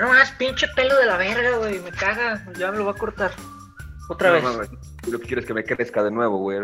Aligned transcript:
No 0.00 0.08
más, 0.08 0.30
pinche 0.32 0.66
pelo 0.76 0.96
de 0.96 1.06
la 1.06 1.16
verga, 1.16 1.56
güey. 1.58 1.80
Me 1.80 1.90
caga. 1.90 2.44
Ya 2.56 2.70
me 2.70 2.78
lo 2.78 2.84
voy 2.84 2.94
a 2.94 2.98
cortar. 2.98 3.30
Otra 4.08 4.28
No, 4.28 4.34
vez. 4.34 4.42
mames, 4.44 4.70
Lo 5.10 5.18
que 5.18 5.26
quiero 5.26 5.40
es 5.40 5.46
que 5.46 5.54
me 5.54 5.64
crezca 5.64 6.02
de 6.02 6.10
nuevo, 6.10 6.38
güey. 6.38 6.60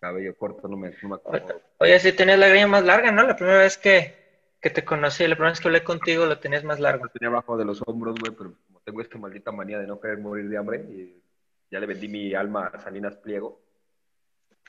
Cabello 0.00 0.34
corto, 0.36 0.66
no 0.66 0.76
me, 0.76 0.90
no 1.02 1.08
me 1.10 1.14
acomodo. 1.16 1.60
Oye, 1.78 1.98
sí 2.00 2.12
tenías 2.12 2.38
la 2.38 2.48
greña 2.48 2.66
más 2.66 2.84
larga, 2.84 3.12
¿no? 3.12 3.22
La 3.22 3.36
primera 3.36 3.58
vez 3.58 3.76
que, 3.76 4.16
que 4.60 4.70
te 4.70 4.82
conocí, 4.84 5.24
la 5.26 5.34
primera 5.34 5.50
vez 5.52 5.60
que 5.60 5.68
hablé 5.68 5.84
contigo, 5.84 6.24
lo 6.24 6.38
tenías 6.38 6.64
más 6.64 6.80
largo. 6.80 7.04
Lo 7.04 7.10
tenía 7.10 7.28
abajo 7.28 7.56
de 7.58 7.66
los 7.66 7.82
hombros, 7.86 8.16
güey, 8.18 8.32
pero 8.34 8.54
como 8.66 8.80
tengo 8.80 9.02
esta 9.02 9.18
maldita 9.18 9.52
manía 9.52 9.78
de 9.78 9.86
no 9.86 10.00
querer 10.00 10.18
morir 10.18 10.48
de 10.48 10.56
hambre, 10.56 10.78
y 10.88 11.22
ya 11.70 11.78
le 11.80 11.86
vendí 11.86 12.08
mi 12.08 12.34
alma 12.34 12.70
a 12.72 12.80
Salinas 12.80 13.16
Pliego. 13.18 13.60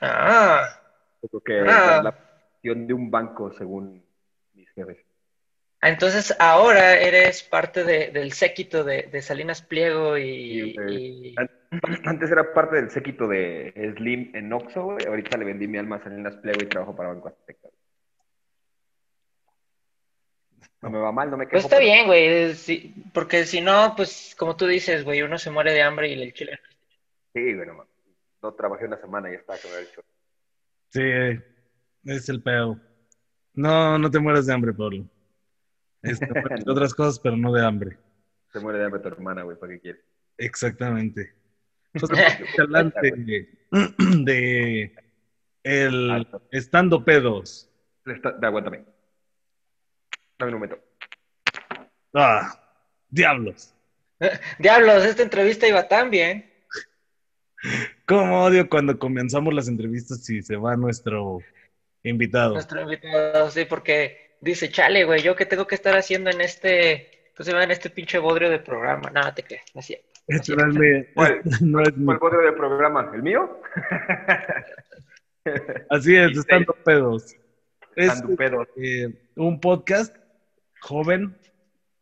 Ah, 0.02 0.68
creo 1.20 1.40
que 1.40 1.60
Ah. 1.70 1.96
es 1.98 2.04
la 2.04 2.12
gestión 2.52 2.86
de 2.86 2.92
un 2.94 3.10
banco, 3.10 3.50
según 3.52 4.04
mis 4.52 4.68
jefes. 4.72 4.98
Entonces 5.88 6.34
ahora 6.38 6.94
eres 7.00 7.42
parte 7.42 7.84
de- 7.84 8.08
del 8.10 8.32
séquito 8.32 8.84
de, 8.84 9.02
de 9.10 9.22
Salinas 9.22 9.62
Pliego 9.62 10.16
y, 10.18 10.74
Sí, 10.88 11.34
Antes 12.04 12.30
era 12.30 12.52
parte 12.52 12.76
del 12.76 12.90
séquito 12.90 13.26
de 13.26 13.72
Slim 13.96 14.30
en 14.34 14.52
Oxxo, 14.52 14.84
güey. 14.84 15.06
Ahorita 15.06 15.36
le 15.38 15.44
vendí 15.46 15.66
mi 15.66 15.78
alma 15.78 15.96
a 15.96 16.02
Salinas 16.04 16.36
Pliego 16.36 16.60
y 16.62 16.66
trabajo 16.68 16.94
para 16.94 17.08
Banco 17.10 17.28
Azteca. 17.28 17.68
No 20.82 20.90
me 20.90 20.98
va 20.98 21.12
mal, 21.12 21.30
no 21.30 21.36
me 21.36 21.44
quejo. 21.46 21.52
Pues 21.52 21.64
está 21.64 21.78
bien, 21.78 22.06
güey, 22.06 22.54
sí, 22.54 22.92
porque 23.14 23.44
si 23.44 23.60
no, 23.60 23.94
pues 23.96 24.34
como 24.36 24.56
tú 24.56 24.66
dices, 24.66 25.04
güey, 25.04 25.22
uno 25.22 25.38
se 25.38 25.50
muere 25.50 25.72
de 25.72 25.82
hambre 25.82 26.08
y 26.08 26.20
el 26.20 26.32
chile. 26.34 26.58
Sí, 27.32 27.54
güey, 27.54 27.66
no 27.66 27.74
mames. 27.74 27.92
No 28.42 28.52
trabajé 28.54 28.86
una 28.86 29.00
semana 29.00 29.28
y 29.28 29.32
ya 29.34 29.38
estaba 29.38 29.58
con 29.60 29.70
el 29.78 29.86
show. 29.86 30.04
Sí, 30.90 32.12
es 32.12 32.28
el 32.28 32.42
pedo. 32.42 32.78
No, 33.54 33.96
no 33.98 34.10
te 34.10 34.18
mueras 34.18 34.46
de 34.46 34.52
hambre, 34.54 34.72
Pablo. 34.72 35.04
Este, 36.02 36.26
de 36.26 36.70
otras 36.70 36.94
cosas, 36.94 37.18
pero 37.20 37.36
no 37.36 37.52
de 37.52 37.64
hambre. 37.64 37.98
Se 38.52 38.60
muere 38.60 38.78
de 38.78 38.84
hambre 38.86 39.00
tu 39.00 39.08
hermana, 39.08 39.42
güey, 39.42 39.56
¿para 39.56 39.72
qué 39.72 39.80
quieres? 39.80 40.02
Exactamente. 40.36 41.34
Entonces, 41.94 42.58
adelante 42.58 43.48
de 44.24 44.94
el 45.62 46.26
estando 46.50 47.04
pedos. 47.04 47.70
Está- 48.04 48.36
aguántame. 48.42 48.84
Dame 50.38 50.52
un 50.52 50.58
momento. 50.58 50.78
Ah, 52.14 52.60
diablos. 53.08 53.74
Diablos, 54.58 55.04
esta 55.04 55.22
entrevista 55.22 55.66
iba 55.68 55.88
tan 55.88 56.10
bien. 56.10 56.50
Cómo 58.06 58.44
odio 58.44 58.68
cuando 58.68 58.98
comenzamos 58.98 59.54
las 59.54 59.68
entrevistas 59.68 60.28
y 60.30 60.42
se 60.42 60.56
va 60.56 60.76
nuestro 60.76 61.38
invitado. 62.02 62.54
Nuestro 62.54 62.82
invitado, 62.82 63.50
sí, 63.50 63.64
porque 63.64 64.21
dice, 64.42 64.68
chale, 64.68 65.04
güey, 65.04 65.22
yo 65.22 65.34
qué 65.36 65.46
tengo 65.46 65.66
que 65.66 65.74
estar 65.74 65.96
haciendo 65.96 66.28
en 66.30 66.40
este, 66.42 67.30
¿cómo 67.36 67.44
se 67.44 67.52
llama? 67.52 67.64
En 67.64 67.70
este 67.70 67.88
pinche 67.90 68.18
bodrio 68.18 68.50
de 68.50 68.58
programa. 68.58 69.08
Nada, 69.10 69.34
te 69.34 69.42
crees, 69.42 69.62
no 69.74 69.80
es 69.80 69.86
cierto. 69.86 70.06
Este 70.26 70.54
no 70.54 70.68
es 70.68 70.74
mi- 70.74 71.04
¿Cuál? 71.14 71.40
no 71.62 71.80
es 71.82 71.96
mi- 71.96 72.04
¿Cuál 72.06 72.18
bodrio 72.18 72.40
del 72.42 72.54
programa? 72.54 73.10
¿El 73.14 73.22
mío? 73.22 73.60
Así 75.90 76.16
es, 76.16 76.36
estando 76.38 76.72
pedos. 76.84 77.34
Es 77.96 78.12
Estando 78.12 78.36
pedos. 78.36 78.68
eh, 78.76 79.08
un 79.36 79.60
podcast 79.60 80.16
joven. 80.80 81.36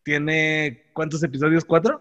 Tiene 0.02 0.84
¿cuántos 0.92 1.22
episodios? 1.22 1.64
¿Cuatro? 1.64 2.00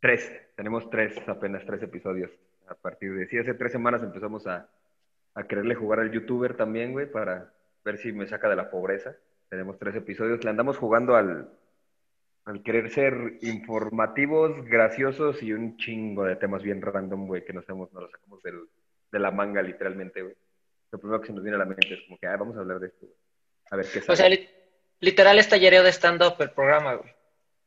Tres. 0.00 0.30
Tenemos 0.56 0.88
tres, 0.90 1.16
apenas 1.26 1.64
tres 1.66 1.82
episodios. 1.82 2.30
A 2.68 2.74
partir 2.74 3.12
de, 3.14 3.26
sí, 3.26 3.38
hace 3.38 3.54
tres 3.54 3.72
semanas 3.72 4.02
empezamos 4.02 4.46
a, 4.46 4.68
a 5.34 5.46
quererle 5.46 5.74
jugar 5.74 6.00
al 6.00 6.12
youtuber 6.12 6.56
también, 6.56 6.92
güey, 6.92 7.10
para 7.10 7.52
ver 7.84 7.98
si 7.98 8.12
me 8.12 8.26
saca 8.26 8.48
de 8.48 8.56
la 8.56 8.70
pobreza. 8.70 9.16
Tenemos 9.54 9.78
tres 9.78 9.94
episodios. 9.94 10.42
Le 10.42 10.50
andamos 10.50 10.78
jugando 10.78 11.14
al, 11.14 11.48
al 12.44 12.62
querer 12.64 12.90
ser 12.90 13.38
informativos, 13.42 14.64
graciosos 14.64 15.40
y 15.44 15.52
un 15.52 15.76
chingo 15.76 16.24
de 16.24 16.34
temas 16.34 16.62
bien 16.64 16.82
random, 16.82 17.28
güey, 17.28 17.44
que 17.44 17.52
nos, 17.52 17.68
hemos, 17.68 17.92
nos 17.92 18.02
los 18.02 18.10
sacamos 18.10 18.42
del- 18.42 18.66
de 19.12 19.18
la 19.20 19.30
manga, 19.30 19.62
literalmente, 19.62 20.22
güey. 20.22 20.34
Lo 20.90 20.98
primero 20.98 21.20
que 21.20 21.28
se 21.28 21.32
nos 21.32 21.44
viene 21.44 21.54
a 21.54 21.60
la 21.60 21.66
mente 21.66 21.94
es 21.94 22.00
como 22.02 22.18
que, 22.18 22.26
ah, 22.26 22.36
vamos 22.36 22.56
a 22.56 22.60
hablar 22.60 22.80
de 22.80 22.88
esto, 22.88 23.06
güey. 23.06 23.16
A 23.70 23.76
ver 23.76 23.86
qué 23.92 24.00
sale. 24.00 24.12
O 24.12 24.16
sea, 24.16 24.28
li- 24.28 24.48
literal 24.98 25.38
es 25.38 25.48
tallereo 25.48 25.84
de 25.84 25.92
stand-up 25.92 26.34
el 26.40 26.50
programa, 26.50 26.94
güey. 26.94 27.10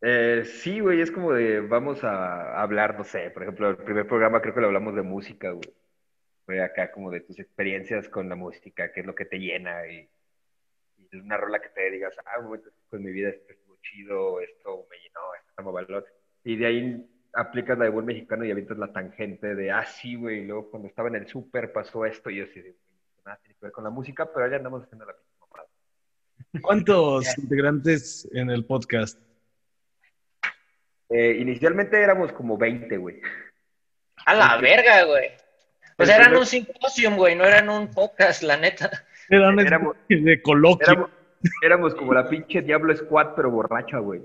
Eh, 0.02 0.44
sí, 0.46 0.82
güey, 0.82 1.00
es 1.00 1.10
como 1.10 1.32
de, 1.32 1.62
vamos 1.62 2.04
a 2.04 2.62
hablar, 2.62 2.98
no 2.98 3.06
sé, 3.06 3.32
por 3.32 3.44
ejemplo, 3.44 3.70
el 3.70 3.78
primer 3.78 4.06
programa 4.08 4.42
creo 4.42 4.54
que 4.54 4.60
lo 4.62 4.68
hablamos 4.68 4.94
de 4.94 5.02
música, 5.04 5.52
güey. 5.52 5.74
Fue 6.46 6.62
acá 6.62 6.92
como 6.92 7.12
de 7.12 7.22
tus 7.22 7.40
experiencias 7.40 8.10
con 8.10 8.28
la 8.28 8.36
música, 8.36 8.92
qué 8.92 9.00
es 9.00 9.06
lo 9.06 9.16
que 9.16 9.26
te 9.26 9.40
llena 9.40 9.88
y, 9.88 9.98
y 10.00 10.10
una 11.14 11.38
rola 11.38 11.60
que 11.60 11.70
te 11.70 11.90
digas, 11.92 12.14
ah, 12.26 12.40
un 12.40 12.46
momento 12.46 12.70
con 12.90 13.04
mi 13.04 13.12
vida 13.12 13.30
esto 13.30 13.52
estuvo 13.52 13.78
chido, 13.82 14.42
esto 14.42 14.88
me 14.90 14.98
llenó, 14.98 15.34
esto 15.36 15.50
está 15.50 15.62
valor. 15.64 16.06
Y 16.44 16.56
de 16.56 16.66
ahí 16.66 17.10
aplicas 17.34 17.78
la 17.78 17.86
de 17.86 17.92
buen 17.92 18.06
mexicano 18.06 18.46
y 18.46 18.52
avientas 18.52 18.78
la 18.78 18.92
tangente 18.92 19.56
de, 19.56 19.72
ah, 19.72 19.86
sí, 19.86 20.16
güey, 20.16 20.40
y 20.40 20.46
luego 20.46 20.70
cuando 20.70 20.88
estaba 20.88 21.10
en 21.10 21.16
el 21.16 21.28
súper 21.28 21.72
pasó 21.72 22.06
esto 22.06 22.30
y 22.30 22.38
yo 22.38 22.46
así 22.46 22.62
de, 22.62 22.76
nada 23.26 23.38
tiene 23.38 23.56
que 23.56 23.66
ver 23.66 23.72
con 23.72 23.84
la 23.84 23.90
música, 23.90 24.32
pero 24.32 24.46
allá 24.46 24.58
andamos 24.58 24.84
haciendo 24.84 25.06
la 25.06 25.14
misma 25.14 25.48
mamada. 25.50 25.70
¿Cuántos 26.62 27.38
integrantes 27.38 28.28
en 28.32 28.50
el 28.50 28.66
podcast? 28.66 29.20
Eh, 31.10 31.38
inicialmente 31.40 32.02
éramos 32.02 32.32
como 32.34 32.58
20, 32.58 32.98
güey. 32.98 33.22
A 34.26 34.34
la 34.34 34.58
verga, 34.58 35.04
güey. 35.04 35.32
Sea, 36.06 36.18
eran 36.18 36.36
un 36.36 36.46
simposium, 36.46 37.16
güey, 37.16 37.36
no 37.36 37.46
eran 37.46 37.70
un 37.70 37.90
podcast, 37.90 38.44
la 38.44 38.58
neta. 38.58 39.06
Era 39.30 39.50
una 39.50 39.62
Éramos- 39.64 39.96
de 40.10 40.42
coloquio. 40.42 40.88
Éramos, 40.92 41.10
éramos 41.62 41.96
como 41.96 42.14
la 42.14 42.28
pinche 42.30 42.62
Diablo 42.62 42.96
Squad, 42.96 43.34
pero 43.36 43.52
borracha, 43.52 44.00
güey. 44.00 44.22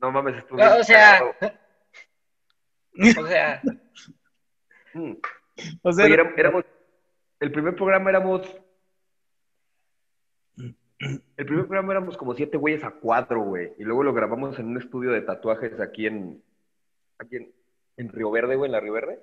No 0.00 0.10
mames, 0.10 0.36
estuvo 0.38 0.58
No, 0.58 0.76
o 0.78 0.84
sea, 0.84 1.18
cagado. 1.18 1.34
o 3.22 3.26
sea, 3.26 3.62
Mm. 4.94 5.12
O 5.82 5.92
sea, 5.92 6.04
Oye, 6.04 6.14
éramos, 6.36 6.64
el 7.40 7.50
primer 7.50 7.74
programa 7.74 8.10
éramos, 8.10 8.42
el 10.56 11.46
primer 11.46 11.66
programa 11.66 11.92
éramos 11.92 12.16
como 12.16 12.34
siete 12.34 12.56
güeyes 12.58 12.84
a 12.84 12.90
cuatro, 12.90 13.40
güey. 13.40 13.72
Y 13.78 13.84
luego 13.84 14.02
lo 14.02 14.12
grabamos 14.12 14.58
en 14.58 14.66
un 14.66 14.76
estudio 14.78 15.10
de 15.10 15.22
tatuajes 15.22 15.80
aquí 15.80 16.06
en, 16.06 16.42
aquí 17.18 17.36
en, 17.36 17.52
en 17.96 18.08
Río 18.10 18.30
Verde, 18.30 18.56
güey, 18.56 18.68
en 18.68 18.72
la 18.72 18.80
Río 18.80 18.92
Verde. 18.92 19.18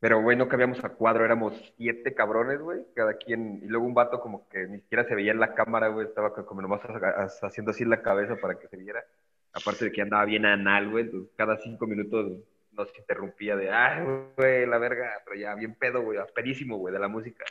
Pero, 0.00 0.22
güey, 0.22 0.34
no 0.36 0.48
cabíamos 0.48 0.82
a 0.82 0.88
cuadro, 0.88 1.24
éramos 1.26 1.54
siete 1.76 2.14
cabrones, 2.14 2.58
güey, 2.60 2.80
cada 2.94 3.14
quien. 3.14 3.60
Y 3.62 3.66
luego 3.68 3.84
un 3.86 3.92
vato 3.94 4.20
como 4.20 4.48
que 4.48 4.66
ni 4.66 4.78
siquiera 4.80 5.04
se 5.04 5.14
veía 5.14 5.32
en 5.32 5.40
la 5.40 5.54
cámara, 5.54 5.88
güey, 5.88 6.06
estaba 6.06 6.32
como 6.34 6.62
nomás 6.62 6.80
ha- 6.86 7.22
ha- 7.22 7.46
haciendo 7.46 7.70
así 7.72 7.84
la 7.84 8.00
cabeza 8.00 8.36
para 8.36 8.58
que 8.58 8.66
se 8.68 8.78
viera. 8.78 9.04
Aparte 9.52 9.84
de 9.84 9.92
que 9.92 10.00
andaba 10.00 10.24
bien 10.24 10.46
anal, 10.46 10.88
güey, 10.90 11.10
cada 11.36 11.58
cinco 11.58 11.86
minutos 11.86 12.32
nos 12.72 12.96
interrumpía 12.98 13.56
de, 13.56 13.70
ay, 13.70 14.04
güey, 14.36 14.64
la 14.64 14.78
verga, 14.78 15.10
pero 15.24 15.36
ya 15.38 15.54
bien 15.54 15.74
pedo, 15.74 16.02
güey, 16.02 16.18
perísimo, 16.34 16.78
güey, 16.78 16.94
de 16.94 17.00
la 17.00 17.08
música. 17.08 17.44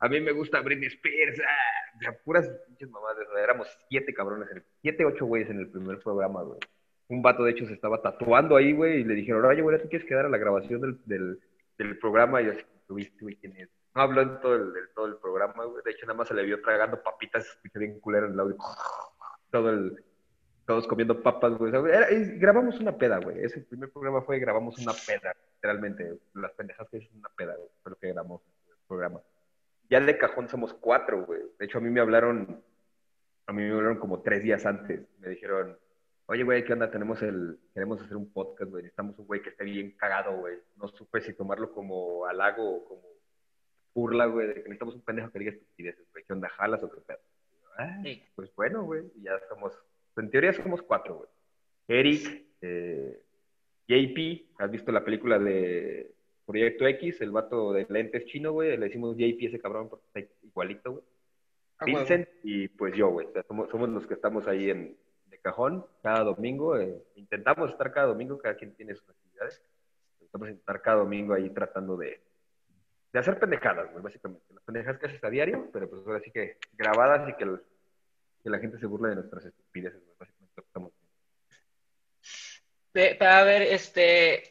A 0.00 0.08
mí 0.08 0.20
me 0.20 0.32
gusta 0.32 0.60
Britney 0.60 0.88
Spears, 0.88 1.40
ah, 1.40 2.10
o 2.10 2.24
puras 2.24 2.46
pinches 2.66 2.90
o 2.92 3.32
sea, 3.32 3.42
éramos 3.42 3.68
siete 3.88 4.12
cabrones, 4.12 4.48
siete, 4.82 5.04
ocho 5.06 5.24
güeyes 5.24 5.48
en 5.48 5.60
el 5.60 5.70
primer 5.70 6.00
programa, 6.00 6.42
güey. 6.42 6.58
Un 7.08 7.22
vato, 7.22 7.44
de 7.44 7.52
hecho, 7.52 7.66
se 7.66 7.72
estaba 7.74 8.02
tatuando 8.02 8.56
ahí, 8.56 8.72
güey, 8.72 9.00
y 9.00 9.04
le 9.04 9.14
dijeron, 9.14 9.44
oye, 9.44 9.62
güey, 9.62 9.80
¿tú 9.80 9.88
quieres 9.88 10.06
quedar 10.06 10.26
a 10.26 10.28
la 10.28 10.38
grabación 10.38 10.80
del, 11.06 11.38
del 11.78 11.98
programa? 11.98 12.42
Y 12.42 12.48
así, 12.48 12.62
¿tuviste, 12.86 13.18
güey, 13.20 13.36
quién 13.36 13.56
es? 13.56 13.68
No 13.94 14.02
habló 14.02 14.22
en 14.22 14.40
todo 14.40 14.54
el, 14.56 14.72
todo 14.94 15.06
el 15.06 15.16
programa, 15.16 15.64
güey, 15.64 15.82
de 15.84 15.90
hecho, 15.92 16.06
nada 16.06 16.18
más 16.18 16.28
se 16.28 16.34
le 16.34 16.44
vio 16.44 16.60
tragando 16.60 17.02
papitas, 17.02 17.44
se 17.44 17.50
escuchó 17.50 17.78
bien 17.78 18.00
culero 18.00 18.26
en 18.26 18.32
el 18.32 18.40
audio, 18.40 18.56
todo 19.50 19.70
el, 19.70 20.04
todos 20.66 20.86
comiendo 20.86 21.22
papas, 21.22 21.56
güey. 21.58 21.72
Y 22.10 22.38
grabamos 22.38 22.80
una 22.80 22.96
peda, 22.96 23.18
güey. 23.18 23.44
Ese 23.44 23.60
primer 23.60 23.90
programa 23.90 24.22
fue 24.22 24.38
grabamos 24.38 24.78
una 24.78 24.92
peda, 24.92 25.34
literalmente. 25.54 26.18
Las 26.34 26.52
pendejas 26.52 26.88
que 26.88 26.98
es 26.98 27.10
una 27.12 27.28
peda, 27.36 27.54
güey. 27.54 27.68
Fue 27.82 27.90
lo 27.90 27.96
que 27.96 28.08
grabamos 28.08 28.42
el 28.68 28.74
programa. 28.88 29.20
Ya 29.90 30.00
de 30.00 30.18
cajón 30.18 30.48
somos 30.48 30.72
cuatro, 30.72 31.24
güey. 31.26 31.42
De 31.58 31.66
hecho, 31.66 31.78
a 31.78 31.80
mí 31.80 31.90
me 31.90 32.00
hablaron, 32.00 32.62
a 33.46 33.52
mí 33.52 33.62
me 33.62 33.72
hablaron 33.72 33.98
como 33.98 34.22
tres 34.22 34.42
días 34.42 34.64
antes. 34.64 35.06
Me 35.18 35.28
dijeron, 35.28 35.78
oye, 36.26 36.42
güey, 36.42 36.64
¿qué 36.64 36.72
onda? 36.72 36.90
Tenemos 36.90 37.22
el, 37.22 37.58
queremos 37.72 38.00
hacer 38.02 38.16
un 38.16 38.32
podcast, 38.32 38.70
güey. 38.70 38.82
Necesitamos 38.82 39.18
un 39.18 39.26
güey 39.26 39.42
que 39.42 39.50
esté 39.50 39.64
bien 39.64 39.92
cagado, 39.96 40.36
güey. 40.38 40.56
No 40.76 40.88
supe 40.88 41.20
si 41.20 41.34
tomarlo 41.34 41.72
como 41.72 42.26
halago 42.26 42.76
o 42.76 42.84
como 42.84 43.02
burla, 43.94 44.26
güey, 44.26 44.48
de 44.48 44.54
que 44.54 44.60
necesitamos 44.62 44.94
un 44.94 45.02
pendejo 45.02 45.30
que 45.30 45.38
diga 45.38 45.52
estupideces, 45.52 46.06
güey. 46.12 46.24
¿Qué 46.24 46.32
onda? 46.32 46.48
¿Jalas 46.48 46.82
o 46.82 46.90
qué 46.90 47.00
pedo? 47.00 47.18
"Ah, 47.78 48.00
Sí. 48.02 48.22
Pues 48.34 48.54
bueno, 48.56 48.84
güey, 48.84 49.04
ya 49.22 49.38
somos, 49.48 49.72
en 50.16 50.30
teoría 50.30 50.52
somos 50.52 50.82
cuatro, 50.82 51.16
güey. 51.16 51.28
Eric, 51.88 52.46
eh, 52.62 53.22
JP, 53.86 54.46
¿has 54.58 54.70
visto 54.70 54.90
la 54.90 55.04
película 55.04 55.38
de 55.38 56.14
Proyecto 56.46 56.86
X? 56.86 57.20
El 57.20 57.30
vato 57.30 57.72
de 57.72 57.86
lentes 57.88 58.24
chino, 58.26 58.52
güey, 58.52 58.76
le 58.76 58.86
decimos 58.86 59.16
JP 59.16 59.46
ese 59.46 59.60
cabrón 59.60 59.88
porque 59.88 60.06
está 60.06 60.34
igualito, 60.42 60.92
güey. 60.92 61.04
Vincent 61.84 62.28
y 62.42 62.68
pues 62.68 62.94
yo, 62.96 63.10
güey. 63.10 63.26
O 63.26 63.32
sea, 63.32 63.42
somos, 63.42 63.68
somos 63.70 63.88
los 63.90 64.06
que 64.06 64.14
estamos 64.14 64.46
ahí 64.46 64.70
en, 64.70 64.96
cajón 65.44 65.86
cada 66.02 66.24
domingo. 66.24 66.76
eh, 66.78 66.96
intentamos 67.16 67.70
estar 67.70 67.92
cada 67.92 68.06
domingo, 68.08 68.38
cada 68.38 68.56
quien 68.56 68.74
tiene 68.74 68.94
sus 68.94 69.08
actividades. 69.08 69.62
Estamos 70.20 70.48
estar 70.48 70.80
cada 70.82 70.96
domingo 70.98 71.34
ahí 71.34 71.50
tratando 71.50 71.96
de, 71.96 72.20
de 73.12 73.18
hacer 73.20 73.38
pendejadas, 73.38 73.92
güey, 73.92 74.02
básicamente. 74.02 74.52
Las 74.52 74.64
pendejadas 74.64 74.98
que 74.98 75.06
haces 75.06 75.22
a 75.22 75.30
diario, 75.30 75.68
pero 75.72 75.88
pues 75.88 76.02
ahora 76.06 76.20
sí 76.20 76.30
que 76.32 76.56
grabadas 76.72 77.28
y 77.28 77.34
que, 77.34 77.44
el- 77.44 77.60
que 78.42 78.50
la 78.50 78.58
gente 78.58 78.78
se 78.78 78.86
burle 78.86 79.10
de 79.10 79.14
nuestras 79.16 79.44
estupideces, 79.44 80.00
güey, 80.04 80.16
básicamente 80.18 80.60
estamos 80.60 80.92
haciendo. 80.92 81.14
Pe- 82.92 83.18
A 83.26 83.44
ver, 83.44 83.62
este, 83.62 84.42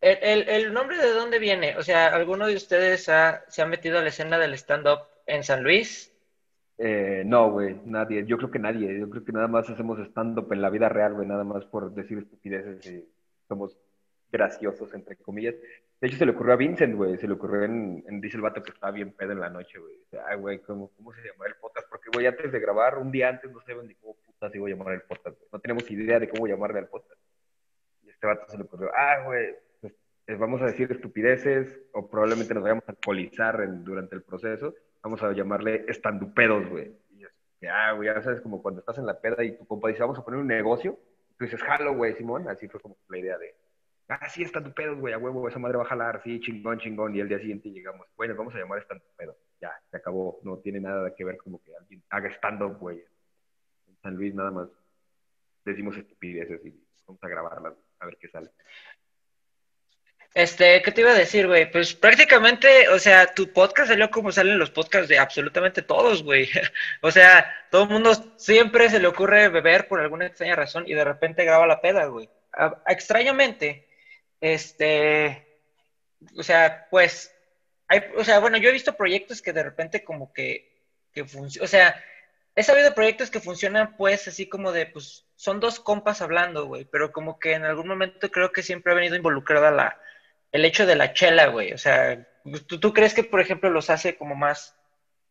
el, 0.00 0.18
el- 0.22 0.48
el 0.48 0.72
nombre 0.72 0.96
de 0.96 1.10
dónde 1.12 1.38
viene? 1.38 1.76
O 1.76 1.82
sea, 1.82 2.06
¿alguno 2.14 2.46
de 2.46 2.56
ustedes 2.56 3.08
ha- 3.08 3.44
se 3.48 3.62
ha 3.62 3.66
metido 3.66 3.98
a 3.98 4.02
la 4.02 4.08
escena 4.08 4.38
del 4.38 4.54
stand-up 4.54 5.00
en 5.26 5.44
San 5.44 5.62
Luis? 5.62 6.12
Eh, 6.82 7.24
no, 7.26 7.50
güey, 7.50 7.78
nadie. 7.84 8.24
Yo 8.24 8.38
creo 8.38 8.50
que 8.50 8.58
nadie. 8.58 8.98
Yo 8.98 9.10
creo 9.10 9.22
que 9.22 9.32
nada 9.32 9.48
más 9.48 9.68
hacemos 9.68 9.98
stand-up 9.98 10.50
en 10.50 10.62
la 10.62 10.70
vida 10.70 10.88
real, 10.88 11.12
güey, 11.12 11.28
nada 11.28 11.44
más 11.44 11.66
por 11.66 11.92
decir 11.92 12.16
estupideces 12.16 12.86
y 12.86 13.06
somos 13.46 13.76
graciosos, 14.32 14.94
entre 14.94 15.16
comillas. 15.16 15.54
De 16.00 16.08
hecho, 16.08 16.16
se 16.16 16.24
le 16.24 16.32
ocurrió 16.32 16.54
a 16.54 16.56
Vincent, 16.56 16.94
güey, 16.94 17.18
se 17.18 17.26
le 17.26 17.34
ocurrió 17.34 17.64
en, 17.64 18.02
en 18.08 18.22
Dice 18.22 18.38
el 18.38 18.42
Vato 18.42 18.62
que 18.62 18.70
estaba 18.70 18.92
bien 18.92 19.12
pedo 19.12 19.32
en 19.32 19.40
la 19.40 19.50
noche, 19.50 19.78
güey. 19.78 19.94
Ay, 20.26 20.38
güey, 20.38 20.60
¿cómo, 20.60 20.90
¿cómo 20.96 21.12
se 21.12 21.20
llama 21.20 21.44
el 21.48 21.54
podcast? 21.56 21.86
Porque, 21.90 22.08
güey, 22.14 22.26
antes 22.26 22.50
de 22.50 22.60
grabar, 22.60 22.96
un 22.96 23.12
día 23.12 23.28
antes, 23.28 23.52
no 23.52 23.60
sabían 23.60 23.86
ni 23.86 23.94
cómo 23.96 24.14
putas 24.14 24.54
iba 24.54 24.66
a 24.66 24.70
llamar 24.70 24.94
el 24.94 25.02
podcast. 25.02 25.36
No 25.52 25.58
tenemos 25.58 25.90
idea 25.90 26.18
de 26.18 26.30
cómo 26.30 26.46
llamarle 26.46 26.78
al 26.78 26.88
podcast. 26.88 27.20
Y 28.04 28.08
este 28.08 28.26
vato 28.26 28.46
se 28.48 28.56
le 28.56 28.64
ocurrió, 28.64 28.90
ah, 28.96 29.22
güey, 29.26 29.54
vamos 30.38 30.62
a 30.62 30.66
decir 30.66 30.90
estupideces 30.90 31.80
o 31.92 32.08
probablemente 32.08 32.54
nos 32.54 32.62
vayamos 32.62 32.84
a 32.86 32.92
alcoholizar 32.92 33.82
durante 33.82 34.14
el 34.14 34.22
proceso. 34.22 34.74
Vamos 35.02 35.22
a 35.22 35.32
llamarle 35.32 35.84
estandupedos, 35.88 36.68
güey. 36.68 36.92
Y 37.10 37.24
es 37.24 37.30
que, 37.58 37.68
ah, 37.68 37.92
güey, 37.92 38.08
ya 38.08 38.20
sabes, 38.22 38.40
como 38.40 38.62
cuando 38.62 38.80
estás 38.80 38.98
en 38.98 39.06
la 39.06 39.20
peda 39.20 39.42
y 39.42 39.56
tu 39.56 39.66
compa 39.66 39.88
dice, 39.88 40.02
vamos 40.02 40.18
a 40.18 40.24
poner 40.24 40.40
un 40.40 40.46
negocio. 40.46 40.98
Tú 41.38 41.44
dices, 41.44 41.62
jalo, 41.62 41.94
güey, 41.94 42.14
Simón. 42.14 42.48
Así 42.48 42.68
fue 42.68 42.80
como 42.80 42.96
la 43.08 43.18
idea 43.18 43.38
de, 43.38 43.54
ah, 44.08 44.28
sí, 44.28 44.42
estandupedos, 44.42 44.98
güey, 44.98 45.14
a 45.14 45.18
huevo, 45.18 45.48
esa 45.48 45.58
madre 45.58 45.78
va 45.78 45.84
a 45.84 45.88
jalar, 45.88 46.22
sí, 46.22 46.40
chingón, 46.40 46.78
chingón. 46.78 47.16
Y 47.16 47.20
el 47.20 47.28
día 47.28 47.38
siguiente 47.38 47.70
llegamos, 47.70 48.06
bueno, 48.16 48.34
vamos 48.36 48.54
a 48.54 48.58
llamar 48.58 48.78
estandupedos. 48.78 49.36
Ya, 49.60 49.72
se 49.90 49.96
acabó. 49.96 50.40
No 50.42 50.58
tiene 50.58 50.80
nada 50.80 51.14
que 51.14 51.24
ver 51.24 51.38
como 51.38 51.62
que 51.62 51.74
alguien 51.74 52.02
haga 52.10 52.28
stand-up, 52.30 52.78
güey. 52.78 53.02
En 53.88 53.96
San 54.02 54.14
Luis 54.16 54.34
nada 54.34 54.50
más 54.50 54.68
decimos 55.64 55.96
estupideces 55.96 56.64
y 56.64 56.74
vamos 57.06 57.22
a 57.22 57.28
grabarlas, 57.28 57.74
a 57.98 58.06
ver 58.06 58.16
qué 58.18 58.28
sale. 58.28 58.50
Este, 60.32 60.80
¿qué 60.82 60.92
te 60.92 61.00
iba 61.00 61.10
a 61.10 61.14
decir, 61.14 61.46
güey? 61.48 61.70
Pues 61.70 61.92
prácticamente, 61.94 62.88
o 62.88 62.98
sea, 63.00 63.34
tu 63.34 63.52
podcast 63.52 63.88
salió 63.88 64.10
como 64.10 64.30
salen 64.30 64.58
los 64.60 64.70
podcasts 64.70 65.08
de 65.08 65.18
absolutamente 65.18 65.82
todos, 65.82 66.22
güey. 66.22 66.48
O 67.02 67.10
sea, 67.10 67.52
todo 67.70 67.84
el 67.84 67.88
mundo 67.90 68.12
siempre 68.36 68.88
se 68.90 69.00
le 69.00 69.08
ocurre 69.08 69.48
beber 69.48 69.88
por 69.88 70.00
alguna 70.00 70.26
extraña 70.26 70.54
razón 70.56 70.84
y 70.86 70.94
de 70.94 71.04
repente 71.04 71.44
graba 71.44 71.66
la 71.66 71.80
peda, 71.80 72.04
güey. 72.06 72.28
A- 72.52 72.80
extrañamente, 72.86 73.88
este, 74.40 75.46
o 76.36 76.42
sea, 76.42 76.86
pues, 76.90 77.34
hay, 77.88 78.02
o 78.16 78.24
sea, 78.24 78.38
bueno, 78.40 78.56
yo 78.58 78.68
he 78.68 78.72
visto 78.72 78.96
proyectos 78.96 79.42
que 79.42 79.52
de 79.52 79.62
repente 79.62 80.04
como 80.04 80.32
que, 80.32 80.70
que 81.12 81.24
funcionan, 81.24 81.64
o 81.64 81.68
sea, 81.68 82.02
he 82.54 82.62
sabido 82.62 82.94
proyectos 82.94 83.30
que 83.30 83.40
funcionan 83.40 83.96
pues 83.96 84.28
así 84.28 84.48
como 84.48 84.72
de, 84.72 84.86
pues, 84.86 85.26
son 85.36 85.60
dos 85.60 85.80
compas 85.80 86.20
hablando, 86.22 86.66
güey, 86.66 86.84
pero 86.84 87.12
como 87.12 87.38
que 87.38 87.52
en 87.54 87.64
algún 87.64 87.88
momento 87.88 88.30
creo 88.30 88.52
que 88.52 88.62
siempre 88.62 88.92
ha 88.92 88.96
venido 88.96 89.16
involucrada 89.16 89.70
la, 89.70 89.98
el 90.52 90.64
hecho 90.64 90.86
de 90.86 90.96
la 90.96 91.12
chela, 91.12 91.46
güey, 91.48 91.72
o 91.72 91.78
sea, 91.78 92.26
¿tú, 92.66 92.80
tú 92.80 92.92
crees 92.92 93.14
que, 93.14 93.24
por 93.24 93.40
ejemplo, 93.40 93.70
los 93.70 93.90
hace 93.90 94.16
como 94.16 94.34
más 94.34 94.76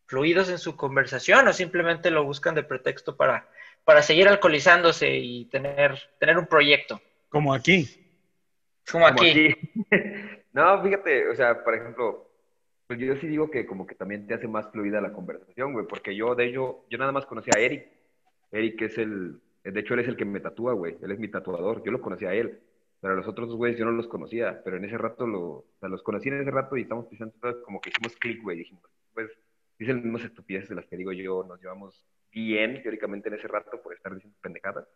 fluidos 0.06 0.50
en 0.50 0.58
su 0.58 0.76
conversación 0.76 1.46
o 1.46 1.52
simplemente 1.52 2.10
lo 2.10 2.24
buscan 2.24 2.54
de 2.54 2.62
pretexto 2.62 3.16
para, 3.16 3.48
para 3.84 4.02
seguir 4.02 4.28
alcoholizándose 4.28 5.08
y 5.16 5.44
tener, 5.46 5.98
tener 6.18 6.38
un 6.38 6.46
proyecto? 6.46 7.00
Como 7.28 7.54
aquí. 7.54 7.88
Como 8.90 9.04
Como 9.04 9.06
aquí. 9.06 9.30
aquí. 9.30 9.70
no, 10.52 10.82
fíjate, 10.82 11.28
o 11.28 11.34
sea, 11.34 11.62
por 11.62 11.74
ejemplo, 11.74 12.28
pues 12.86 12.98
yo 12.98 13.14
sí 13.16 13.28
digo 13.28 13.50
que 13.52 13.66
como 13.66 13.86
que 13.86 13.94
también 13.94 14.26
te 14.26 14.34
hace 14.34 14.48
más 14.48 14.68
fluida 14.72 15.00
la 15.00 15.12
conversación, 15.12 15.72
güey, 15.72 15.86
porque 15.86 16.16
yo 16.16 16.34
de 16.34 16.46
ello, 16.46 16.84
yo 16.90 16.98
nada 16.98 17.12
más 17.12 17.24
conocí 17.24 17.50
a 17.54 17.60
Eric. 17.60 17.86
Eric 18.50 18.82
es 18.82 18.98
el, 18.98 19.40
de 19.62 19.78
hecho 19.78 19.94
él 19.94 20.00
es 20.00 20.08
el 20.08 20.16
que 20.16 20.24
me 20.24 20.40
tatúa, 20.40 20.72
güey, 20.72 20.96
él 21.00 21.12
es 21.12 21.18
mi 21.20 21.28
tatuador, 21.28 21.84
yo 21.84 21.92
lo 21.92 22.00
conocí 22.00 22.26
a 22.26 22.34
él, 22.34 22.58
pero 23.00 23.14
a 23.14 23.16
los 23.16 23.26
otros 23.26 23.54
güeyes 23.54 23.78
yo 23.78 23.84
no 23.86 23.92
los 23.92 24.08
conocía, 24.08 24.60
pero 24.62 24.76
en 24.76 24.84
ese 24.84 24.98
rato 24.98 25.26
lo, 25.26 25.40
o 25.40 25.66
sea, 25.80 25.88
los 25.88 26.02
conocí 26.02 26.28
en 26.28 26.40
ese 26.40 26.50
rato 26.50 26.76
y 26.76 26.82
estamos 26.82 27.06
pensando, 27.06 27.34
como 27.64 27.80
que 27.80 27.90
hicimos 27.90 28.16
clic, 28.16 28.42
güey, 28.42 28.58
dijimos, 28.58 28.84
pues, 29.14 29.30
dicen 29.78 29.96
las 29.96 30.04
mismas 30.04 30.24
estupideces 30.24 30.68
de 30.68 30.74
las 30.76 30.86
que 30.86 30.96
digo 30.96 31.12
yo, 31.12 31.44
nos 31.44 31.60
llevamos 31.60 32.04
bien 32.32 32.82
teóricamente 32.82 33.28
en 33.28 33.36
ese 33.36 33.48
rato 33.48 33.80
por 33.82 33.94
estar 33.94 34.14
diciendo 34.14 34.36
pendejadas. 34.42 34.86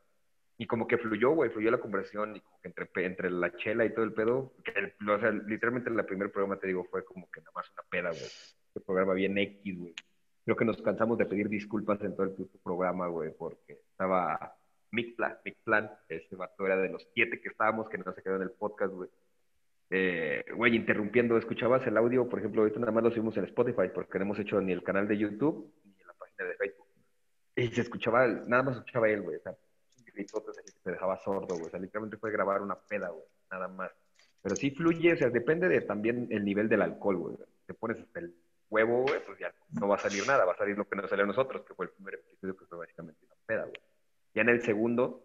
Y 0.56 0.67
como 0.67 0.87
que 0.87 0.99
fluyó, 0.99 1.31
güey, 1.31 1.51
fluyó 1.51 1.71
la 1.71 1.79
conversación 1.79 2.37
y 2.37 2.41
como 2.41 2.61
que 2.61 2.69
entre, 2.69 3.06
entre 3.06 3.31
la 3.31 3.56
chela 3.56 3.85
y 3.85 3.93
todo 3.93 4.05
el 4.05 4.12
pedo, 4.12 4.53
que 4.65 4.73
el- 4.79 5.11
o 5.11 5.19
sea, 5.19 5.31
literalmente 5.31 5.91
el 5.91 6.05
primer 6.05 6.31
programa, 6.31 6.61
te 6.61 6.69
digo, 6.69 6.85
fue 6.85 7.05
como 7.05 7.29
que 7.31 7.41
nada 7.41 7.51
más 7.56 7.69
una 7.73 7.83
peda, 7.91 8.11
güey. 8.11 8.31
El 8.75 8.83
programa 8.83 9.15
bien 9.15 9.37
X, 9.37 9.79
güey. 9.79 9.95
Creo 10.45 10.56
que 10.56 10.65
nos 10.65 10.81
cansamos 10.83 11.19
de 11.19 11.27
pedir 11.27 11.49
disculpas 11.49 12.01
en 12.03 12.15
todo 12.15 12.25
el 12.27 12.35
programa, 12.62 13.09
güey, 13.09 13.33
porque 13.37 13.81
estaba 13.91 14.55
Mick 14.94 15.17
Plan, 15.17 15.37
Mick 15.44 15.56
Plan, 15.64 15.91
ese 16.08 16.37
vato 16.37 16.64
era 16.64 16.76
de 16.76 16.88
los 16.88 17.06
siete 17.12 17.41
que 17.41 17.49
estábamos, 17.49 17.88
que 17.88 17.99
no 17.99 18.12
se 18.12 18.23
quedó 18.23 18.37
en 18.37 18.43
el 18.43 18.52
podcast, 18.52 18.93
güey. 18.93 19.11
Eh, 19.91 20.44
güey, 20.56 20.75
interrumpiendo, 20.75 21.37
escuchabas 21.37 21.87
el 21.87 21.96
audio, 21.96 22.29
por 22.29 22.38
ejemplo, 22.38 22.62
ahorita 22.62 22.81
nada 22.81 22.93
más 22.93 23.05
lo 23.05 23.11
subimos 23.11 23.37
en 23.37 23.44
Spotify, 23.44 23.88
porque 23.93 24.19
no 24.19 24.25
hemos 24.25 24.38
hecho 24.38 24.61
ni 24.61 24.73
el 24.73 24.82
canal 24.82 25.06
de 25.06 25.19
YouTube 25.19 25.73
ni 25.85 26.05
la 26.05 26.14
página 26.14 26.49
de 26.49 26.55
Facebook. 26.55 26.87
Y 27.56 27.69
se 27.69 27.82
escuchaba, 27.82 28.26
nada 28.26 28.62
más 28.62 28.76
escuchaba 28.76 29.08
él, 29.08 29.23
güey, 29.23 29.37
o 29.37 29.41
sea, 29.41 29.55
gritotes 30.14 30.56
que 30.64 30.73
te 30.82 30.91
dejaba 30.93 31.19
sordo, 31.19 31.55
güey, 31.55 31.67
o 31.67 31.70
sea, 31.70 31.81
literalmente 31.81 32.17
fue 32.17 32.31
grabar 32.31 32.62
una 32.62 32.76
peda, 32.76 33.08
güey, 33.11 33.25
nada 33.50 33.69
más. 33.69 33.91
Pero 34.43 34.56
sí 34.56 34.70
fluye, 34.70 35.12
o 35.12 35.17
sea, 35.17 35.29
depende 35.31 35.69
de 35.69 35.81
también 35.82 36.29
el 36.31 36.44
nivel 36.44 36.69
del 36.69 36.82
alcohol, 36.82 37.17
güey. 37.17 37.37
Te 37.67 37.75
pones 37.75 37.99
hasta 37.99 38.20
el 38.20 38.35
huevo, 38.70 39.02
güey, 39.02 39.20
pues 39.25 39.38
ya 39.38 39.52
no 39.73 39.88
va 39.88 39.96
a 39.96 39.99
salir 39.99 40.26
nada, 40.26 40.44
va 40.44 40.52
a 40.52 40.56
salir 40.56 40.76
lo 40.76 40.88
que 40.88 40.96
nos 40.96 41.08
salió 41.08 41.25
a 41.25 41.29
nosotros, 41.29 41.64
que 41.64 41.75
fue 41.75 41.87
el 41.87 41.93
primer 41.93 42.14
episodio 42.14 42.56
que 42.56 42.67
fue 42.67 42.79
básicamente 42.79 43.25
una 43.25 43.37
peda, 43.46 43.62
güey. 43.64 43.94
Ya 44.34 44.42
en 44.42 44.48
el 44.48 44.62
segundo, 44.62 45.25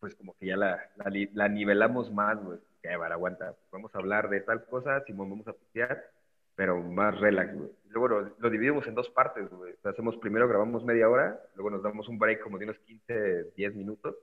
pues 0.00 0.14
como 0.14 0.34
que 0.38 0.46
ya 0.46 0.56
la, 0.56 1.48
nivelamos 1.48 2.10
más, 2.12 2.42
güey. 2.42 2.58
Que 2.82 2.96
vale, 2.96 3.14
aguanta, 3.14 3.54
vamos 3.70 3.94
a 3.94 3.98
hablar 3.98 4.28
de 4.28 4.40
tal 4.40 4.64
cosa, 4.64 5.00
Simón, 5.04 5.30
vamos 5.30 5.46
a 5.46 5.52
putear, 5.52 6.10
pero 6.56 6.80
más 6.82 7.18
relax, 7.20 7.54
güey. 7.54 7.70
Luego 7.90 8.08
lo, 8.08 8.50
dividimos 8.50 8.86
en 8.86 8.94
dos 8.94 9.08
partes, 9.10 9.48
güey. 9.50 9.74
Hacemos 9.84 10.16
primero, 10.16 10.48
grabamos 10.48 10.84
media 10.84 11.08
hora, 11.08 11.40
luego 11.54 11.70
nos 11.70 11.82
damos 11.82 12.08
un 12.08 12.18
break 12.18 12.40
como 12.40 12.58
de 12.58 12.64
unos 12.64 12.78
15, 12.78 13.52
10 13.54 13.74
minutos 13.76 14.16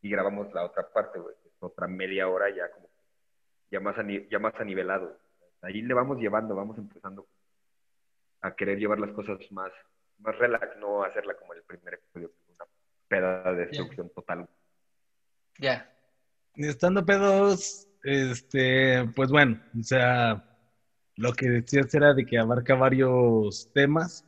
y 0.00 0.08
grabamos 0.08 0.52
la 0.54 0.64
otra 0.64 0.88
parte, 0.88 1.18
güey. 1.18 1.34
Otra 1.58 1.86
media 1.86 2.28
hora 2.28 2.48
ya 2.48 2.70
como, 2.70 2.88
ya 3.70 3.80
más, 3.80 3.96
ya 4.30 4.38
más 4.38 4.54
anivelado. 4.60 5.18
Ahí 5.60 5.82
le 5.82 5.94
vamos 5.94 6.18
llevando, 6.18 6.54
vamos 6.54 6.78
empezando 6.78 7.26
a 8.40 8.54
querer 8.54 8.78
llevar 8.78 9.00
las 9.00 9.10
cosas 9.10 9.40
más, 9.50 9.72
más 10.18 10.38
relax, 10.38 10.76
no 10.78 11.02
hacerla 11.02 11.34
como 11.34 11.52
el 11.54 11.62
primer 11.62 11.94
episodio, 11.94 12.30
peda 13.08 13.52
de 13.52 13.66
destrucción 13.66 14.10
total. 14.14 14.48
Ya. 15.58 15.90
Y 16.54 16.66
Estando 16.66 17.04
pedos, 17.04 17.86
este, 18.02 19.04
pues 19.14 19.30
bueno, 19.30 19.60
o 19.78 19.82
sea, 19.82 20.44
lo 21.16 21.32
que 21.32 21.48
decías 21.48 21.94
era 21.94 22.14
de 22.14 22.24
que 22.26 22.38
abarca 22.38 22.74
varios 22.74 23.70
temas, 23.72 24.24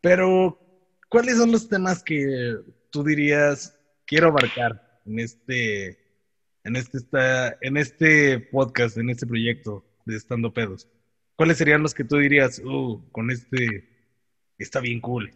pero 0.00 0.58
¿cuáles 1.08 1.36
son 1.38 1.52
los 1.52 1.68
temas 1.68 2.02
que 2.02 2.56
tú 2.90 3.04
dirías 3.04 3.78
quiero 4.06 4.28
abarcar 4.28 5.00
en 5.06 5.18
este, 5.20 5.98
en 6.64 6.76
este, 6.76 6.98
esta- 6.98 7.56
en 7.60 7.76
este 7.76 8.40
podcast, 8.40 8.96
en 8.98 9.10
este 9.10 9.26
proyecto 9.26 9.84
de 10.06 10.16
Estando 10.16 10.52
Pedos? 10.52 10.88
¿Cuáles 11.36 11.56
serían 11.58 11.82
los 11.82 11.94
que 11.94 12.04
tú 12.04 12.16
dirías, 12.18 12.58
uh, 12.58 13.02
con 13.12 13.30
este 13.30 13.88
está 14.58 14.80
bien 14.80 15.00
cool, 15.00 15.30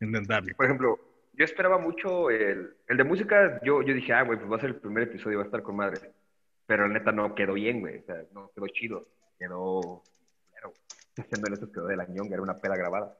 intentable? 0.00 0.54
Por 0.54 0.66
ejemplo, 0.66 0.98
yo 1.38 1.44
esperaba 1.44 1.78
mucho 1.78 2.30
el, 2.30 2.74
el 2.88 2.96
de 2.96 3.04
música, 3.04 3.60
yo, 3.62 3.80
yo 3.82 3.94
dije, 3.94 4.12
ah, 4.12 4.22
güey, 4.22 4.36
pues 4.38 4.50
va 4.50 4.56
a 4.56 4.60
ser 4.60 4.70
el 4.70 4.76
primer 4.76 5.04
episodio, 5.04 5.38
va 5.38 5.44
a 5.44 5.46
estar 5.46 5.62
con 5.62 5.76
madre. 5.76 6.00
Pero 6.66 6.88
la 6.88 6.94
neta 6.94 7.12
no 7.12 7.32
quedó 7.36 7.54
bien, 7.54 7.80
güey, 7.80 7.98
o 7.98 8.02
sea, 8.02 8.24
no 8.34 8.50
quedó 8.52 8.66
chido, 8.66 9.06
quedó, 9.38 10.02
claro, 10.50 10.74
siendo 11.14 11.46
honestos, 11.46 11.70
quedó 11.70 11.86
de 11.86 11.96
la 11.96 12.06
ñonga, 12.06 12.34
era 12.34 12.42
una 12.42 12.58
peda 12.58 12.76
grabada. 12.76 13.16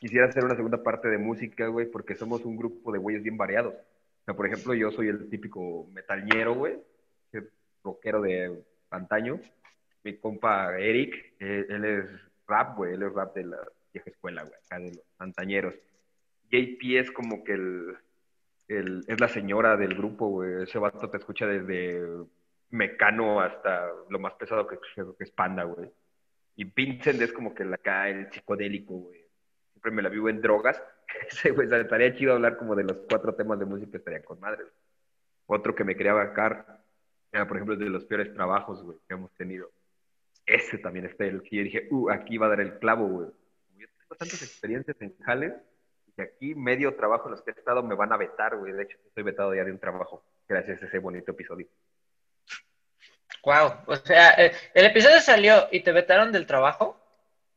Quisiera 0.00 0.26
hacer 0.26 0.44
una 0.44 0.56
segunda 0.56 0.82
parte 0.82 1.08
de 1.08 1.18
música, 1.18 1.68
güey, 1.68 1.86
porque 1.86 2.16
somos 2.16 2.44
un 2.44 2.56
grupo 2.56 2.90
de 2.90 2.98
güeyes 2.98 3.22
bien 3.22 3.36
variados. 3.36 3.74
O 3.74 4.24
sea, 4.24 4.34
por 4.34 4.46
ejemplo, 4.46 4.74
yo 4.74 4.90
soy 4.90 5.06
el 5.06 5.30
típico 5.30 5.86
metalñero, 5.92 6.54
güey, 6.54 6.76
rockero 7.84 8.20
de 8.20 8.64
antaño. 8.90 9.40
Mi 10.02 10.16
compa 10.16 10.76
Eric, 10.76 11.34
eh, 11.38 11.66
él 11.68 11.84
es 11.84 12.10
rap, 12.48 12.76
güey, 12.76 12.94
él 12.94 13.04
es 13.04 13.12
rap 13.12 13.32
de 13.32 13.44
la 13.44 13.58
vieja 13.92 14.10
escuela, 14.10 14.42
güey, 14.42 14.54
acá 14.64 14.80
de 14.80 14.88
los 14.88 15.04
antañeros. 15.18 15.74
JP 16.52 16.98
es 16.98 17.10
como 17.10 17.42
que 17.42 17.54
el, 17.54 19.04
es 19.06 19.20
la 19.20 19.28
señora 19.28 19.76
del 19.76 19.94
grupo, 19.94 20.28
güey. 20.28 20.62
Ese 20.62 20.78
vato 20.78 21.08
te 21.08 21.16
escucha 21.16 21.46
desde 21.46 22.06
Mecano 22.70 23.40
hasta 23.40 23.88
lo 24.10 24.18
más 24.18 24.34
pesado 24.34 24.66
que, 24.66 24.78
que 24.94 25.24
es 25.24 25.30
Panda, 25.30 25.64
güey. 25.64 25.90
Y 26.56 26.64
Vincent 26.64 27.20
es 27.22 27.32
como 27.32 27.54
que 27.54 27.62
el 27.62 27.72
acá, 27.72 28.08
el 28.08 28.30
psicodélico, 28.30 28.94
güey. 28.94 29.20
Siempre 29.72 29.90
me 29.90 30.02
la 30.02 30.10
vivo 30.10 30.28
en 30.28 30.42
drogas. 30.42 30.82
Ese, 31.28 31.50
güey, 31.50 31.68
estaría 31.72 32.14
chido 32.14 32.34
hablar 32.34 32.58
como 32.58 32.76
de 32.76 32.84
los 32.84 32.98
cuatro 33.08 33.34
temas 33.34 33.58
de 33.58 33.64
música, 33.64 33.96
estaría 33.96 34.22
con 34.22 34.38
madre. 34.38 34.64
Otro 35.46 35.74
que 35.74 35.84
me 35.84 35.96
quería 35.96 36.12
abarcar 36.12 36.84
era, 37.32 37.48
por 37.48 37.56
ejemplo, 37.56 37.76
de 37.76 37.88
los 37.88 38.04
peores 38.04 38.32
trabajos, 38.34 38.82
güey, 38.82 38.98
que 39.08 39.14
hemos 39.14 39.32
tenido. 39.32 39.70
Ese 40.44 40.78
también 40.78 41.06
está 41.06 41.24
el 41.24 41.42
que 41.42 41.56
yo 41.56 41.62
dije, 41.62 41.88
uh, 41.90 42.10
aquí 42.10 42.36
va 42.36 42.46
a 42.46 42.50
dar 42.50 42.60
el 42.60 42.78
clavo, 42.78 43.06
güey. 43.06 43.28
Yo 43.76 43.86
tengo 43.98 44.14
tantas 44.16 44.42
experiencias 44.42 45.00
en 45.00 45.16
jales, 45.18 45.54
Y 46.16 46.22
aquí 46.22 46.54
medio 46.54 46.94
trabajo 46.94 47.26
en 47.26 47.32
los 47.32 47.42
que 47.42 47.50
he 47.50 47.54
estado 47.54 47.82
me 47.82 47.94
van 47.94 48.12
a 48.12 48.16
vetar, 48.16 48.56
güey. 48.56 48.72
De 48.72 48.82
hecho, 48.82 48.98
estoy 49.06 49.22
vetado 49.22 49.54
ya 49.54 49.64
de 49.64 49.72
un 49.72 49.78
trabajo 49.78 50.22
gracias 50.48 50.82
a 50.82 50.86
ese 50.86 50.98
bonito 50.98 51.30
episodio. 51.32 51.66
Wow, 53.44 53.72
o 53.86 53.96
sea, 53.96 54.32
eh, 54.34 54.52
el 54.74 54.86
episodio 54.86 55.18
salió 55.20 55.66
y 55.72 55.80
te 55.82 55.90
vetaron 55.92 56.30
del 56.30 56.46
trabajo. 56.46 56.96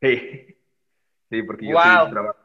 Sí, 0.01 0.57
sí, 1.29 1.43
porque 1.43 1.67
yo 1.67 1.73
Wow. 1.75 1.83
tuve, 1.83 2.03
un 2.05 2.11
traba- 2.11 2.35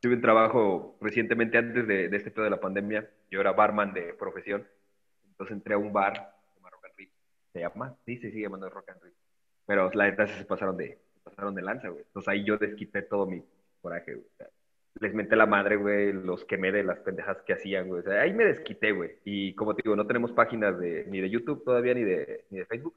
tuve 0.00 0.14
un 0.14 0.20
trabajo 0.20 0.98
recientemente 1.00 1.56
antes 1.56 1.86
de, 1.86 2.08
de 2.08 2.16
este 2.16 2.30
pedo 2.30 2.44
de 2.44 2.50
la 2.50 2.60
pandemia. 2.60 3.08
Yo 3.30 3.40
era 3.40 3.52
barman 3.52 3.94
de 3.94 4.12
profesión. 4.14 4.68
Entonces 5.24 5.56
entré 5.56 5.74
a 5.74 5.78
un 5.78 5.92
bar, 5.92 6.14
se 6.52 6.56
llama 6.56 6.70
Rock 6.70 6.84
and 6.86 6.94
Rip. 6.98 7.10
¿Se 7.52 7.60
llama? 7.60 7.96
Sí, 8.04 8.16
se 8.18 8.30
sigue 8.30 8.42
llamando 8.42 8.68
Rock 8.68 8.90
and 8.90 9.02
Rip. 9.02 9.14
Pero 9.66 9.90
la 9.94 10.04
neta 10.10 10.26
se 10.26 10.44
pasaron 10.44 10.76
de, 10.76 10.98
se 11.14 11.20
pasaron 11.20 11.54
de 11.54 11.62
lanza, 11.62 11.88
güey. 11.88 12.02
Entonces 12.02 12.28
ahí 12.28 12.44
yo 12.44 12.58
desquité 12.58 13.00
todo 13.02 13.24
mi 13.24 13.42
coraje, 13.80 14.14
güey. 14.14 14.26
Les 14.98 15.14
menté 15.14 15.36
la 15.36 15.46
madre, 15.46 15.76
güey, 15.76 16.12
los 16.12 16.44
quemé 16.44 16.72
de 16.72 16.82
las 16.82 16.98
pendejas 17.00 17.40
que 17.42 17.52
hacían, 17.52 17.88
güey. 17.88 18.00
O 18.00 18.02
sea, 18.02 18.22
ahí 18.22 18.32
me 18.32 18.44
desquité, 18.44 18.92
güey. 18.92 19.12
Y 19.24 19.54
como 19.54 19.74
te 19.74 19.82
digo, 19.82 19.94
no 19.94 20.06
tenemos 20.06 20.32
páginas 20.32 20.78
de, 20.78 21.04
ni 21.06 21.20
de 21.20 21.30
YouTube 21.30 21.64
todavía, 21.64 21.94
ni 21.94 22.02
de, 22.02 22.44
ni 22.50 22.58
de 22.58 22.66
Facebook. 22.66 22.94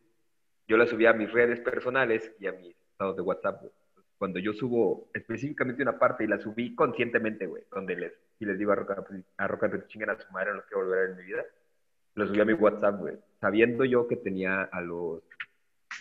Yo 0.67 0.77
las 0.77 0.89
subí 0.89 1.05
a 1.05 1.13
mis 1.13 1.31
redes 1.31 1.59
personales 1.59 2.33
y 2.39 2.47
a 2.47 2.53
mis 2.53 2.75
estados 2.91 3.15
de 3.15 3.21
WhatsApp, 3.21 3.61
güey. 3.61 3.71
Cuando 4.17 4.39
yo 4.39 4.53
subo 4.53 5.09
específicamente 5.13 5.83
una 5.83 5.99
parte 5.99 6.23
y 6.23 6.27
la 6.27 6.39
subí 6.39 6.73
conscientemente, 6.75 7.45
güey, 7.45 7.63
donde 7.71 7.95
les, 7.95 8.13
y 8.39 8.45
les 8.45 8.57
digo 8.57 8.71
a 8.71 8.75
Roca, 8.75 9.03
a 9.37 9.47
Roca 9.47 9.69
chinguen 9.87 10.11
a 10.11 10.17
su 10.17 10.31
madre, 10.31 10.51
no 10.51 10.57
los 10.57 10.65
quiero 10.65 10.85
volver 10.85 10.97
a 10.97 11.01
ver 11.01 11.11
en 11.11 11.17
mi 11.17 11.23
vida, 11.23 11.43
lo 12.15 12.27
subí 12.27 12.39
a 12.39 12.45
mi 12.45 12.53
WhatsApp, 12.53 12.99
güey. 12.99 13.17
Sabiendo 13.41 13.85
yo 13.85 14.07
que 14.07 14.15
tenía 14.15 14.63
a 14.63 14.81
los, 14.81 15.23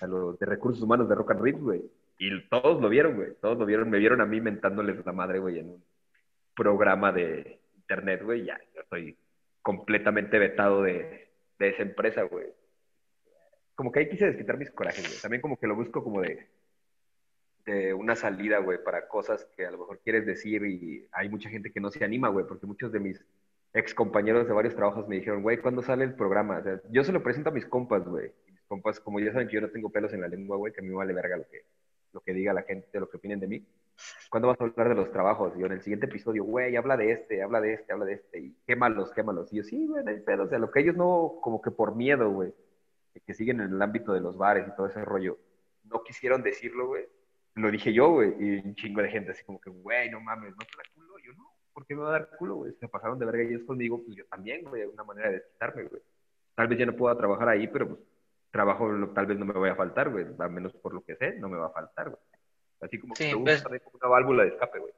a 0.01 0.07
los 0.07 0.39
de 0.39 0.47
recursos 0.47 0.83
humanos 0.83 1.09
de 1.09 1.15
Rock 1.15 1.33
and 1.33 1.43
Rip, 1.43 1.59
güey. 1.59 1.83
Y 2.25 2.41
todos 2.49 2.81
lo 2.81 2.89
vieron, 2.89 3.17
güey. 3.17 3.35
Todos 3.41 3.59
lo 3.59 3.67
vieron. 3.67 3.91
Me 3.91 3.99
vieron 3.99 4.21
a 4.21 4.27
mí 4.27 4.41
mentándoles 4.41 5.05
la 5.05 5.13
madre, 5.13 5.41
güey, 5.41 5.59
en 5.59 5.71
un 5.71 5.85
programa 6.55 7.11
de 7.11 7.59
internet, 7.75 8.23
güey. 8.23 8.45
Ya, 8.45 8.61
yo 8.73 8.83
estoy 8.83 9.19
completamente 9.61 10.39
vetado 10.39 10.83
de, 10.83 11.33
de 11.59 11.69
esa 11.69 11.83
empresa, 11.83 12.23
güey. 12.23 12.47
Como 13.75 13.91
que 13.91 13.99
ahí 13.99 14.09
quise 14.09 14.27
desquitar 14.27 14.57
mis 14.57 14.71
corajes, 14.71 15.05
güey. 15.05 15.21
También 15.21 15.43
como 15.43 15.59
que 15.59 15.67
lo 15.67 15.75
busco 15.75 16.05
como 16.05 16.21
de, 16.21 16.47
de 17.67 17.93
una 17.93 18.15
salida, 18.15 18.59
güey, 18.59 18.79
para 18.85 19.09
cosas 19.09 19.45
que 19.57 19.67
a 19.67 19.73
lo 19.73 19.79
mejor 19.79 19.99
quieres 19.99 20.25
decir 20.25 20.65
y 20.65 21.09
hay 21.11 21.29
mucha 21.29 21.51
gente 21.51 21.73
que 21.73 21.81
no 21.81 21.91
se 21.91 22.05
anima, 22.05 22.29
güey, 22.29 22.47
porque 22.47 22.69
muchos 22.69 22.93
de 22.93 23.01
mis 23.01 23.21
ex 23.75 23.95
compañeros 23.95 24.47
de 24.47 24.53
varios 24.53 24.77
trabajos 24.77 25.09
me 25.09 25.17
dijeron, 25.17 25.43
güey, 25.43 25.59
¿cuándo 25.59 25.83
sale 25.83 26.05
el 26.05 26.15
programa? 26.15 26.63
Yo 26.89 27.03
se 27.03 27.11
lo 27.11 27.21
presento 27.25 27.51
a 27.51 27.53
mis 27.53 27.67
compas, 27.67 28.05
güey. 28.05 28.31
Mis 28.47 28.63
compas, 28.69 29.01
como 29.01 29.19
ya 29.19 29.33
saben 29.33 29.49
que 29.49 29.55
yo 29.55 29.61
no 29.61 29.71
tengo 29.71 29.91
pelos 29.91 30.13
en 30.13 30.21
la 30.21 30.29
lengua, 30.29 30.57
güey, 30.57 30.73
que 30.73 30.79
a 30.79 30.85
mí 30.85 30.91
me 30.91 30.95
vale 30.95 31.13
verga 31.13 31.37
lo 31.37 31.49
que, 31.49 31.65
lo 32.13 32.21
que 32.21 32.33
diga 32.33 32.53
la 32.53 32.63
gente, 32.63 33.01
lo 33.01 33.09
que 33.09 33.17
opinen 33.17 33.41
de 33.41 33.49
mí. 33.49 33.67
¿Cuándo 34.31 34.49
vas 34.49 34.61
a 34.61 34.65
hablar 34.65 34.89
de 34.89 34.95
los 34.95 35.11
trabajos? 35.13 35.53
Y 35.57 35.61
yo 35.61 35.67
en 35.67 35.73
el 35.73 35.83
siguiente 35.83 36.07
episodio, 36.07 36.45
güey, 36.45 36.77
habla 36.77 36.97
de 36.97 37.13
este, 37.13 37.43
habla 37.43 37.61
de 37.61 37.75
este, 37.75 37.93
habla 37.93 38.05
de 38.05 38.15
este, 38.15 38.39
y 38.41 38.57
quémalos, 38.67 39.13
quémalos. 39.13 39.53
Y 39.53 39.57
yo, 39.57 39.65
sí, 39.65 39.87
güey, 39.87 40.05
pedo. 40.25 40.45
O 40.45 40.49
sea, 40.49 40.59
lo 40.59 40.71
que 40.71 40.81
ellos 40.81 40.97
no, 40.97 41.39
como 41.41 41.61
que 41.61 41.71
por 41.71 41.95
miedo, 41.95 42.31
güey, 42.31 42.55
que 43.27 43.35
siguen 43.35 43.61
en 43.61 43.73
el 43.73 43.83
ámbito 43.83 44.13
de 44.13 44.21
los 44.21 44.37
bares 44.37 44.67
y 44.67 44.77
todo 44.77 44.87
ese 44.87 45.05
rollo, 45.05 45.39
no 45.85 46.03
quisieron 46.03 46.43
decirlo, 46.43 46.89
güey. 46.89 47.07
Lo 47.55 47.71
dije 47.71 47.93
yo, 47.93 48.11
güey, 48.11 48.35
y 48.39 48.67
un 48.67 48.75
chingo 48.75 49.03
de 49.03 49.11
gente 49.11 49.33
así 49.33 49.45
como 49.45 49.61
que, 49.61 49.69
güey, 49.69 50.11
no 50.11 50.21
mames, 50.21 50.53
¿no 50.53 50.65
te 50.65 50.77
da 50.77 50.83
culo? 50.95 51.19
Yo 51.19 51.33
no, 51.35 51.51
¿por 51.75 51.87
qué 51.87 51.95
me 51.95 52.03
va 52.03 52.09
a 52.09 52.13
dar 52.13 52.31
culo, 52.39 52.57
güey? 52.57 52.73
Se 52.81 52.89
pasaron 52.89 53.19
de 53.19 53.27
verga 53.27 53.43
ellos 53.43 53.63
conmigo, 53.65 54.03
pues 54.03 54.17
yo 54.17 54.25
también, 54.27 54.65
güey, 54.65 54.85
una 54.85 55.05
manera 55.05 55.29
de 55.29 55.35
desquitarme, 55.37 55.85
güey. 55.85 56.03
Tal 56.55 56.69
vez 56.69 56.79
ya 56.79 56.87
no 56.87 56.97
pueda 56.97 57.17
trabajar 57.17 57.49
ahí, 57.49 57.69
pero 57.69 57.89
pues 57.89 58.01
trabajo 58.53 58.89
tal 59.15 59.27
vez 59.27 59.39
no 59.39 59.47
me 59.47 59.55
vaya 59.59 59.73
a 59.73 59.77
faltar, 59.77 60.11
güey. 60.11 60.27
Al 60.39 60.51
menos 60.51 60.73
por 60.75 60.95
lo 60.95 61.03
que 61.05 61.17
sé, 61.17 61.35
no 61.41 61.49
me 61.49 61.59
va 61.59 61.67
a 61.67 61.73
faltar, 61.73 62.11
güey. 62.11 62.23
Así 62.81 63.01
como 63.01 63.15
que 63.15 63.25
Sí, 63.25 63.35
uso 63.35 63.43
pues- 63.45 63.65
una 63.95 64.09
válvula 64.09 64.43
de 64.45 64.51
escape, 64.51 64.79
güey. 64.79 64.93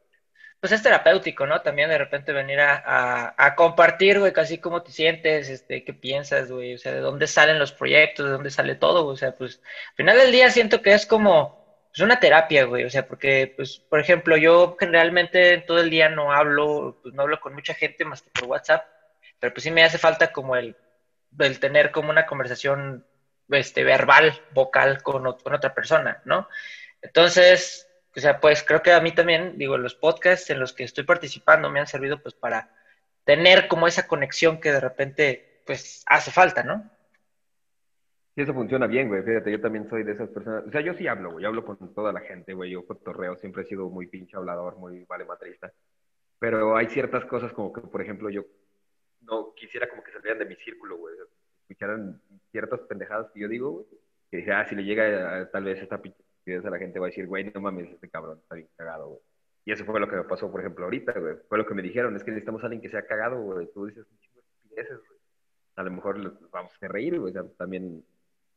Pues 0.61 0.73
es 0.73 0.83
terapéutico, 0.83 1.47
¿no? 1.47 1.61
También 1.61 1.91
de 1.91 1.99
repente 1.99 2.33
venir 2.33 2.59
a, 2.61 2.83
a, 2.87 3.35
a 3.37 3.55
compartir, 3.55 4.19
güey, 4.19 4.33
casi 4.33 4.59
cómo 4.59 4.83
te 4.83 4.93
sientes, 4.93 5.51
este, 5.51 5.85
qué 5.85 5.93
piensas, 5.93 6.51
güey, 6.51 6.75
o 6.75 6.79
sea, 6.79 6.93
de 6.93 7.01
dónde 7.01 7.27
salen 7.27 7.59
los 7.59 7.73
proyectos, 7.73 8.25
de 8.25 8.33
dónde 8.33 8.49
sale 8.51 8.75
todo, 8.75 9.05
güey, 9.05 9.13
o 9.13 9.17
sea, 9.19 9.37
pues 9.37 9.61
al 9.91 9.95
final 9.97 10.17
del 10.17 10.33
día 10.33 10.49
siento 10.51 10.81
que 10.81 10.95
es 10.95 11.05
como 11.05 11.63
pues, 11.93 12.01
una 12.01 12.19
terapia, 12.19 12.65
güey, 12.65 12.85
o 12.85 12.89
sea, 12.91 13.07
porque, 13.07 13.53
pues, 13.55 13.79
por 13.79 14.01
ejemplo, 14.01 14.39
yo 14.39 14.75
generalmente 14.81 15.59
todo 15.67 15.81
el 15.81 15.91
día 15.91 16.09
no 16.09 16.33
hablo, 16.33 16.99
pues 17.03 17.15
no 17.15 17.23
hablo 17.23 17.41
con 17.41 17.53
mucha 17.53 17.75
gente 17.75 18.07
más 18.07 18.23
que 18.23 18.31
por 18.31 18.49
WhatsApp, 18.49 18.87
pero 19.39 19.53
pues 19.53 19.65
sí 19.65 19.71
me 19.71 19.85
hace 19.85 19.99
falta 19.99 20.33
como 20.33 20.57
el, 20.57 20.75
el 21.41 21.61
tener 21.61 21.91
como 21.91 22.09
una 22.09 22.25
conversación, 22.25 23.05
este, 23.51 23.85
verbal, 23.85 24.33
vocal 24.53 25.03
con, 25.03 25.23
con 25.35 25.55
otra 25.55 25.75
persona, 25.75 26.23
¿no? 26.25 26.49
Entonces, 27.03 27.89
o 28.17 28.21
sea, 28.21 28.41
pues 28.41 28.63
creo 28.63 28.83
que 28.83 28.93
a 28.93 29.01
mí 29.01 29.13
también, 29.13 29.59
digo, 29.59 29.77
los 29.77 29.95
podcasts 29.95 30.51
en 30.51 30.61
los 30.61 30.73
que 30.73 30.85
estoy 30.85 31.05
participando 31.05 31.71
me 31.71 31.81
han 31.81 31.87
servido 31.87 32.23
pues 32.23 32.35
para 32.35 32.71
tener 33.25 33.69
como 33.69 33.89
esa 33.89 34.07
conexión 34.07 34.61
que 34.61 34.73
de 34.73 34.81
repente 34.81 35.63
pues 35.67 36.05
hace 36.07 36.31
falta, 36.31 36.63
¿no? 36.63 36.91
Sí, 38.35 38.43
eso 38.43 38.53
funciona 38.53 38.87
bien, 38.87 39.09
güey. 39.09 39.23
Fíjate, 39.23 39.51
yo 39.51 39.61
también 39.61 39.89
soy 39.89 40.03
de 40.03 40.13
esas 40.13 40.29
personas. 40.29 40.65
O 40.67 40.71
sea, 40.71 40.81
yo 40.81 40.95
sí 40.95 41.07
hablo, 41.07 41.33
güey. 41.33 41.45
Yo 41.45 41.49
hablo 41.49 41.65
con 41.65 41.95
toda 41.95 42.13
la 42.13 42.21
gente, 42.21 42.53
güey. 42.53 42.73
Yo 42.73 42.85
cotorreo. 42.85 43.37
Siempre 43.37 43.63
he 43.63 43.67
sido 43.67 43.89
muy 43.89 44.09
pinche 44.09 44.37
hablador, 44.37 44.77
muy 44.77 45.05
valemadrista. 45.05 45.73
Pero 46.41 46.77
hay 46.77 46.87
ciertas 46.89 47.25
cosas 47.27 47.53
como 47.53 47.73
que, 47.73 47.81
por 47.83 48.03
ejemplo, 48.03 48.29
yo 48.31 48.45
no 49.21 49.55
quisiera 49.55 49.89
como 49.89 50.03
que 50.03 50.11
salieran 50.11 50.41
de 50.41 50.47
mi 50.47 50.57
círculo, 50.57 50.97
güey. 50.97 51.15
Escucharan 51.69 52.21
ciertas 52.51 52.81
pendejadas 52.81 53.31
que 53.33 53.41
yo 53.41 53.49
digo, 53.49 53.71
güey. 53.71 53.87
Que 54.31 54.37
dije, 54.39 54.53
ah, 54.53 54.67
si 54.69 54.75
le 54.75 54.85
llega 54.85 55.41
a- 55.41 55.51
tal 55.51 55.65
vez 55.65 55.81
esta 55.81 55.97
a 55.97 56.71
la 56.71 56.79
gente, 56.79 56.99
va 56.99 57.07
a 57.07 57.09
decir, 57.09 57.27
güey, 57.27 57.51
no 57.55 57.61
mames, 57.61 57.91
este 57.91 58.09
cabrón 58.11 58.39
está 58.39 58.55
bien 58.55 58.69
cagado, 58.77 59.09
güey. 59.09 59.21
Y 59.65 59.73
eso 59.73 59.85
fue 59.85 59.99
lo 59.99 60.09
que 60.09 60.17
me 60.17 60.25
pasó, 60.25 60.51
por 60.51 60.61
ejemplo, 60.61 60.85
ahorita, 60.85 61.19
güey. 61.19 61.37
Fue 61.49 61.57
lo 61.57 61.67
que 61.67 61.75
me 61.75 61.81
dijeron, 61.81 62.15
es 62.17 62.23
que 62.23 62.31
necesitamos 62.33 62.63
a 62.63 62.67
alguien 62.67 62.83
que 62.83 62.91
sea 62.91 63.07
cagado, 63.07 63.41
güey. 63.41 63.67
Tú 63.73 63.87
dices 63.87 64.07
estupideces, 64.07 64.99
güey. 64.99 65.19
A 65.77 65.83
lo 65.83 65.91
mejor 65.91 66.19
les 66.19 66.33
vamos 66.51 66.73
a 66.81 66.89
reír, 66.89 67.19
güey. 67.19 67.31
O 67.31 67.33
sea, 67.33 67.45
también 67.57 68.05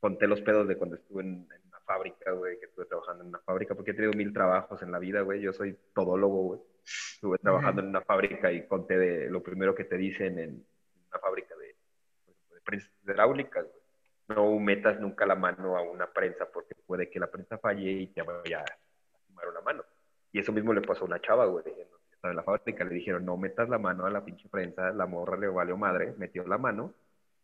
conté 0.02 0.28
los 0.28 0.42
pedos 0.42 0.68
de 0.68 0.76
cuando 0.78 0.98
estuve 0.98 1.22
en, 1.24 1.48
en 1.50 1.68
una 1.70 1.80
fábrica, 1.86 2.32
güey, 2.32 2.60
que 2.60 2.66
estuve 2.66 2.86
trabajando 2.86 3.24
en 3.24 3.30
una 3.30 3.40
fábrica, 3.40 3.74
porque 3.74 3.92
he 3.92 3.94
tenido 3.94 4.12
mil 4.14 4.34
trabajos 4.34 4.82
en 4.82 4.92
la 4.92 5.00
vida, 5.00 5.22
güey. 5.22 5.40
Yo 5.42 5.54
soy 5.54 5.78
todólogo, 5.94 6.44
güey. 6.44 6.60
Estuve 6.84 7.38
trabajando 7.38 7.82
en 7.82 7.88
una 7.88 8.02
fábrica 8.02 8.52
y 8.52 8.68
conté 8.68 8.98
de 8.98 9.30
lo 9.30 9.42
primero 9.42 9.74
que 9.74 9.86
te 9.86 9.96
dicen 9.96 10.40
en 10.40 10.66
una 11.10 11.20
fábrica 11.20 11.56
prensas 12.68 12.92
hidráulicas. 13.04 13.66
No 14.28 14.60
metas 14.60 15.00
nunca 15.00 15.26
la 15.26 15.36
mano 15.36 15.78
a 15.78 15.82
una 15.82 16.06
prensa 16.08 16.46
porque 16.52 16.76
puede 16.86 17.10
que 17.10 17.20
la 17.20 17.28
prensa 17.28 17.58
falle 17.58 17.90
y 17.90 18.08
te 18.08 18.22
vaya 18.22 18.60
a 18.60 18.66
lastimar 19.14 19.48
una 19.48 19.62
mano. 19.62 19.84
Y 20.34 20.40
eso 20.40 20.52
mismo 20.52 20.74
le 20.74 20.82
pasó 20.82 21.04
a 21.04 21.08
una 21.08 21.22
chava, 21.22 21.46
güey. 21.46 21.64
en- 21.68 21.88
la 22.36 22.44
fábrica, 22.44 22.84
le 22.84 22.94
dijeron, 22.96 23.24
no 23.26 23.38
metas 23.38 23.70
la 23.70 23.78
mano 23.78 24.06
a 24.06 24.10
la 24.10 24.26
pinche 24.26 24.50
prensa, 24.50 24.92
la 24.92 25.06
morra 25.06 25.38
le 25.38 25.48
valió 25.48 25.78
madre, 25.78 26.14
metió 26.18 26.46
la 26.46 26.58
mano, 26.58 26.94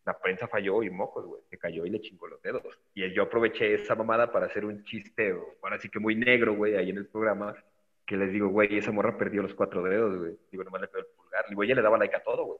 la 0.04 0.18
prensa 0.20 0.46
falló 0.50 0.84
y 0.84 0.90
mocos, 0.90 1.26
güey, 1.26 1.42
se 1.50 1.58
cayó 1.58 1.86
y 1.86 1.90
le 1.90 2.02
chingó 2.02 2.28
los 2.28 2.42
dedos. 2.42 2.64
Y 2.94 3.10
yo 3.14 3.24
aproveché 3.24 3.76
esa 3.76 3.96
mamada 3.96 4.30
para 4.34 4.48
hacer 4.48 4.66
un 4.66 4.84
chiste, 4.84 5.34
ahora 5.62 5.80
sí 5.80 5.88
que 5.90 6.00
muy 6.00 6.16
negro, 6.16 6.56
güey, 6.56 6.76
ahí 6.76 6.90
en 6.90 6.98
el 6.98 7.06
programa, 7.08 7.56
que 8.06 8.18
les 8.18 8.34
digo, 8.34 8.50
güey, 8.50 8.78
esa 8.78 8.92
morra 8.92 9.18
perdió 9.18 9.42
los 9.42 9.54
cuatro 9.54 9.84
dedos, 9.84 10.18
güey. 10.18 10.38
Digo, 10.52 10.66
nomás 10.66 10.82
le 10.82 10.88
quedó 10.90 11.00
el 11.00 11.06
pulgar. 11.16 11.46
Digo, 11.48 11.64
ella 11.64 11.76
le 11.76 11.82
daba 11.82 11.98
like 11.98 12.16
a 12.18 12.24
todo, 12.24 12.44
güey. 12.44 12.60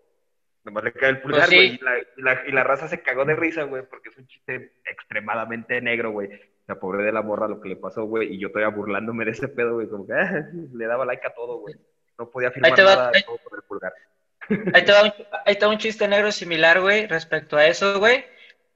Nomás 0.64 0.84
le 0.86 0.94
quedó 0.94 1.10
el 1.10 1.22
pulgar, 1.22 1.42
Pues 1.42 1.50
sí. 1.50 1.56
güey. 1.56 1.76
y, 1.76 1.78
la, 1.84 1.98
y, 2.00 2.22
la, 2.22 2.48
y 2.48 2.52
la 2.52 2.64
raza 2.64 2.88
se 2.88 3.02
cagó 3.02 3.26
de 3.26 3.36
risa, 3.36 3.64
güey, 3.64 3.84
porque 3.90 4.10
es 4.10 4.18
un 4.18 4.28
chiste 4.28 4.74
extremadamente 4.86 5.82
negro, 5.82 6.12
güey. 6.12 6.30
La 6.68 6.80
pobre 6.80 7.04
de 7.04 7.12
la 7.12 7.22
morra 7.22 7.48
lo 7.50 7.60
que 7.60 7.68
le 7.70 7.76
pasó, 7.76 8.06
güey, 8.06 8.34
y 8.34 8.40
yo 8.40 8.50
todavía 8.50 8.74
burlándome 8.74 9.26
de 9.26 9.32
ese 9.32 9.50
pedo, 9.50 9.74
güey, 9.76 9.90
como 9.90 10.08
que 10.08 10.14
ah, 10.18 10.46
le 10.74 10.86
daba 10.86 11.06
like 11.06 11.28
a 11.28 11.34
todo, 11.34 11.58
güey. 11.60 11.76
No 12.18 12.30
podía 12.30 12.52
firmar 12.52 12.72
va- 12.72 12.78
nada 12.78 13.12
ahí- 13.14 13.24
todo 13.24 13.38
con 13.44 13.58
el 13.60 13.64
pulgar. 13.64 13.94
Ahí 14.74 14.84
te 14.86 14.92
va 14.92 15.04
un, 15.04 15.14
ahí 15.46 15.56
te 15.58 15.66
va 15.66 15.72
un 15.72 15.78
chiste 15.78 16.08
negro 16.08 16.32
similar, 16.32 16.80
güey, 16.82 17.08
respecto 17.08 17.58
a 17.58 17.66
eso, 17.66 18.00
güey. 18.00 18.26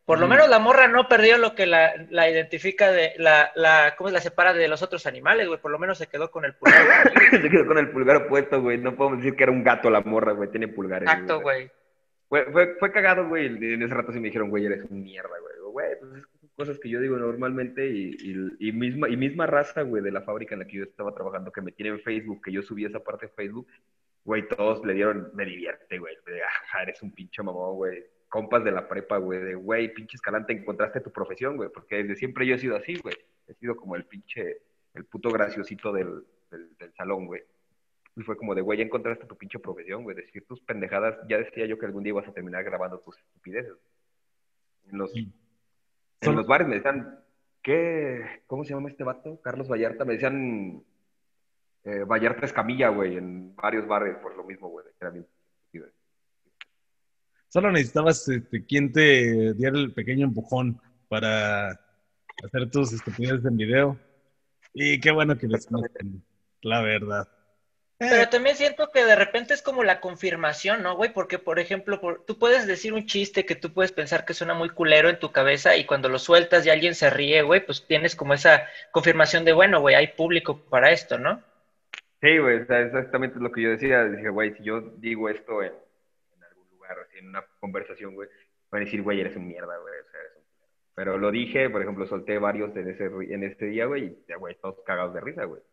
Por 0.05 0.19
lo 0.19 0.27
menos 0.29 0.47
la 0.47 0.59
morra 0.59 0.87
no 0.87 1.09
perdió 1.09 1.37
lo 1.37 1.53
que 1.53 1.65
la, 1.65 1.91
la 2.11 2.29
identifica 2.29 2.93
de 2.93 3.11
la, 3.17 3.51
la, 3.55 3.93
¿cómo 3.97 4.07
es? 4.07 4.13
La 4.13 4.21
separa 4.21 4.53
de 4.53 4.69
los 4.69 4.81
otros 4.81 5.05
animales, 5.05 5.47
güey. 5.49 5.59
Por 5.59 5.69
lo 5.69 5.77
menos 5.79 5.97
se 5.97 6.07
quedó 6.07 6.31
con 6.31 6.45
el 6.45 6.53
pulgar. 6.55 7.11
se 7.31 7.49
quedó 7.49 7.65
con 7.67 7.77
el 7.77 7.89
pulgar 7.91 8.15
opuesto, 8.15 8.61
güey. 8.61 8.77
No 8.77 8.95
podemos 8.95 9.19
decir 9.19 9.35
que 9.35 9.43
era 9.43 9.51
un 9.51 9.65
gato 9.65 9.89
la 9.89 9.99
morra, 9.99 10.31
güey. 10.31 10.49
Tiene 10.49 10.69
pulgares. 10.69 11.09
Exacto, 11.09 11.41
güey. 11.41 11.69
Fue, 12.29 12.45
fue, 12.51 12.75
fue 12.79 12.91
cagado, 12.91 13.27
güey. 13.27 13.45
En 13.47 13.81
ese 13.81 13.93
rato 13.93 14.11
sí 14.11 14.19
me 14.19 14.27
dijeron, 14.27 14.49
güey, 14.49 14.65
eres 14.65 14.83
un 14.89 15.03
mierda, 15.03 15.29
güey. 15.39 15.53
Güey, 15.71 15.99
pues 15.99 16.11
son 16.11 16.49
cosas 16.55 16.79
que 16.79 16.89
yo 16.89 16.99
digo 16.99 17.17
normalmente 17.17 17.87
y, 17.87 18.17
y, 18.19 18.69
y 18.69 18.71
misma, 18.71 19.07
y 19.09 19.15
misma 19.15 19.45
raza, 19.45 19.83
güey, 19.83 20.01
de 20.03 20.11
la 20.11 20.21
fábrica 20.21 20.55
en 20.55 20.59
la 20.59 20.65
que 20.67 20.77
yo 20.77 20.83
estaba 20.83 21.13
trabajando, 21.13 21.51
que 21.51 21.61
me 21.61 21.71
tiene 21.71 21.91
en 21.91 21.99
Facebook, 22.01 22.41
que 22.43 22.51
yo 22.51 22.61
subí 22.63 22.83
esa 22.85 23.03
parte 23.03 23.27
de 23.27 23.31
Facebook, 23.33 23.67
güey, 24.25 24.47
todos 24.47 24.83
le 24.85 24.93
dieron, 24.93 25.29
me 25.35 25.45
divierte, 25.45 25.99
güey. 25.99 26.15
De, 26.25 26.41
"Ajá, 26.43 26.83
eres 26.83 27.01
un 27.01 27.11
pinche 27.13 27.43
mamón, 27.43 27.75
güey. 27.75 28.03
Compas 28.27 28.63
de 28.63 28.71
la 28.71 28.87
prepa, 28.89 29.17
güey, 29.17 29.39
de, 29.39 29.55
güey, 29.55 29.93
pinche 29.93 30.15
escalante, 30.15 30.51
encontraste 30.51 30.99
tu 30.99 31.11
profesión, 31.11 31.55
güey. 31.55 31.69
Porque 31.69 31.97
desde 31.97 32.15
siempre 32.15 32.45
yo 32.45 32.55
he 32.55 32.59
sido 32.59 32.75
así, 32.75 32.97
güey. 32.97 33.15
He 33.47 33.53
sido 33.53 33.75
como 33.77 33.95
el 33.95 34.03
pinche, 34.05 34.57
el 34.95 35.05
puto 35.05 35.29
graciosito 35.29 35.93
del, 35.93 36.23
del, 36.51 36.75
del 36.77 36.93
salón, 36.95 37.27
güey. 37.27 37.41
Y 38.17 38.23
fue 38.23 38.35
como 38.35 38.55
de, 38.55 38.61
güey, 38.61 38.79
ya 38.79 38.83
encontraste 38.83 39.27
tu 39.27 39.37
pinche 39.37 39.59
profesión, 39.59 40.01
güey. 40.03 40.15
Decir 40.15 40.43
tus 40.47 40.59
pendejadas, 40.61 41.15
ya 41.29 41.37
decía 41.37 41.67
yo 41.67 41.77
que 41.77 41.85
algún 41.85 42.03
día 42.03 42.09
ibas 42.09 42.27
a 42.27 42.33
terminar 42.33 42.63
grabando 42.63 42.99
tus 42.99 43.15
estupideces. 43.19 43.77
En 44.91 44.97
los, 44.97 45.11
Sí. 45.11 45.31
en 46.21 46.35
los 46.35 46.47
bares 46.47 46.67
me 46.67 46.75
decían, 46.77 47.19
¿qué? 47.61 48.41
¿Cómo 48.47 48.63
se 48.63 48.73
llama 48.73 48.89
este 48.89 49.03
vato? 49.03 49.39
Carlos 49.41 49.69
Vallarta. 49.69 50.03
Me 50.03 50.13
decían 50.13 50.83
eh, 51.83 52.03
Vallarta 52.05 52.47
Escamilla, 52.47 52.89
güey, 52.89 53.17
en 53.17 53.55
varios 53.55 53.87
barrios 53.87 54.17
por 54.17 54.35
lo 54.35 54.43
mismo, 54.43 54.67
güey. 54.69 54.85
Era 54.99 55.11
bien. 55.11 55.27
Solo 57.49 57.71
necesitabas 57.71 58.27
este, 58.27 58.65
quien 58.65 58.91
te 58.91 59.53
diera 59.53 59.77
el 59.77 59.93
pequeño 59.93 60.25
empujón 60.25 60.81
para 61.07 61.69
hacer 62.43 62.69
tus 62.71 62.93
estupideces 62.93 63.45
en 63.45 63.57
video. 63.57 63.97
Y 64.73 64.99
qué 64.99 65.11
bueno 65.11 65.37
que 65.37 65.47
les 65.47 65.65
conocen, 65.65 66.23
la 66.61 66.81
verdad. 66.81 67.27
Pero 67.99 68.29
también 68.29 68.55
siento 68.55 68.91
que 68.91 69.03
de 69.03 69.15
repente 69.15 69.55
es 69.55 69.63
como 69.63 69.83
la 69.83 69.99
confirmación, 69.99 70.83
¿no, 70.83 70.95
güey? 70.95 71.11
Porque, 71.11 71.39
por 71.39 71.57
ejemplo, 71.57 71.99
por, 71.99 72.23
tú 72.25 72.37
puedes 72.37 72.67
decir 72.67 72.93
un 72.93 73.07
chiste 73.07 73.43
que 73.43 73.55
tú 73.55 73.73
puedes 73.73 73.91
pensar 73.91 74.23
que 74.23 74.35
suena 74.35 74.53
muy 74.53 74.69
culero 74.69 75.09
en 75.09 75.17
tu 75.17 75.31
cabeza 75.31 75.75
y 75.75 75.85
cuando 75.85 76.07
lo 76.07 76.19
sueltas 76.19 76.63
y 76.65 76.69
alguien 76.69 76.93
se 76.93 77.09
ríe, 77.09 77.41
güey, 77.41 77.65
pues 77.65 77.87
tienes 77.87 78.15
como 78.15 78.35
esa 78.35 78.67
confirmación 78.91 79.45
de, 79.45 79.53
bueno, 79.53 79.81
güey, 79.81 79.95
hay 79.95 80.09
público 80.09 80.59
para 80.69 80.91
esto, 80.91 81.17
¿no? 81.17 81.41
Sí, 82.21 82.37
güey, 82.37 82.61
o 82.61 82.65
sea, 82.67 82.81
exactamente 82.81 83.39
lo 83.39 83.51
que 83.51 83.63
yo 83.63 83.71
decía. 83.71 84.03
Dije, 84.05 84.29
güey, 84.29 84.53
si 84.55 84.63
yo 84.63 84.81
digo 84.97 85.27
esto 85.29 85.63
en, 85.63 85.73
en 86.35 86.43
algún 86.43 86.69
lugar, 86.69 86.99
así, 86.99 87.17
en 87.17 87.29
una 87.29 87.43
conversación, 87.59 88.13
güey, 88.13 88.29
van 88.69 88.83
a 88.83 88.85
decir, 88.85 89.01
güey, 89.01 89.21
eres 89.21 89.35
un 89.35 89.47
mierda, 89.47 89.75
güey, 89.75 89.93
o 89.99 90.11
sea, 90.11 90.19
eres 90.19 90.33
un 90.35 90.43
mierda. 90.43 90.67
Pero 90.93 91.17
lo 91.17 91.31
dije, 91.31 91.67
por 91.71 91.81
ejemplo, 91.81 92.05
solté 92.05 92.37
varios 92.37 92.75
en 92.75 92.89
ese, 92.89 93.05
en 93.05 93.43
ese 93.43 93.65
día, 93.65 93.85
güey, 93.85 94.03
y 94.05 94.25
ya, 94.27 94.37
güey, 94.37 94.55
todos 94.61 94.77
cagados 94.85 95.15
de 95.15 95.21
risa, 95.21 95.45
güey. 95.45 95.63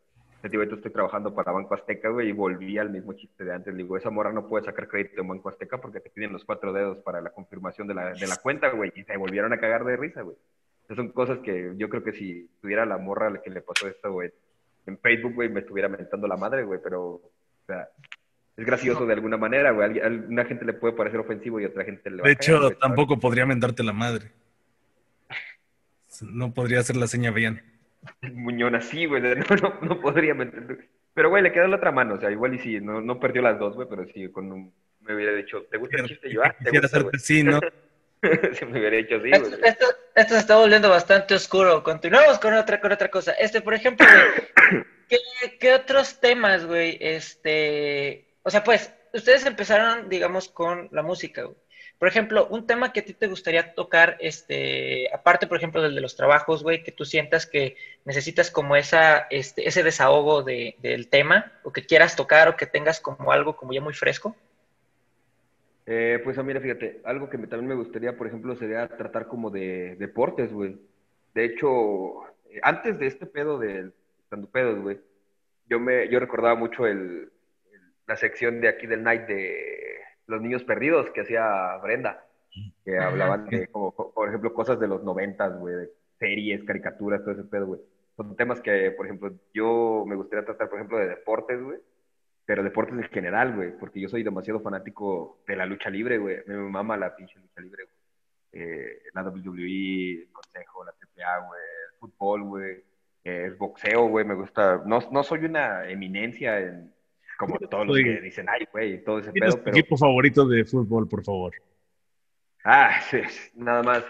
Este 0.45 0.59
güey, 0.59 0.69
estoy 0.71 0.93
trabajando 0.93 1.35
para 1.35 1.53
Banco 1.53 1.75
Azteca, 1.75 2.11
güey, 2.11 2.29
y 2.29 2.33
volví 2.33 2.77
al 2.77 2.91
mismo 2.91 3.15
chiste 3.15 3.45
de 3.45 3.55
antes. 3.55 3.73
Le 3.73 3.83
digo, 3.83 3.97
esa 3.97 4.11
morra 4.11 4.31
no 4.31 4.47
puede 4.47 4.67
sacar 4.67 4.89
crédito 4.89 5.23
en 5.23 5.29
Banco 5.29 5.49
Azteca 5.49 5.79
porque 5.79 6.01
te 6.01 6.11
piden 6.11 6.35
los 6.35 6.45
cuatro 6.45 6.71
dedos 6.75 6.99
para 6.99 7.23
la 7.23 7.31
confirmación 7.31 7.89
de 7.89 7.95
la, 7.95 8.13
de 8.13 8.27
la 8.27 8.37
cuenta, 8.37 8.69
güey, 8.69 8.93
y 8.95 9.05
se 9.05 9.17
volvieron 9.17 9.55
a 9.55 9.59
cagar 9.59 9.85
de 9.85 9.97
risa, 9.97 10.21
güey. 10.21 10.37
Esas 10.85 10.99
son 10.99 11.13
cosas 11.13 11.39
que 11.39 11.73
yo 11.79 11.89
creo 11.89 12.05
que 12.05 12.13
si 12.13 12.51
tuviera 12.61 12.85
la 12.85 12.99
morra 12.99 13.29
a 13.29 13.31
la 13.31 13.41
que 13.41 13.49
le 13.49 13.63
pasó 13.63 13.89
esto, 13.89 14.13
güey, 14.13 14.33
en 14.85 14.99
Facebook, 14.99 15.33
güey, 15.33 15.49
me 15.49 15.61
estuviera 15.61 15.89
mentando 15.89 16.29
la 16.29 16.37
madre, 16.37 16.63
güey, 16.63 16.79
pero, 16.85 17.03
o 17.05 17.31
sea, 17.67 17.89
es 18.55 18.67
gracioso 18.67 19.07
de 19.07 19.15
alguna 19.15 19.39
manera, 19.39 19.71
güey. 19.71 19.99
A 19.99 20.09
una 20.09 20.45
gente 20.45 20.67
le 20.67 20.75
puede 20.75 20.93
parecer 20.93 21.21
ofensivo 21.21 21.59
y 21.59 21.65
a 21.65 21.69
otra 21.69 21.85
gente 21.85 22.11
le 22.11 22.19
va 22.19 22.25
De 22.25 22.29
a 22.29 22.33
hecho, 22.35 22.59
caer, 22.59 22.65
güey, 22.65 22.79
tampoco 22.81 23.19
podría 23.19 23.47
mentarte 23.47 23.83
la 23.83 23.95
madre. 23.95 24.31
No 26.21 26.53
podría 26.53 26.81
hacer 26.81 26.97
la 26.97 27.07
seña 27.07 27.31
bien. 27.31 27.74
¿Sabes? 28.05 28.37
Muñón 28.37 28.75
así, 28.75 29.07
güey, 29.07 29.23
no, 29.23 29.57
no, 29.57 29.79
no 29.81 30.01
podría 30.01 30.35
mentir. 30.35 30.89
Pero, 31.15 31.31
güey, 31.31 31.43
le 31.43 31.53
quedó 31.53 31.69
la 31.69 31.77
otra 31.77 31.93
mano, 31.93 32.15
o 32.15 32.19
sea, 32.19 32.31
igual 32.31 32.55
y 32.55 32.59
sí, 32.59 32.81
no, 32.81 33.01
no 33.01 33.21
perdió 33.21 33.43
las 33.43 33.59
dos, 33.59 33.75
güey, 33.75 33.89
pero 33.89 34.05
sí, 34.07 34.29
con 34.31 34.51
un, 34.51 34.75
me 35.01 35.15
hubiera 35.15 35.33
dicho, 35.33 35.65
¿te 35.71 35.79
gusta 35.79 35.99
el 35.99 36.07
chiste? 36.07 36.31
Yo, 36.31 36.43
ah, 36.43 36.55
te 36.63 36.79
gusta, 36.79 37.03
vecino. 37.13 37.61
Se 38.53 38.67
me 38.67 38.79
hubiera 38.79 38.97
dicho 38.97 39.17
así, 39.17 39.31
Esto, 39.31 39.49
güey. 39.51 39.61
esto, 39.65 39.87
esto 40.15 40.35
se 40.35 40.41
está 40.41 40.57
volviendo 40.57 40.89
bastante 40.89 41.35
oscuro. 41.35 41.83
Continuamos 41.83 42.39
con 42.39 42.55
otra, 42.55 42.81
con 42.81 42.91
otra 42.91 43.11
cosa. 43.11 43.33
Este, 43.33 43.61
por 43.61 43.75
ejemplo, 43.75 44.07
güey, 44.07 44.85
¿qué, 45.09 45.19
qué 45.61 45.75
otros 45.75 46.21
temas, 46.21 46.65
güey? 46.67 46.97
Este, 47.01 48.35
o 48.43 48.51
sea, 48.51 48.65
pues, 48.65 48.93
ustedes 49.13 49.45
empezaron, 49.47 50.09
digamos, 50.09 50.49
con 50.49 50.89
la 50.91 51.03
música, 51.03 51.43
güey. 51.43 51.57
Por 52.05 52.11
ejemplo, 52.11 52.47
un 52.49 52.67
tema 52.67 52.93
que 52.93 53.01
a 53.01 53.05
ti 53.07 53.15
te 53.15 53.29
gustaría 53.29 53.73
tocar, 53.73 54.19
este, 54.21 55.09
aparte, 55.11 55.47
por 55.47 55.57
ejemplo, 55.57 55.81
del 55.81 55.95
de 55.95 56.03
los 56.03 56.17
trabajos, 56.17 56.63
güey, 56.63 56.83
que 56.83 56.93
tú 56.93 57.07
sientas 57.07 57.47
que 57.47 57.79
necesitas 58.05 58.51
como 58.51 58.77
esa, 58.77 59.21
este, 59.31 59.67
ese 59.67 59.83
desahogo 59.83 60.43
de, 60.43 60.75
del 60.81 61.09
tema, 61.09 61.51
o 61.63 61.73
que 61.73 61.87
quieras 61.87 62.15
tocar, 62.15 62.47
o 62.47 62.57
que 62.59 62.67
tengas 62.67 63.01
como 63.01 63.33
algo 63.33 63.57
como 63.57 63.73
ya 63.73 63.81
muy 63.81 63.95
fresco. 63.95 64.37
Eh, 65.87 66.21
pues, 66.23 66.37
mira, 66.45 66.61
fíjate, 66.61 67.01
algo 67.05 67.31
que 67.31 67.39
me- 67.39 67.47
también 67.47 67.71
me 67.71 67.83
gustaría, 67.83 68.15
por 68.15 68.27
ejemplo, 68.27 68.55
sería 68.55 68.87
tratar 68.87 69.27
como 69.27 69.49
de 69.49 69.97
deportes, 69.97 70.53
güey. 70.53 70.77
De 71.33 71.47
hecho, 71.47 72.23
eh, 72.51 72.61
antes 72.63 72.99
de 72.99 73.07
este 73.07 73.25
pedo 73.25 73.59
del 73.59 73.95
estando 74.19 74.47
pedos, 74.51 74.79
güey, 74.79 75.01
yo 75.71 75.81
me, 75.81 76.07
yo 76.11 76.21
recordaba 76.21 76.55
mucho 76.55 76.87
el- 76.87 77.33
la 78.07 78.17
sección 78.17 78.61
de 78.61 78.69
aquí 78.69 78.87
del 78.87 79.03
Night 79.03 79.23
de 79.23 80.04
los 80.27 80.41
niños 80.41 80.65
perdidos 80.65 81.11
que 81.11 81.23
hacía 81.23 81.77
Brenda, 81.83 82.25
que 82.85 82.99
hablaban 82.99 83.47
de, 83.47 83.69
como, 83.69 83.93
co- 83.93 84.13
por 84.13 84.29
ejemplo, 84.29 84.53
cosas 84.55 84.79
de 84.81 84.89
los 84.89 85.03
noventas, 85.03 85.59
güey, 85.59 85.75
de 85.75 85.91
series, 86.19 86.65
caricaturas, 86.65 87.23
todo 87.23 87.33
ese 87.33 87.45
pedo, 87.45 87.67
güey. 87.67 87.81
Son 88.17 88.37
temas 88.37 88.61
que, 88.61 88.93
por 88.93 89.07
ejemplo, 89.07 89.33
yo 89.53 90.05
me 90.07 90.15
gustaría 90.17 90.45
tratar, 90.45 90.69
por 90.69 90.79
ejemplo, 90.79 90.99
de 90.99 91.09
deportes, 91.09 91.63
güey 91.63 91.79
pero 92.47 92.63
deportes 92.63 92.95
en 92.95 93.05
general, 93.05 93.55
güey, 93.57 93.73
porque 93.79 93.99
yo 94.01 94.09
soy 94.11 94.23
demasiado 94.23 94.61
fanático 94.61 95.39
de 95.47 95.57
la 95.57 95.65
lucha 95.65 95.89
libre, 95.89 96.19
güey. 96.19 96.43
Me 96.47 96.57
mama 96.57 96.95
la 96.95 97.17
pinche 97.17 97.39
lucha 97.39 97.59
libre, 97.63 97.85
güey. 97.85 97.97
Eh, 98.53 98.99
la 99.15 99.23
WWE, 99.23 100.25
el 100.25 100.29
Consejo, 100.31 100.85
la 100.85 100.93
AAA, 100.93 101.47
güey, 101.47 101.61
el 101.63 101.99
fútbol, 101.99 102.43
güey, 102.43 102.73
eh, 103.25 103.45
el 103.47 103.55
boxeo, 103.55 104.09
güey, 104.09 104.27
me 104.27 104.35
gusta. 104.35 104.83
No, 104.85 104.99
no 105.11 105.23
soy 105.23 105.47
una 105.47 105.89
eminencia 105.89 106.61
en, 106.61 106.93
como 107.39 107.59
todos 107.59 107.87
los 107.87 107.97
que 107.97 108.21
dicen, 108.21 108.47
ay, 108.49 108.67
güey, 108.73 109.03
todo 109.05 109.19
ese 109.19 109.33
¿Quién 109.33 109.45
es 109.45 109.51
pedo, 109.55 109.59
tu 109.59 109.65
pero... 109.65 109.77
equipo 109.77 109.97
favorito 109.97 110.47
de 110.47 110.65
fútbol, 110.65 111.09
por 111.09 111.23
favor? 111.25 111.53
Ah, 112.65 113.01
sí, 113.11 113.19
nada 113.55 113.83
más. 113.83 114.05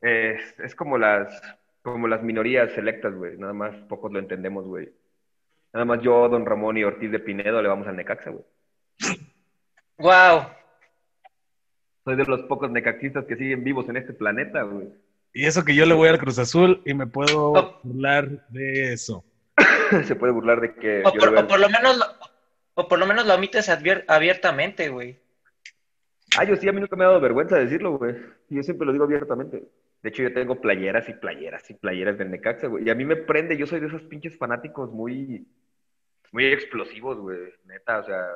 Es, 0.00 0.58
es 0.60 0.74
como 0.74 0.98
las, 0.98 1.40
como 1.82 2.06
las 2.08 2.22
minorías 2.22 2.72
selectas, 2.72 3.14
güey. 3.14 3.36
Nada 3.38 3.52
más 3.52 3.74
pocos 3.88 4.12
lo 4.12 4.18
entendemos, 4.18 4.66
güey. 4.66 4.90
Nada 5.72 5.84
más 5.84 6.00
yo, 6.02 6.28
Don 6.28 6.46
Ramón 6.46 6.76
y 6.76 6.84
Ortiz 6.84 7.10
de 7.10 7.18
Pinedo 7.18 7.60
le 7.62 7.68
vamos 7.68 7.86
al 7.86 7.96
Necaxa, 7.96 8.30
güey. 8.30 8.44
¡Wow! 9.98 10.42
Soy 12.04 12.16
de 12.16 12.24
los 12.24 12.42
pocos 12.42 12.70
necaxistas 12.70 13.24
que 13.24 13.36
siguen 13.36 13.64
vivos 13.64 13.88
en 13.88 13.96
este 13.96 14.12
planeta, 14.12 14.62
güey. 14.62 14.88
Y 15.32 15.44
eso 15.46 15.64
que 15.64 15.74
yo 15.74 15.84
le 15.86 15.94
voy 15.94 16.08
al 16.08 16.18
Cruz 16.18 16.38
Azul 16.38 16.80
y 16.84 16.94
me 16.94 17.06
puedo 17.06 17.52
Oh. 17.52 17.80
burlar 17.82 18.46
de 18.48 18.92
eso. 18.92 19.24
Se 20.04 20.14
puede 20.16 20.32
burlar 20.32 20.60
de 20.60 20.74
que 20.74 21.02
O 21.04 21.12
yo 21.12 21.18
por, 21.20 21.28
le 21.28 21.34
veo- 21.34 21.44
o 21.44 21.48
por 21.48 21.60
lo 21.60 21.68
menos 21.68 22.16
o 22.76 22.86
por 22.88 22.98
lo 22.98 23.06
menos 23.06 23.26
lo 23.26 23.34
omites 23.34 23.68
abiertamente, 23.70 24.90
güey. 24.90 25.18
Ah, 26.38 26.44
yo 26.44 26.56
sí, 26.56 26.68
a 26.68 26.72
mí 26.72 26.80
nunca 26.80 26.94
me 26.94 27.04
ha 27.04 27.08
dado 27.08 27.20
vergüenza 27.20 27.56
decirlo, 27.56 27.96
güey. 27.96 28.14
Yo 28.50 28.62
siempre 28.62 28.86
lo 28.86 28.92
digo 28.92 29.04
abiertamente. 29.04 29.64
De 30.02 30.10
hecho, 30.10 30.22
yo 30.22 30.32
tengo 30.34 30.60
playeras 30.60 31.08
y 31.08 31.14
playeras 31.14 31.68
y 31.70 31.74
playeras 31.74 32.18
del 32.18 32.30
Necaxa, 32.30 32.66
güey. 32.66 32.84
Y 32.84 32.90
a 32.90 32.94
mí 32.94 33.06
me 33.06 33.16
prende, 33.16 33.56
yo 33.56 33.66
soy 33.66 33.80
de 33.80 33.86
esos 33.86 34.02
pinches 34.02 34.36
fanáticos 34.36 34.92
muy, 34.92 35.46
muy 36.32 36.44
explosivos, 36.44 37.18
güey. 37.18 37.38
Neta, 37.64 38.00
o 38.00 38.04
sea, 38.04 38.26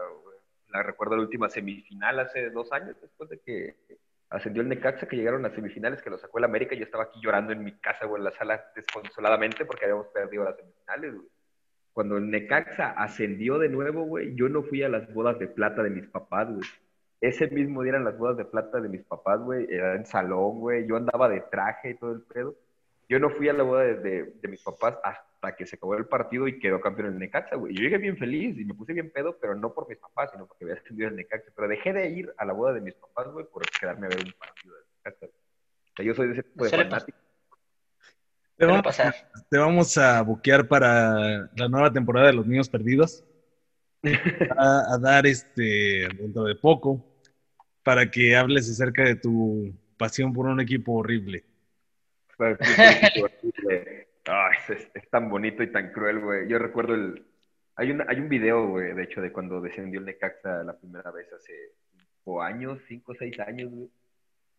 la 0.71 0.83
recuerdo 0.83 1.17
la 1.17 1.23
última 1.23 1.51
semifinal 1.51 2.19
hace 2.21 2.49
dos 2.49 2.73
años, 2.73 2.97
después 2.99 3.29
de 3.29 3.41
que 3.41 3.77
ascendió 4.31 4.63
el 4.63 4.69
Necaxa, 4.69 5.07
que 5.07 5.17
llegaron 5.17 5.45
a 5.45 5.55
semifinales, 5.55 6.01
que 6.01 6.09
lo 6.09 6.17
sacó 6.17 6.39
el 6.39 6.45
América. 6.45 6.75
Yo 6.75 6.85
estaba 6.85 7.05
aquí 7.05 7.21
llorando 7.23 7.53
en 7.53 7.63
mi 7.63 7.79
casa, 7.79 8.07
güey, 8.07 8.21
en 8.21 8.25
la 8.25 8.33
sala 8.33 8.65
desconsoladamente 8.75 9.67
porque 9.67 9.85
habíamos 9.85 10.07
perdido 10.07 10.45
las 10.45 10.57
semifinales, 10.57 11.15
güey. 11.15 11.29
Cuando 11.93 12.17
el 12.19 12.31
Necaxa 12.31 12.91
ascendió 12.91 13.59
de 13.59 13.69
nuevo, 13.69 14.05
güey, 14.05 14.35
yo 14.35 14.49
no 14.49 14.63
fui 14.63 14.83
a 14.83 14.89
las 14.89 15.13
bodas 15.13 15.39
de 15.39 15.49
plata 15.49 15.83
de 15.83 15.91
mis 15.91 16.07
papás, 16.07 16.49
güey. 16.49 16.61
Ese 17.21 17.49
mismo 17.49 17.83
día 17.83 17.91
eran 17.91 18.05
las 18.05 18.17
bodas 18.17 18.37
de 18.37 18.45
plata 18.45 18.81
de 18.81 18.89
mis 18.89 19.03
papás, 19.05 19.41
güey. 19.41 19.67
Era 19.69 19.95
en 19.95 20.07
salón, 20.07 20.61
güey. 20.61 20.87
Yo 20.87 20.97
andaba 20.97 21.29
de 21.29 21.41
traje 21.43 21.91
y 21.91 21.95
todo 21.95 22.13
el 22.13 22.23
pedo. 22.23 22.55
Yo 23.09 23.19
no 23.19 23.29
fui 23.31 23.49
a 23.49 23.53
la 23.53 23.63
boda 23.65 23.83
de, 23.83 23.95
de- 23.97 24.33
de 24.41 24.49
mis 24.49 24.63
papás 24.63 24.97
hasta 25.03 25.57
que 25.57 25.67
se 25.67 25.77
acabó 25.77 25.97
el 25.97 26.07
partido 26.07 26.47
y 26.47 26.59
quedó 26.61 26.81
campeón 26.81 27.09
el 27.09 27.19
Necaxa, 27.19 27.57
güey. 27.57 27.75
Yo 27.75 27.83
llegué 27.83 27.99
bien 27.99 28.17
feliz 28.17 28.57
y 28.57 28.65
me 28.65 28.73
puse 28.73 28.93
bien 28.93 29.11
pedo, 29.11 29.37
pero 29.41 29.55
no 29.57 29.75
por 29.75 29.89
mis 29.89 29.99
papás, 29.99 30.31
sino 30.31 30.47
porque 30.47 30.65
había 30.65 30.77
ascendido 30.77 31.09
el 31.09 31.17
Necaxa. 31.17 31.51
Pero 31.55 31.67
dejé 31.69 31.93
de 31.93 32.09
ir 32.09 32.33
a 32.39 32.45
la 32.45 32.53
boda 32.53 32.73
de 32.73 32.81
mis 32.81 32.95
papás, 32.95 33.27
güey, 33.33 33.45
por 33.47 33.63
quedarme 33.69 34.07
a 34.07 34.11
ver 34.11 34.21
un 34.25 34.33
partido 34.39 34.75
del 34.77 34.85
Necaxa. 34.97 35.27
O 35.27 35.97
sea, 35.97 36.05
yo 36.07 36.15
soy 36.15 36.27
de 36.29 36.33
ese 36.35 36.43
tipo 36.45 36.65
de 36.65 36.71
fanático. 36.85 37.19
Te 38.61 38.67
vamos, 38.67 38.83
pasar. 38.83 39.15
te 39.51 39.57
vamos 39.57 39.97
a 39.97 40.21
buquear 40.21 40.69
para 40.69 41.49
la 41.57 41.69
nueva 41.71 41.91
temporada 41.91 42.27
de 42.27 42.35
Los 42.35 42.47
Niños 42.47 42.69
Perdidos. 42.69 43.25
A, 44.57 44.95
a 44.95 44.99
dar 44.99 45.27
este 45.27 46.09
dentro 46.17 46.45
de 46.45 46.55
poco 46.55 47.05
para 47.83 48.11
que 48.11 48.35
hables 48.37 48.71
acerca 48.71 49.05
de 49.05 49.17
tu 49.17 49.75
pasión 49.99 50.33
por 50.33 50.47
un 50.47 50.61
equipo 50.61 50.93
horrible. 50.93 51.45
Ay, 54.27 54.57
es, 54.69 54.89
es 54.95 55.11
tan 55.11 55.31
bonito 55.31 55.63
y 55.63 55.73
tan 55.73 55.93
cruel, 55.93 56.21
güey. 56.21 56.49
Yo 56.49 56.59
recuerdo 56.59 56.95
el... 56.95 57.27
Hay 57.77 57.91
un, 57.91 58.03
hay 58.07 58.19
un 58.19 58.29
video, 58.29 58.69
güey, 58.69 58.95
de 58.95 59.05
hecho, 59.05 59.23
de 59.23 59.33
cuando 59.33 59.61
descendió 59.61 60.01
el 60.01 60.07
Necaxa 60.07 60.63
la 60.65 60.79
primera 60.79 61.11
vez 61.11 61.33
hace 61.33 61.53
cinco 61.97 62.43
años, 62.43 62.79
cinco 62.89 63.13
o 63.13 63.15
seis 63.15 63.39
años, 63.41 63.71
güey. 63.71 63.89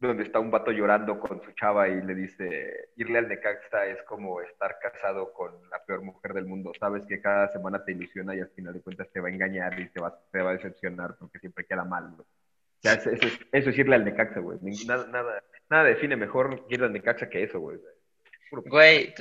Donde 0.01 0.23
está 0.23 0.39
un 0.39 0.49
vato 0.49 0.71
llorando 0.71 1.19
con 1.19 1.41
su 1.43 1.51
chava 1.51 1.87
y 1.87 2.01
le 2.01 2.15
dice, 2.15 2.89
irle 2.95 3.19
al 3.19 3.27
Necaxa 3.27 3.85
es 3.85 4.01
como 4.03 4.41
estar 4.41 4.79
casado 4.79 5.31
con 5.31 5.51
la 5.69 5.83
peor 5.85 6.01
mujer 6.01 6.33
del 6.33 6.45
mundo. 6.45 6.71
Sabes 6.79 7.05
que 7.05 7.21
cada 7.21 7.47
semana 7.49 7.85
te 7.85 7.91
ilusiona 7.91 8.35
y 8.35 8.39
al 8.39 8.49
final 8.49 8.73
de 8.73 8.81
cuentas 8.81 9.07
te 9.13 9.19
va 9.19 9.27
a 9.27 9.31
engañar 9.31 9.79
y 9.79 9.89
te 9.89 10.01
va, 10.01 10.19
te 10.31 10.41
va 10.41 10.49
a 10.49 10.53
decepcionar 10.53 11.15
porque 11.19 11.37
siempre 11.37 11.65
queda 11.65 11.83
mal. 11.83 12.15
O 12.19 12.25
sea, 12.81 12.93
eso, 12.93 13.11
eso 13.11 13.27
es, 13.27 13.39
eso 13.51 13.69
es 13.69 13.77
irle 13.77 13.95
al 13.95 14.03
Necaxa, 14.03 14.39
güey. 14.39 14.57
Nada, 14.87 15.05
nada, 15.07 15.43
nada 15.69 15.83
define 15.83 16.15
mejor 16.15 16.65
irle 16.69 16.87
al 16.87 16.93
Necaxa 16.93 17.29
que 17.29 17.43
eso, 17.43 17.59
güey. 17.59 17.77
Güey, 18.51 19.13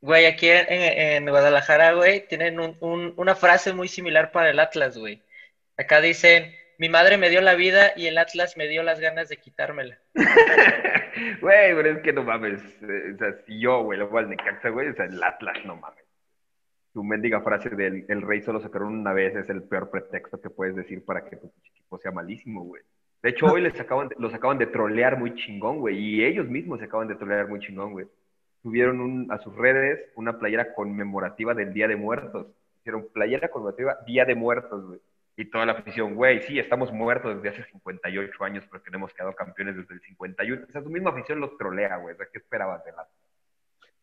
güey, 0.00 0.26
aquí 0.26 0.48
en, 0.48 0.64
en 0.68 1.28
Guadalajara, 1.28 1.92
güey, 1.94 2.26
tienen 2.28 2.60
un- 2.60 2.76
un- 2.80 3.14
una 3.16 3.34
frase 3.34 3.72
muy 3.72 3.88
similar 3.88 4.30
para 4.30 4.50
el 4.50 4.60
Atlas, 4.60 4.96
güey. 4.96 5.22
Acá 5.76 6.00
dicen, 6.00 6.54
mi 6.78 6.88
madre 6.88 7.18
me 7.18 7.30
dio 7.30 7.40
la 7.40 7.54
vida 7.54 7.92
y 7.96 8.06
el 8.06 8.18
Atlas 8.18 8.56
me 8.56 8.68
dio 8.68 8.82
las 8.82 9.00
ganas 9.00 9.28
de 9.28 9.36
quitármela. 9.38 9.98
Güey, 11.40 11.74
pero 11.74 11.90
es 11.90 11.98
que 12.02 12.12
no 12.12 12.24
mames. 12.24 12.60
eh, 12.82 13.12
O 13.14 13.18
sea, 13.18 13.32
si 13.46 13.60
yo, 13.60 13.82
güey, 13.84 13.98
le 13.98 14.04
voy 14.04 14.22
al 14.24 14.30
Necaxa, 14.30 14.68
güey, 14.70 14.88
o 14.88 14.94
sea, 14.94 15.04
el 15.06 15.22
Atlas, 15.22 15.56
no 15.64 15.76
mames. 15.76 16.04
tu 16.92 17.04
mendiga 17.04 17.40
frase 17.40 17.70
del 17.70 18.04
el 18.08 18.22
rey 18.22 18.40
solo 18.42 18.60
sacaron 18.60 18.94
una 19.00 19.12
vez 19.12 19.34
es 19.36 19.48
el 19.50 19.62
peor 19.64 19.90
pretexto 19.90 20.40
que 20.40 20.50
puedes 20.50 20.76
decir 20.76 21.04
para 21.04 21.24
que 21.28 21.36
tu 21.36 21.52
equipo 21.72 21.98
sea 21.98 22.12
malísimo, 22.12 22.64
güey. 22.64 22.82
De 23.22 23.30
hecho, 23.30 23.46
hoy 23.46 23.62
les 23.62 23.78
acaban 23.80 24.08
de, 24.08 24.16
los 24.18 24.34
acaban 24.34 24.58
de 24.58 24.66
trolear 24.66 25.18
muy 25.18 25.34
chingón, 25.34 25.78
güey. 25.80 25.96
Y 25.98 26.24
ellos 26.24 26.48
mismos 26.48 26.78
se 26.80 26.86
acaban 26.86 27.08
de 27.08 27.14
trolear 27.16 27.48
muy 27.48 27.60
chingón, 27.60 27.92
güey. 27.92 28.06
Subieron 28.62 29.00
un, 29.00 29.30
a 29.32 29.38
sus 29.38 29.54
redes 29.56 30.00
una 30.16 30.38
playera 30.38 30.74
conmemorativa 30.74 31.54
del 31.54 31.72
Día 31.72 31.88
de 31.88 31.96
Muertos. 31.96 32.46
Hicieron 32.80 33.08
playera 33.12 33.48
conmemorativa 33.50 33.98
Día 34.06 34.24
de 34.24 34.34
Muertos, 34.34 34.86
güey. 34.86 35.00
Y 35.36 35.46
toda 35.46 35.66
la 35.66 35.72
afición, 35.72 36.14
güey, 36.14 36.42
sí, 36.42 36.58
estamos 36.58 36.92
muertos 36.92 37.36
desde 37.36 37.56
hace 37.56 37.70
58 37.70 38.44
años 38.44 38.64
porque 38.70 38.90
no 38.90 38.98
hemos 38.98 39.12
quedado 39.14 39.34
campeones 39.34 39.76
desde 39.76 39.94
el 39.94 40.00
51. 40.00 40.66
O 40.68 40.72
sea, 40.72 40.82
su 40.82 40.90
misma 40.90 41.10
afición 41.10 41.40
los 41.40 41.56
trolea, 41.56 41.96
güey. 41.96 42.14
O 42.14 42.16
sea, 42.16 42.26
¿qué 42.32 42.38
esperabas 42.38 42.84
de 42.84 42.92
la 42.92 43.06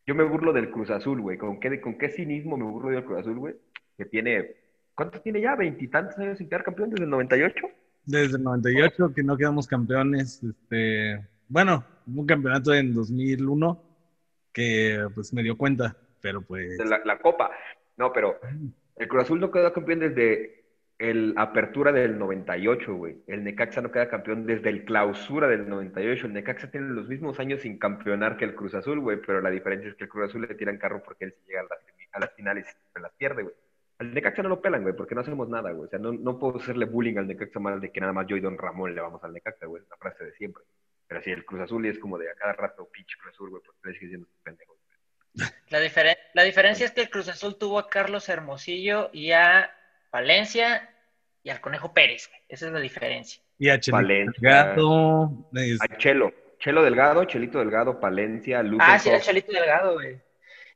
yo 0.06 0.14
me 0.14 0.24
burlo 0.24 0.52
del 0.52 0.70
Cruz 0.70 0.90
Azul, 0.90 1.20
güey. 1.20 1.38
¿Con 1.38 1.60
qué, 1.60 1.80
¿Con 1.80 1.96
qué 1.96 2.08
cinismo 2.08 2.56
me 2.56 2.64
burlo 2.64 2.90
del 2.90 3.04
Cruz 3.04 3.20
Azul, 3.20 3.38
güey? 3.38 3.54
Que 3.96 4.04
tiene. 4.04 4.56
¿Cuántos 4.94 5.22
tiene 5.22 5.40
ya? 5.40 5.54
¿Veintitantos 5.54 6.18
años 6.18 6.38
sin 6.38 6.48
quedar 6.48 6.64
campeón 6.64 6.90
desde 6.90 7.04
el 7.04 7.10
98? 7.10 7.66
Desde 8.04 8.36
el 8.36 8.42
98 8.42 9.14
que 9.14 9.22
no 9.22 9.36
quedamos 9.36 9.66
campeones. 9.66 10.42
Este, 10.42 11.24
bueno, 11.48 11.84
un 12.06 12.26
campeonato 12.26 12.74
en 12.74 12.92
2001 12.94 13.82
que 14.52 15.06
pues 15.14 15.32
me 15.32 15.42
dio 15.42 15.56
cuenta, 15.56 15.96
pero 16.20 16.42
pues... 16.42 16.78
La, 16.84 17.00
la 17.04 17.18
Copa. 17.18 17.50
No, 17.96 18.12
pero 18.12 18.38
el 18.96 19.08
Cruz 19.08 19.22
Azul 19.22 19.40
no 19.40 19.50
quedó 19.50 19.72
campeón 19.72 20.00
desde 20.00 20.61
el 20.98 21.34
apertura 21.36 21.90
del 21.90 22.18
98, 22.18 22.94
güey. 22.94 23.16
El 23.26 23.42
Necaxa 23.44 23.80
no 23.80 23.90
queda 23.90 24.08
campeón 24.08 24.46
desde 24.46 24.68
el 24.68 24.84
clausura 24.84 25.48
del 25.48 25.68
98. 25.68 26.26
El 26.26 26.32
Necaxa 26.32 26.70
tiene 26.70 26.88
los 26.90 27.08
mismos 27.08 27.40
años 27.40 27.62
sin 27.62 27.78
campeonar 27.78 28.36
que 28.36 28.44
el 28.44 28.54
Cruz 28.54 28.74
Azul, 28.74 29.00
güey, 29.00 29.18
pero 29.20 29.40
la 29.40 29.50
diferencia 29.50 29.90
es 29.90 29.96
que 29.96 30.04
el 30.04 30.10
Cruz 30.10 30.28
Azul 30.28 30.42
le 30.42 30.54
tiran 30.54 30.78
carro 30.78 31.02
porque 31.02 31.24
él 31.24 31.34
se 31.34 31.48
llega 31.48 31.62
a 32.12 32.20
las, 32.20 32.32
finales 32.34 32.66
y 32.68 32.92
se 32.92 33.00
las 33.00 33.12
pierde, 33.14 33.42
güey. 33.42 33.54
Al 33.98 34.14
Necaxa 34.14 34.42
no 34.42 34.48
lo 34.48 34.60
pelan, 34.60 34.82
güey, 34.82 34.94
porque 34.94 35.14
no 35.14 35.22
hacemos 35.22 35.48
nada, 35.48 35.72
güey. 35.72 35.86
O 35.86 35.90
sea, 35.90 35.98
no, 35.98 36.12
no 36.12 36.38
puedo 36.38 36.58
hacerle 36.58 36.86
bullying 36.86 37.16
al 37.16 37.26
Necaxa 37.26 37.58
mal 37.58 37.80
de 37.80 37.90
que 37.90 38.00
nada 38.00 38.12
más 38.12 38.26
yo 38.26 38.36
y 38.36 38.40
Don 38.40 38.58
Ramón 38.58 38.94
le 38.94 39.00
vamos 39.00 39.22
al 39.24 39.32
Necaxa, 39.32 39.66
güey. 39.66 39.82
Es 39.82 39.88
la 39.88 39.96
frase 39.96 40.24
de 40.24 40.32
siempre. 40.34 40.62
Pero 41.08 41.20
si 41.22 41.30
el 41.30 41.44
Cruz 41.44 41.62
Azul 41.62 41.84
y 41.84 41.88
es 41.88 41.98
como 41.98 42.16
de 42.16 42.30
a 42.30 42.34
cada 42.34 42.52
rato, 42.52 42.88
pinche 42.92 43.16
Cruz 43.20 43.34
Azul, 43.34 43.50
güey, 43.50 43.62
porque 43.64 43.80
le 43.88 43.94
sigue 43.94 44.08
siendo 44.08 44.28
pendejo. 44.42 44.76
La, 45.34 45.80
la 46.34 46.42
diferencia 46.44 46.86
es 46.86 46.92
que 46.92 47.00
el 47.00 47.10
Cruz 47.10 47.28
Azul 47.28 47.56
tuvo 47.58 47.78
a 47.78 47.88
Carlos 47.88 48.28
Hermosillo 48.28 49.10
y 49.12 49.32
a 49.32 49.70
Valencia 50.12 50.90
y 51.42 51.50
al 51.50 51.60
Conejo 51.60 51.92
Pérez. 51.92 52.30
Esa 52.48 52.66
es 52.66 52.72
la 52.72 52.80
diferencia. 52.80 53.42
Y 53.58 53.70
a 53.70 53.80
Chelito 53.80 54.32
Delgado. 54.38 55.48
A 55.80 55.96
Chelo. 55.96 56.32
Chelo 56.58 56.84
Delgado, 56.84 57.24
Chelito 57.24 57.58
Delgado, 57.58 57.98
Palencia, 57.98 58.62
Lucas. 58.62 58.88
Ah, 58.88 58.98
sí, 58.98 59.10
el 59.10 59.20
Chelito 59.20 59.52
Delgado, 59.52 59.94
güey. 59.94 60.20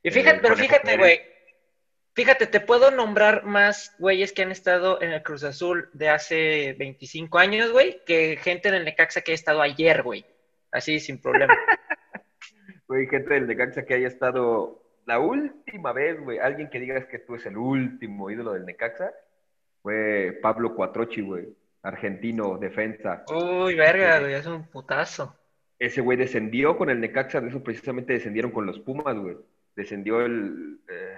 Y 0.03 0.11
fíjate, 0.11 0.39
pero 0.39 0.55
fíjate, 0.55 0.97
güey. 0.97 1.21
Fíjate, 2.13 2.47
te 2.47 2.59
puedo 2.59 2.89
nombrar 2.91 3.45
más 3.45 3.95
güeyes 3.99 4.33
que 4.33 4.41
han 4.41 4.51
estado 4.51 5.01
en 5.01 5.11
el 5.11 5.21
Cruz 5.21 5.43
Azul 5.43 5.89
de 5.93 6.09
hace 6.09 6.75
25 6.79 7.37
años, 7.37 7.71
güey, 7.71 8.01
que 8.05 8.37
gente 8.37 8.69
en 8.69 8.75
el 8.75 8.85
Necaxa 8.85 9.21
que 9.21 9.33
ha 9.33 9.35
estado 9.35 9.61
ayer, 9.61 10.01
güey. 10.01 10.25
Así, 10.71 10.99
sin 10.99 11.21
problema. 11.21 11.53
Güey, 12.87 13.05
gente 13.07 13.33
del 13.33 13.47
Necaxa 13.47 13.83
que 13.83 13.95
haya 13.95 14.07
estado 14.07 14.81
la 15.05 15.19
última 15.19 15.91
vez, 15.91 16.21
güey. 16.21 16.39
Alguien 16.39 16.69
que 16.69 16.79
digas 16.79 17.05
que 17.07 17.19
tú 17.19 17.35
es 17.35 17.45
el 17.45 17.57
último 17.57 18.31
ídolo 18.31 18.53
del 18.53 18.65
Necaxa 18.65 19.11
fue 19.87 20.37
Pablo 20.41 20.75
Cuatrochi, 20.75 21.21
güey. 21.21 21.47
Argentino, 21.81 22.57
defensa. 22.57 23.23
Uy, 23.33 23.73
verga, 23.73 24.19
güey, 24.19 24.33
es 24.33 24.45
un 24.45 24.67
putazo. 24.67 25.33
Ese 25.79 26.01
güey 26.01 26.17
descendió 26.17 26.75
con 26.75 26.89
el 26.89 26.99
Necaxa, 26.99 27.39
de 27.39 27.47
eso 27.47 27.63
precisamente 27.63 28.11
descendieron 28.11 28.51
con 28.51 28.65
los 28.65 28.81
Pumas, 28.81 29.17
güey. 29.17 29.37
Descendió 29.77 30.19
el. 30.19 30.81
Eh, 30.89 31.17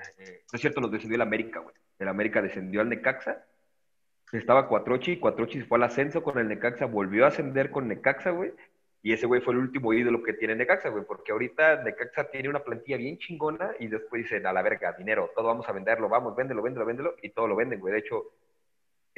no 0.51 0.55
es 0.55 0.61
cierto, 0.61 0.81
nos 0.81 0.91
descendió 0.91 1.15
el 1.15 1.23
América, 1.23 1.61
güey. 1.61 1.73
El 1.97 2.09
América 2.09 2.43
descendió 2.43 2.81
al 2.81 2.89
Necaxa. 2.89 3.43
Estaba 4.31 4.67
Cuatrochi, 4.67 5.17
Cuatrochi 5.17 5.61
fue 5.61 5.79
al 5.79 5.85
ascenso 5.85 6.21
con 6.21 6.37
el 6.37 6.47
Necaxa, 6.47 6.85
volvió 6.85 7.25
a 7.25 7.29
ascender 7.29 7.71
con 7.71 7.87
Necaxa, 7.87 8.29
güey. 8.29 8.51
Y 9.01 9.13
ese 9.13 9.25
güey 9.25 9.41
fue 9.41 9.55
el 9.55 9.61
último 9.61 9.93
ídolo 9.93 10.21
que 10.21 10.33
tiene 10.33 10.53
Necaxa, 10.53 10.89
güey, 10.89 11.05
porque 11.05 11.31
ahorita 11.31 11.81
Necaxa 11.81 12.25
tiene 12.25 12.49
una 12.49 12.59
plantilla 12.59 12.97
bien 12.97 13.17
chingona 13.17 13.71
y 13.79 13.87
después 13.87 14.21
dicen, 14.21 14.45
a 14.45 14.53
la 14.53 14.61
verga, 14.61 14.93
dinero, 14.95 15.31
todo 15.33 15.47
vamos 15.47 15.67
a 15.67 15.71
venderlo, 15.71 16.07
vamos, 16.07 16.35
véndelo, 16.35 16.61
véndelo, 16.61 16.85
véndelo, 16.85 17.15
y 17.23 17.29
todo 17.29 17.47
lo 17.47 17.55
venden, 17.55 17.79
güey. 17.79 17.93
De 17.93 18.01
hecho, 18.01 18.25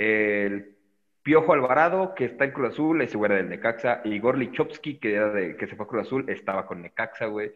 el 0.01 0.77
Piojo 1.21 1.53
Alvarado, 1.53 2.15
que 2.15 2.25
está 2.25 2.45
en 2.45 2.51
Cruz 2.51 2.69
Azul, 2.73 3.01
ese 3.01 3.17
güey 3.17 3.31
era 3.31 3.37
del 3.37 3.49
Necaxa. 3.49 4.01
Y 4.03 4.13
Igor 4.13 4.37
Lichowski, 4.37 4.97
que, 4.97 5.13
era 5.13 5.29
de, 5.31 5.55
que 5.55 5.67
se 5.67 5.75
fue 5.75 5.85
a 5.85 5.87
Cruz 5.87 6.07
Azul, 6.07 6.25
estaba 6.27 6.65
con 6.65 6.81
Necaxa, 6.81 7.27
güey. 7.27 7.51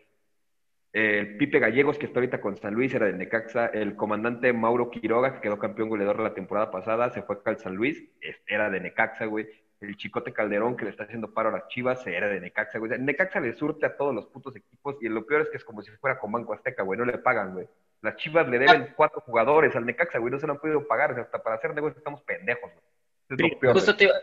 El 0.93 1.37
Pipe 1.37 1.59
Gallegos, 1.59 1.97
que 1.97 2.05
está 2.05 2.19
ahorita 2.19 2.39
con 2.39 2.55
San 2.55 2.75
Luis, 2.75 2.93
era 2.93 3.07
del 3.07 3.17
Necaxa. 3.17 3.65
El 3.67 3.95
comandante 3.95 4.53
Mauro 4.53 4.91
Quiroga, 4.91 5.33
que 5.33 5.41
quedó 5.41 5.57
campeón 5.57 5.89
goleador 5.89 6.19
la 6.19 6.35
temporada 6.35 6.69
pasada, 6.69 7.09
se 7.09 7.23
fue 7.23 7.37
al 7.45 7.57
San 7.57 7.75
Luis, 7.75 8.01
era 8.45 8.69
de 8.69 8.79
Necaxa, 8.79 9.25
güey. 9.25 9.47
El 9.81 9.97
Chicote 9.97 10.31
Calderón, 10.31 10.77
que 10.77 10.85
le 10.85 10.91
está 10.91 11.03
haciendo 11.03 11.33
paro 11.33 11.49
a 11.49 11.51
las 11.51 11.67
chivas, 11.67 12.05
era 12.05 12.29
de 12.29 12.39
Necaxa, 12.39 12.77
güey. 12.77 12.97
Necaxa 12.99 13.39
le 13.39 13.53
surte 13.53 13.87
a 13.87 13.97
todos 13.97 14.13
los 14.13 14.27
putos 14.27 14.55
equipos 14.55 14.97
y 15.01 15.09
lo 15.09 15.25
peor 15.25 15.41
es 15.41 15.49
que 15.49 15.57
es 15.57 15.65
como 15.65 15.81
si 15.81 15.91
fuera 15.91 16.19
con 16.19 16.31
Banco 16.31 16.53
Azteca, 16.53 16.83
güey. 16.83 16.97
No 16.97 17.05
le 17.05 17.17
pagan, 17.17 17.53
güey. 17.53 17.67
Las 18.05 18.17
Chivas 18.17 18.47
le 18.47 18.59
deben 18.59 18.93
cuatro 18.95 19.19
jugadores 19.21 19.75
al 19.75 19.85
Necaxa, 19.85 20.19
güey, 20.19 20.31
no 20.31 20.39
se 20.39 20.45
lo 20.45 20.53
han 20.53 20.59
podido 20.59 20.87
pagar, 20.87 21.19
hasta 21.19 21.41
para 21.41 21.55
hacer 21.55 21.73
negocios 21.73 21.97
estamos 21.97 22.21
pendejos, 22.21 22.71
güey. 22.71 23.73
justo, 23.73 23.95
te 23.95 24.03
iba, 24.03 24.13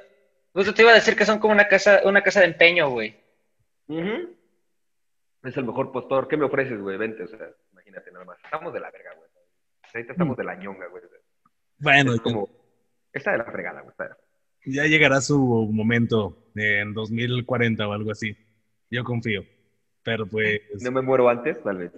justo, 0.52 0.72
te 0.72 0.82
iba, 0.82 0.92
a 0.92 0.94
decir 0.94 1.16
que 1.16 1.26
son 1.26 1.40
como 1.40 1.52
una 1.52 1.66
casa, 1.66 2.00
una 2.04 2.22
casa 2.22 2.40
de 2.40 2.46
empeño, 2.46 2.90
güey. 2.90 3.16
Es 3.88 5.56
el 5.56 5.64
mejor 5.64 5.90
postor. 5.90 6.28
¿Qué 6.28 6.36
me 6.36 6.44
ofreces, 6.44 6.80
güey? 6.80 6.96
Vente, 6.96 7.24
o 7.24 7.26
sea, 7.26 7.50
imagínate 7.72 8.12
nada 8.12 8.24
más. 8.24 8.38
Estamos 8.44 8.72
de 8.72 8.78
la 8.78 8.90
verga, 8.92 9.14
güey. 9.14 9.28
Ahorita 9.92 10.12
estamos 10.12 10.36
de 10.36 10.44
la 10.44 10.54
ñonga, 10.54 10.86
güey. 10.86 11.02
Bueno, 11.78 12.14
es 12.14 12.20
como... 12.20 12.48
Está 13.12 13.32
de 13.32 13.38
la 13.38 13.44
fregada, 13.44 13.80
güey. 13.80 13.94
Ya 14.64 14.84
llegará 14.84 15.20
su 15.20 15.38
momento 15.72 16.50
en 16.54 16.94
2040 16.94 17.88
o 17.88 17.92
algo 17.92 18.12
así. 18.12 18.36
Yo 18.88 19.02
confío. 19.02 19.44
Pero 20.04 20.26
pues. 20.26 20.60
¿No 20.80 20.92
me 20.92 21.02
muero 21.02 21.28
antes? 21.28 21.60
Tal 21.62 21.78
vez. 21.78 21.92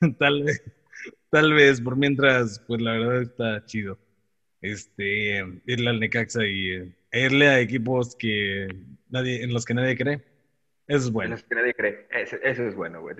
tal 0.18 0.42
vez 0.42 0.81
tal 1.30 1.52
vez, 1.52 1.80
por 1.80 1.96
mientras, 1.96 2.62
pues 2.66 2.80
la 2.80 2.92
verdad 2.92 3.22
está 3.22 3.64
chido. 3.64 3.98
Este, 4.60 5.44
irle 5.66 5.90
al 5.90 5.98
Necaxa 5.98 6.44
y 6.44 6.70
eh, 6.70 6.94
irle 7.12 7.48
a 7.48 7.60
equipos 7.60 8.14
que 8.14 8.68
nadie, 9.10 9.42
en 9.42 9.52
los 9.52 9.64
que 9.64 9.74
nadie 9.74 9.96
cree. 9.96 10.22
Eso 10.86 11.06
es 11.06 11.10
bueno. 11.10 11.28
En 11.28 11.32
los 11.32 11.44
que 11.44 11.54
nadie 11.54 11.74
cree. 11.74 12.06
Eso, 12.10 12.36
es 12.42 12.74
bueno, 12.74 13.00
güey. 13.00 13.16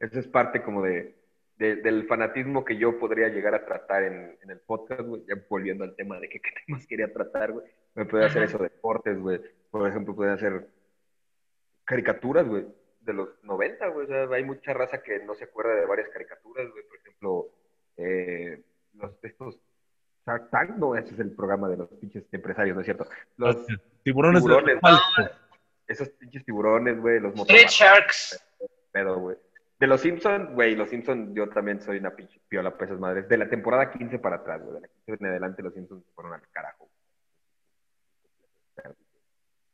Eso 0.00 0.18
es 0.18 0.26
parte 0.28 0.62
como 0.62 0.82
de, 0.82 1.14
del 1.58 2.06
fanatismo 2.06 2.64
que 2.64 2.76
yo 2.76 2.98
podría 2.98 3.28
llegar 3.28 3.54
a 3.54 3.66
tratar 3.66 4.04
en, 4.04 4.38
el 4.48 4.60
podcast, 4.60 5.02
güey. 5.02 5.22
Ya 5.28 5.34
volviendo 5.48 5.84
al 5.84 5.94
tema 5.96 6.18
de 6.20 6.28
qué 6.28 6.40
temas 6.66 6.86
quería 6.86 7.12
tratar, 7.12 7.52
güey. 7.52 7.66
Me 7.94 8.04
puede 8.04 8.26
hacer 8.26 8.44
eso, 8.44 8.58
deportes, 8.58 9.18
güey. 9.18 9.40
Por 9.70 9.88
ejemplo, 9.88 10.14
puede 10.14 10.32
hacer 10.32 10.68
caricaturas, 11.84 12.46
güey 12.46 12.64
de 13.08 13.14
los 13.14 13.28
90, 13.42 13.88
güey. 13.88 14.06
O 14.06 14.08
sea, 14.08 14.28
hay 14.36 14.44
mucha 14.44 14.72
raza 14.72 15.02
que 15.02 15.18
no 15.24 15.34
se 15.34 15.44
acuerda 15.44 15.74
de 15.74 15.86
varias 15.86 16.08
caricaturas, 16.10 16.70
güey. 16.70 16.84
Por 16.86 16.98
ejemplo, 16.98 17.48
eh, 17.96 18.62
los, 18.94 19.12
estos 19.22 19.58
Shark 20.24 20.50
Tank, 20.50 20.76
no, 20.76 20.94
ese 20.94 21.14
es 21.14 21.20
el 21.20 21.32
programa 21.32 21.68
de 21.68 21.78
los 21.78 21.88
pinches 21.88 22.24
empresarios, 22.32 22.74
¿no 22.74 22.82
es 22.82 22.84
cierto? 22.84 23.08
Los 23.36 23.66
tiburones. 24.04 24.42
tiburones 24.42 24.78
esos 25.88 26.10
pinches 26.10 26.44
tiburones, 26.44 27.00
güey, 27.00 27.18
los 27.18 27.34
Street 27.34 27.68
Sharks. 27.68 28.44
Pero, 28.92 29.18
güey. 29.18 29.36
De 29.80 29.86
los 29.86 30.00
Simpsons, 30.00 30.52
güey, 30.52 30.74
los 30.74 30.90
Simpsons, 30.90 31.34
yo 31.34 31.48
también 31.48 31.80
soy 31.80 31.98
una 31.98 32.10
pinche 32.10 32.40
piola 32.48 32.72
para 32.72 32.86
esas 32.86 32.98
madres. 32.98 33.28
De 33.28 33.38
la 33.38 33.48
temporada 33.48 33.90
15 33.90 34.18
para 34.18 34.36
atrás, 34.36 34.60
güey. 34.62 34.74
De 34.74 34.80
la 34.82 34.88
15 35.06 35.24
en 35.24 35.26
adelante, 35.30 35.62
los 35.62 35.72
Simpsons 35.72 36.04
fueron 36.14 36.34
al 36.34 36.42
carajo. 36.50 36.90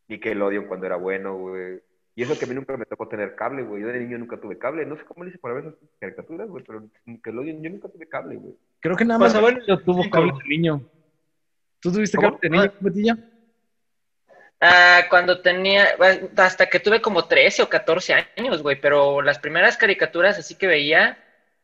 Y 0.06 0.20
que 0.20 0.32
el 0.32 0.42
odio 0.42 0.68
cuando 0.68 0.86
era 0.86 0.96
bueno, 0.96 1.36
güey. 1.36 1.80
Y 2.16 2.22
eso 2.22 2.38
que 2.38 2.44
a 2.44 2.48
mí 2.48 2.54
nunca 2.54 2.76
me 2.76 2.86
tocó 2.86 3.08
tener 3.08 3.34
cable, 3.34 3.62
güey. 3.62 3.82
Yo 3.82 3.88
de 3.88 3.98
niño 3.98 4.18
nunca 4.18 4.36
tuve 4.36 4.56
cable. 4.56 4.86
No 4.86 4.96
sé 4.96 5.04
cómo 5.04 5.24
le 5.24 5.30
hice 5.30 5.38
para 5.38 5.54
ver 5.54 5.64
esas 5.64 5.74
caricaturas, 5.98 6.48
güey, 6.48 6.62
pero 6.64 6.84
que 7.22 7.32
lo 7.32 7.42
yo 7.42 7.70
nunca 7.70 7.88
tuve 7.88 8.08
cable, 8.08 8.36
güey. 8.36 8.54
Creo 8.80 8.96
que 8.96 9.04
nada 9.04 9.18
más 9.18 9.40
bueno, 9.40 9.60
yo 9.66 9.80
tuvo 9.80 10.08
cable 10.08 10.32
de 10.32 10.48
niño. 10.48 10.80
¿Tú 11.80 11.92
tuviste 11.92 12.16
cable 12.18 12.38
de 12.40 12.50
niño, 12.50 12.72
Betilla? 12.80 13.18
Ah, 14.60 15.02
cuando 15.10 15.42
tenía, 15.42 15.88
hasta 16.36 16.66
que 16.66 16.78
tuve 16.80 17.02
como 17.02 17.26
13 17.26 17.62
o 17.62 17.68
14 17.68 18.14
años, 18.36 18.62
güey, 18.62 18.80
pero 18.80 19.20
las 19.20 19.38
primeras 19.38 19.76
caricaturas 19.76 20.38
así 20.38 20.54
que 20.54 20.68
veía, 20.68 21.18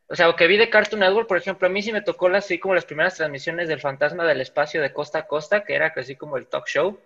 o 0.07 0.15
sea, 0.15 0.29
o 0.29 0.35
que 0.35 0.45
vi 0.47 0.57
de 0.57 0.69
Cartoon 0.69 0.99
Network, 0.99 1.27
por 1.27 1.37
ejemplo, 1.37 1.67
a 1.67 1.71
mí 1.71 1.81
sí 1.81 1.93
me 1.93 2.01
tocó 2.01 2.27
así 2.27 2.59
como 2.59 2.75
las 2.75 2.85
primeras 2.85 3.15
transmisiones 3.15 3.69
del 3.69 3.79
Fantasma 3.79 4.25
del 4.25 4.41
Espacio 4.41 4.81
de 4.81 4.91
Costa 4.91 5.19
a 5.19 5.27
Costa, 5.27 5.63
que 5.63 5.73
era 5.73 5.93
así 5.95 6.15
como 6.15 6.35
el 6.37 6.47
talk 6.47 6.67
show 6.67 6.99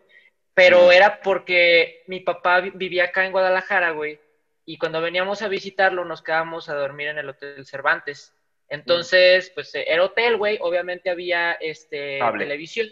pero 0.56 0.92
era 0.92 1.20
porque 1.22 2.04
mi 2.08 2.22
papá 2.22 2.62
vivía 2.62 3.06
acá 3.06 3.26
en 3.26 3.34
Guadalajara, 3.34 3.92
güey, 3.92 4.20
y 4.66 4.78
cuando 4.78 5.02
veníamos 5.02 5.42
a 5.42 5.48
visitarlo 5.48 6.06
nos 6.06 6.24
quedábamos 6.24 6.70
a 6.70 6.76
dormir 6.76 7.10
en 7.10 7.20
el 7.20 7.30
Hotel 7.30 7.66
Cervantes. 7.66 8.34
Entonces, 8.68 9.52
pues 9.54 9.76
era 9.76 10.04
hotel, 10.04 10.38
güey, 10.38 10.58
obviamente 10.60 11.12
había 11.12 11.52
este 11.54 12.20
televisión. 12.40 12.88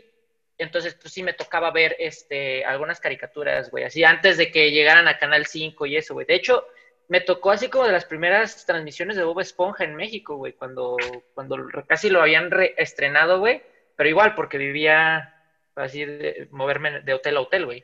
Entonces, 0.60 0.94
pues 0.94 1.12
sí 1.12 1.24
me 1.24 1.34
tocaba 1.34 1.72
ver 1.72 1.96
este 1.98 2.64
algunas 2.64 3.00
caricaturas, 3.00 3.72
güey, 3.72 3.86
así 3.86 4.04
antes 4.04 4.38
de 4.38 4.52
que 4.52 4.72
llegaran 4.72 5.08
a 5.08 5.18
Canal 5.18 5.48
5 5.48 5.86
y 5.88 5.98
eso, 5.98 6.14
güey. 6.14 6.28
De 6.28 6.36
hecho, 6.36 6.68
me 7.08 7.22
tocó 7.22 7.52
así 7.52 7.70
como 7.70 7.86
de 7.86 7.94
las 7.94 8.06
primeras 8.06 8.66
transmisiones 8.66 9.16
de 9.16 9.24
Bob 9.24 9.40
Esponja 9.40 9.84
en 9.84 9.96
México, 9.96 10.36
güey, 10.36 10.54
cuando, 10.54 10.98
cuando 11.34 11.58
casi 11.88 12.10
lo 12.10 12.22
habían 12.22 12.52
reestrenado, 12.52 13.40
güey, 13.40 13.64
pero 13.96 14.10
igual 14.10 14.36
porque 14.36 14.58
vivía 14.58 15.34
así 15.76 16.06
de 16.06 16.48
moverme 16.52 17.02
de 17.02 17.14
hotel 17.14 17.38
a 17.38 17.42
hotel, 17.42 17.66
güey. 17.66 17.84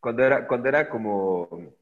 Cuando 0.00 0.24
era, 0.24 0.46
cuando 0.46 0.68
era 0.68 0.88
como, 0.88 1.74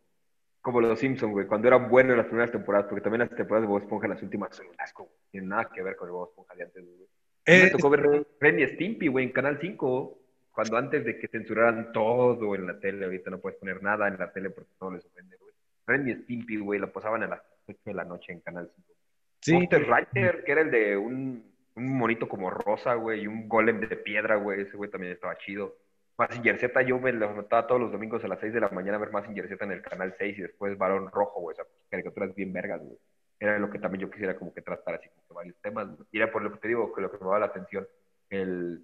como 0.61 0.81
los 0.81 0.99
Simpsons, 0.99 1.33
güey, 1.33 1.47
cuando 1.47 1.69
eran 1.69 1.89
buenos 1.89 2.17
las 2.17 2.27
primeras 2.27 2.51
temporadas, 2.51 2.87
porque 2.89 3.03
también 3.03 3.21
las 3.21 3.37
temporadas 3.37 3.63
de 3.63 3.73
Bob 3.73 3.83
Esponja, 3.83 4.09
las 4.09 4.23
últimas 4.23 4.57
son 4.57 4.67
un 4.69 4.75
asco, 4.79 5.05
güey. 5.05 5.17
Tienen 5.31 5.51
nada 5.51 5.71
que 5.73 5.83
ver 5.83 5.97
con 5.97 6.09
el 6.09 6.13
Bob 6.13 6.31
Esponja 6.31 6.55
de 6.55 6.65
antes, 6.65 6.85
güey. 6.85 7.09
Eh, 7.45 7.65
me 7.65 7.71
tocó 7.71 7.91
ver 7.91 8.27
Ren 8.41 8.59
y 8.59 8.67
Stimpy, 8.67 9.07
güey, 9.07 9.27
en 9.27 9.33
Canal 9.33 9.59
5, 9.61 10.19
cuando 10.51 10.77
antes 10.77 11.05
de 11.05 11.19
que 11.19 11.29
censuraran 11.29 11.93
todo 11.93 12.55
en 12.55 12.67
la 12.67 12.81
tele, 12.81 13.05
ahorita 13.05 13.31
no 13.31 13.39
puedes 13.39 13.59
poner 13.59 13.83
nada 13.83 14.09
en 14.09 14.19
la 14.19 14.33
tele 14.33 14.51
porque 14.51 14.73
todo 14.79 14.91
les 14.91 15.05
ofende, 15.05 15.37
güey. 15.37 15.53
Ren 15.87 16.09
y 16.09 16.15
Stimpy, 16.15 16.57
güey, 16.57 16.81
lo 16.81 16.91
pasaban 16.91 17.23
a 17.23 17.29
las 17.29 17.43
8 17.69 17.79
de 17.85 17.95
la 17.95 18.05
noche 18.05 18.33
en 18.33 18.41
Canal 18.41 18.69
5. 18.75 18.93
sí, 19.41 19.53
Monster 19.53 19.87
Rider, 19.87 20.43
que 20.43 20.53
era 20.53 20.63
el 20.63 20.71
de 20.73 20.97
un, 20.97 21.56
un 21.77 21.97
monito 21.99 22.29
como 22.29 22.51
rosa, 22.51 22.95
güey, 22.95 23.23
y 23.23 23.27
un 23.27 23.49
golem 23.49 23.81
de 23.81 23.97
piedra, 23.97 24.37
güey, 24.37 24.63
ese 24.63 24.77
güey 24.77 24.91
también 24.91 25.13
estaba 25.13 25.37
chido. 25.39 25.77
Mazinger 26.19 26.59
Z, 26.59 26.83
yo 26.83 26.99
me 26.99 27.13
lo 27.13 27.33
notaba 27.35 27.67
todos 27.67 27.81
los 27.81 27.93
domingos 27.93 28.25
a 28.25 28.29
las 28.29 28.41
6 28.41 28.55
de 28.55 28.61
la 28.61 28.71
mañana 28.71 28.97
a 28.97 29.01
ver 29.01 29.13
Mazinger 29.13 29.49
Z 29.49 29.63
en 29.65 29.73
el 29.73 29.83
canal 29.83 30.15
6 30.17 30.39
y 30.39 30.43
después 30.43 30.79
Varón 30.79 31.11
Rojo, 31.11 31.41
güey, 31.41 31.53
o 31.53 31.57
sea, 31.57 31.67
caricaturas 31.91 32.35
bien 32.35 32.53
vergas, 32.53 32.81
güey. 32.83 32.99
Era 33.39 33.59
lo 33.59 33.69
que 33.69 33.79
también 33.79 34.01
yo 34.01 34.11
quisiera 34.11 34.35
como 34.39 34.55
que 34.55 34.63
tratar 34.63 34.95
así 34.95 35.11
como 35.11 35.27
que 35.29 35.35
varios 35.35 35.57
temas. 35.61 35.89
güey. 35.89 36.09
Y 36.11 36.17
era 36.19 36.33
por 36.33 36.43
lo 36.43 36.51
que 36.53 36.59
te 36.59 36.69
digo, 36.69 36.93
que 36.95 37.03
lo 37.03 37.11
que 37.11 37.19
me 37.19 37.25
daba 37.25 37.41
la 37.41 37.47
atención, 37.47 37.87
el, 38.31 38.83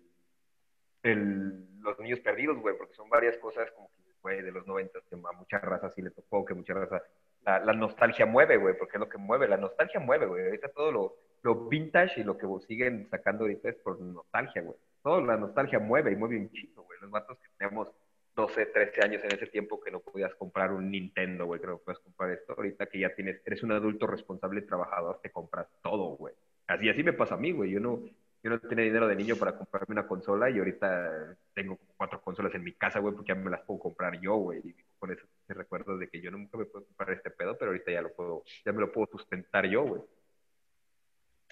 el, 1.03 1.81
los 1.81 1.99
niños 1.99 2.21
perdidos, 2.21 2.59
güey, 2.59 2.77
porque 2.77 2.95
son 2.95 3.09
varias 3.09 3.39
cosas 3.39 3.71
como 3.73 3.89
que, 3.89 4.03
güey, 4.23 4.43
de 4.43 4.53
los 4.53 4.67
90 4.67 5.01
que 5.09 5.15
a 5.15 5.33
mucha 5.33 5.59
raza 5.59 5.91
sí 5.91 6.03
le 6.03 6.11
tocó, 6.11 6.45
que 6.45 6.53
mucha 6.53 6.75
raza, 6.75 7.03
la, 7.47 7.61
la 7.61 7.73
nostalgia 7.73 8.27
mueve, 8.27 8.59
güey, 8.59 8.77
porque 8.77 8.99
es 8.99 9.01
lo 9.01 9.09
que 9.09 9.17
mueve, 9.17 9.49
la 9.49 9.57
nostalgia 9.57 10.01
mueve, 10.01 10.27
güey. 10.27 10.45
Ahorita 10.45 10.69
todo 10.69 10.93
lo, 10.93 11.17
lo 11.43 11.69
vintage 11.69 12.21
y 12.21 12.25
lo 12.25 12.39
que 12.39 12.47
siguen 12.67 13.09
sacando 13.11 13.45
ahorita 13.45 13.69
es 13.69 13.77
por 13.77 14.01
nostalgia, 14.01 14.63
güey. 14.63 14.77
Todo 15.03 15.21
la 15.21 15.37
nostalgia 15.37 15.79
mueve 15.79 16.13
y 16.13 16.17
mueve 16.17 16.39
un 16.39 16.51
chico, 16.51 16.85
güey. 16.85 16.99
Los 17.01 17.11
vatos 17.11 17.39
que 17.39 17.49
teníamos 17.59 17.89
12, 18.35 18.67
13 18.67 19.05
años 19.05 19.25
en 19.25 19.33
ese 19.33 19.47
tiempo 19.47 19.81
que 19.81 19.91
no 19.91 20.01
podías 20.01 20.35
comprar 20.37 20.73
un 20.73 20.91
Nintendo, 20.91 21.45
güey, 21.47 21.61
creo 21.61 21.79
que 21.79 21.85
puedes 21.85 21.99
comprar 22.01 22.31
esto. 22.31 22.55
Ahorita 22.57 22.87
que 22.87 23.01
ya 23.01 23.15
tienes, 23.15 23.43
eres 23.45 23.63
un 23.63 23.73
adulto 23.73 24.07
responsable 24.07 24.61
y 24.61 24.67
trabajador, 24.67 25.21
te 25.23 25.31
compras 25.31 25.67
todo, 25.83 26.17
güey. 26.17 26.35
Así, 26.67 26.89
así 26.89 27.03
me 27.03 27.13
pasa 27.13 27.35
a 27.35 27.39
mí, 27.39 27.53
güey. 27.53 27.71
Yo 27.71 27.81
no, 27.81 28.01
yo 28.43 28.51
no 28.51 28.59
tenía 28.61 28.85
dinero 28.85 29.09
de 29.09 29.17
niño 29.17 29.37
para 29.37 29.57
comprarme 29.57 29.93
una 29.93 30.07
consola 30.07 30.49
y 30.49 30.59
ahorita 30.59 31.37
tengo 31.55 31.79
cuatro 31.97 32.21
consolas 32.23 32.55
en 32.55 32.65
mi 32.65 32.73
casa, 32.73 33.01
güey, 33.01 33.15
porque 33.15 33.29
ya 33.29 33.35
me 33.35 33.51
las 33.51 33.63
puedo 33.63 33.81
comprar 33.81 34.19
yo, 34.21 34.37
güey. 34.37 34.61
Y 34.61 34.75
por 34.99 35.13
eso 35.13 35.27
te 35.47 35.55
de 35.55 36.09
que 36.09 36.21
yo 36.21 36.31
nunca 36.31 36.57
me 36.57 36.65
puedo 36.65 36.87
comprar 36.87 37.11
este 37.11 37.31
pedo, 37.31 37.59
pero 37.59 37.73
ahorita 37.73 37.91
ya 37.91 38.01
lo 38.01 38.13
puedo, 38.13 38.45
ya 38.65 38.73
me 38.73 38.81
lo 38.81 38.91
puedo 38.91 39.09
sustentar 39.13 39.67
yo, 39.67 39.83
güey. 39.83 40.03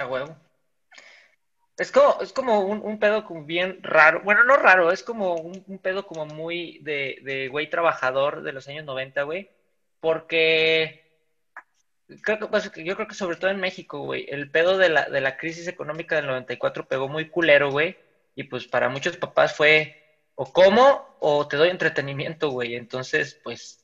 Huevo. 0.06 0.36
Es 1.76 1.90
como, 1.92 2.20
es 2.20 2.32
como 2.32 2.60
un, 2.60 2.82
un 2.82 2.98
pedo 2.98 3.24
como 3.24 3.44
bien 3.44 3.82
raro. 3.82 4.20
Bueno, 4.22 4.44
no 4.44 4.56
raro, 4.56 4.92
es 4.92 5.02
como 5.02 5.36
un, 5.36 5.64
un 5.66 5.78
pedo 5.78 6.06
como 6.06 6.26
muy 6.26 6.78
de, 6.82 7.18
de 7.22 7.48
güey 7.48 7.70
trabajador 7.70 8.42
de 8.42 8.52
los 8.52 8.68
años 8.68 8.84
90, 8.84 9.22
güey. 9.22 9.50
Porque 10.00 11.10
creo 12.22 12.38
que, 12.38 12.46
pues, 12.46 12.70
yo 12.74 12.96
creo 12.96 13.08
que 13.08 13.14
sobre 13.14 13.36
todo 13.36 13.50
en 13.50 13.60
México, 13.60 14.00
güey, 14.00 14.26
el 14.28 14.50
pedo 14.50 14.76
de 14.78 14.88
la, 14.90 15.08
de 15.08 15.20
la 15.20 15.36
crisis 15.36 15.68
económica 15.68 16.16
del 16.16 16.26
94 16.26 16.86
pegó 16.86 17.08
muy 17.08 17.30
culero, 17.30 17.70
güey. 17.70 17.96
Y 18.34 18.44
pues 18.44 18.66
para 18.66 18.88
muchos 18.88 19.16
papás 19.16 19.56
fue 19.56 19.96
o 20.34 20.52
como 20.52 21.16
o 21.20 21.46
te 21.48 21.56
doy 21.56 21.70
entretenimiento, 21.70 22.50
güey. 22.50 22.74
Entonces, 22.74 23.40
pues, 23.42 23.79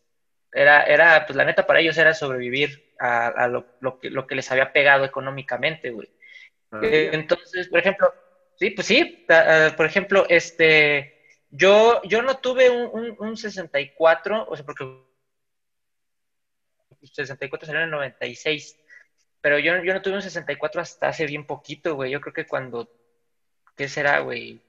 era, 0.57 0.83
era, 0.85 1.27
pues 1.27 1.37
la 1.37 1.45
neta 1.45 1.67
para 1.67 1.81
ellos 1.81 1.99
era 1.99 2.15
sobrevivir 2.15 2.95
a, 2.99 3.29
a 3.29 3.49
lo, 3.49 3.67
lo 3.81 3.99
que, 4.01 4.11
lo 4.11 4.27
que 4.27 4.35
les 4.37 4.51
había 4.51 4.73
pegado 4.73 5.05
económicamente, 5.05 5.91
güey. 5.91 6.09
Ah, 6.73 6.81
Eh, 6.83 7.11
Entonces, 7.13 7.69
por 7.69 7.81
ejemplo, 7.81 8.13
sí, 8.57 8.71
pues 8.71 8.87
sí, 8.87 9.27
por 9.77 9.87
ejemplo, 9.87 10.27
este, 10.29 11.15
yo, 11.51 12.03
yo 12.05 12.23
no 12.23 12.39
tuve 12.39 12.71
un, 12.71 12.91
un, 12.93 13.17
un 13.19 13.37
64, 13.37 14.47
o 14.49 14.57
sea, 14.57 14.65
porque 14.65 14.85
64 17.03 17.67
salió 17.67 17.81
en 17.81 17.85
el 17.87 17.91
96, 17.91 18.79
pero 19.41 19.59
yo, 19.59 19.83
yo 19.85 19.95
no 19.95 20.03
tuve 20.03 20.15
un 20.17 20.23
64 20.23 20.81
hasta 20.81 21.09
hace 21.09 21.27
bien 21.27 21.47
poquito, 21.47 21.95
güey, 21.95 22.11
yo 22.11 22.21
creo 22.21 22.33
que 22.35 22.47
cuando, 22.47 22.91
¿qué 23.77 23.89
será, 23.89 24.21
güey? 24.21 24.61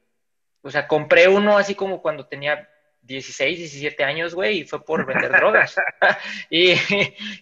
O 0.61 0.69
sea, 0.69 0.87
compré 0.87 1.27
uno 1.27 1.57
así 1.57 1.75
como 1.75 2.01
cuando 2.01 2.27
tenía 2.27 2.69
16, 3.07 3.57
17 3.57 4.03
años, 4.03 4.35
güey, 4.35 4.59
y 4.59 4.63
fue 4.65 4.83
por 4.83 5.05
vender 5.05 5.31
drogas. 5.37 5.75
y, 6.49 6.73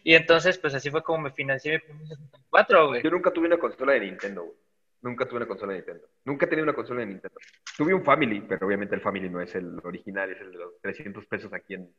y 0.03 0.13
entonces, 0.15 0.57
pues 0.57 0.73
así 0.75 0.89
fue 0.89 1.03
como 1.03 1.23
me 1.23 1.31
financié 1.31 1.73
mi 1.73 1.79
primer 1.79 2.07
64, 2.07 2.87
güey. 2.87 3.03
Yo 3.03 3.09
nunca 3.09 3.31
tuve 3.31 3.47
una 3.47 3.57
consola 3.57 3.93
de 3.93 4.01
Nintendo, 4.01 4.43
güey. 4.43 4.55
Nunca 5.01 5.27
tuve 5.27 5.37
una 5.37 5.47
consola 5.47 5.73
de 5.73 5.79
Nintendo. 5.79 6.07
Nunca 6.23 6.45
he 6.45 6.49
tenido 6.49 6.63
una 6.63 6.73
consola 6.73 7.01
de 7.01 7.05
Nintendo. 7.07 7.39
Tuve 7.77 7.93
un 7.93 8.03
Family, 8.03 8.41
pero 8.41 8.65
obviamente 8.65 8.95
el 8.95 9.01
Family 9.01 9.29
no 9.29 9.41
es 9.41 9.53
el 9.53 9.79
original, 9.83 10.31
es 10.31 10.41
el 10.41 10.51
de 10.51 10.57
los 10.57 10.81
300 10.81 11.25
pesos 11.27 11.53
aquí 11.53 11.75
en, 11.75 11.93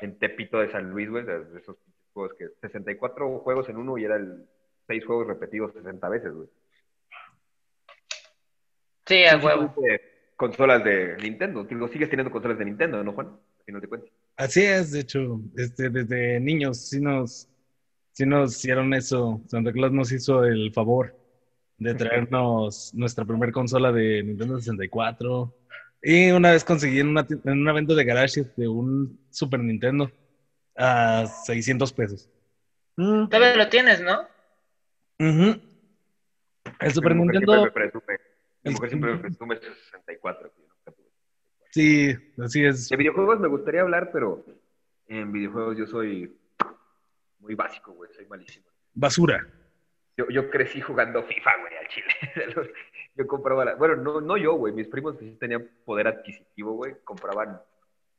en 0.00 0.18
Tepito 0.18 0.58
de 0.58 0.70
San 0.70 0.90
Luis, 0.90 1.08
güey. 1.08 1.24
De 1.24 1.44
esos 1.58 1.76
juegos 2.12 2.36
que 2.36 2.48
64 2.60 3.38
juegos 3.38 3.68
en 3.68 3.76
uno 3.76 3.98
y 3.98 4.04
era 4.04 4.16
el 4.16 4.48
6 4.88 5.04
juegos 5.06 5.28
repetidos 5.28 5.72
60 5.74 6.08
veces, 6.08 6.32
güey. 6.32 6.48
Sí, 9.06 9.24
a 9.26 9.36
huevo. 9.36 9.74
Consolas 10.40 10.82
de 10.82 11.18
Nintendo. 11.18 11.64
Digo, 11.64 11.86
sigues 11.86 12.08
teniendo 12.08 12.30
consolas 12.32 12.56
de 12.56 12.64
Nintendo, 12.64 13.04
¿no, 13.04 13.12
Juan? 13.12 13.26
Al 13.26 13.64
final 13.66 13.82
de 13.82 13.88
cuentas. 13.88 14.10
Así 14.38 14.62
es, 14.62 14.90
de 14.90 15.00
hecho, 15.00 15.38
este, 15.54 15.90
desde 15.90 16.40
niños 16.40 16.80
sí 16.80 16.98
nos, 16.98 17.46
sí 18.12 18.24
nos 18.24 18.56
hicieron 18.56 18.94
eso. 18.94 19.42
Santa 19.48 19.70
Claus 19.70 19.92
nos 19.92 20.10
hizo 20.10 20.42
el 20.46 20.72
favor 20.72 21.14
de 21.76 21.94
traernos 21.94 22.90
nuestra 22.94 23.26
primera 23.26 23.52
consola 23.52 23.92
de 23.92 24.22
Nintendo 24.22 24.58
64. 24.58 25.52
Y 26.02 26.30
una 26.30 26.52
vez 26.52 26.64
conseguí 26.64 27.00
en, 27.00 27.08
una 27.08 27.26
en 27.28 27.60
un 27.60 27.68
evento 27.68 27.94
de 27.94 28.04
garage 28.06 28.44
de 28.56 28.66
un 28.66 29.18
Super 29.28 29.60
Nintendo 29.60 30.10
a 30.74 31.26
600 31.44 31.92
pesos. 31.92 32.30
Mm, 32.96 33.28
Todavía 33.28 33.56
lo 33.56 33.68
tienes, 33.68 34.00
¿no? 34.00 34.26
ujú. 35.18 35.60
El 36.80 36.92
Super 36.94 37.14
Nintendo. 37.14 37.70
Mi 38.62 38.72
mujer 38.72 38.88
siempre 38.90 39.12
me 39.12 39.18
presume 39.18 39.56
su 39.56 39.72
64. 39.74 40.52
que 40.52 40.62
yo 40.62 40.68
nunca 40.68 40.92
tuve. 40.92 41.08
sí, 41.70 42.16
así 42.42 42.64
es. 42.64 42.88
De 42.88 42.96
videojuegos 42.96 43.40
me 43.40 43.48
gustaría 43.48 43.80
hablar, 43.80 44.10
pero 44.12 44.44
en 45.06 45.32
videojuegos 45.32 45.76
yo 45.78 45.86
soy 45.86 46.36
muy 47.38 47.54
básico, 47.54 47.92
güey. 47.92 48.12
Soy 48.12 48.26
malísimo. 48.26 48.66
Basura. 48.94 49.46
Yo, 50.16 50.28
yo 50.28 50.50
crecí 50.50 50.80
jugando 50.80 51.22
FIFA, 51.22 51.50
güey, 51.60 51.76
al 51.76 51.88
chile. 51.88 52.72
yo 53.16 53.26
compraba 53.26 53.64
la... 53.64 53.74
Bueno, 53.76 53.96
no, 53.96 54.20
no 54.20 54.36
yo, 54.36 54.54
güey. 54.54 54.74
Mis 54.74 54.88
primos 54.88 55.16
que 55.16 55.24
sí 55.24 55.36
tenían 55.36 55.68
poder 55.84 56.08
adquisitivo, 56.08 56.72
güey, 56.72 56.96
compraban 57.04 57.60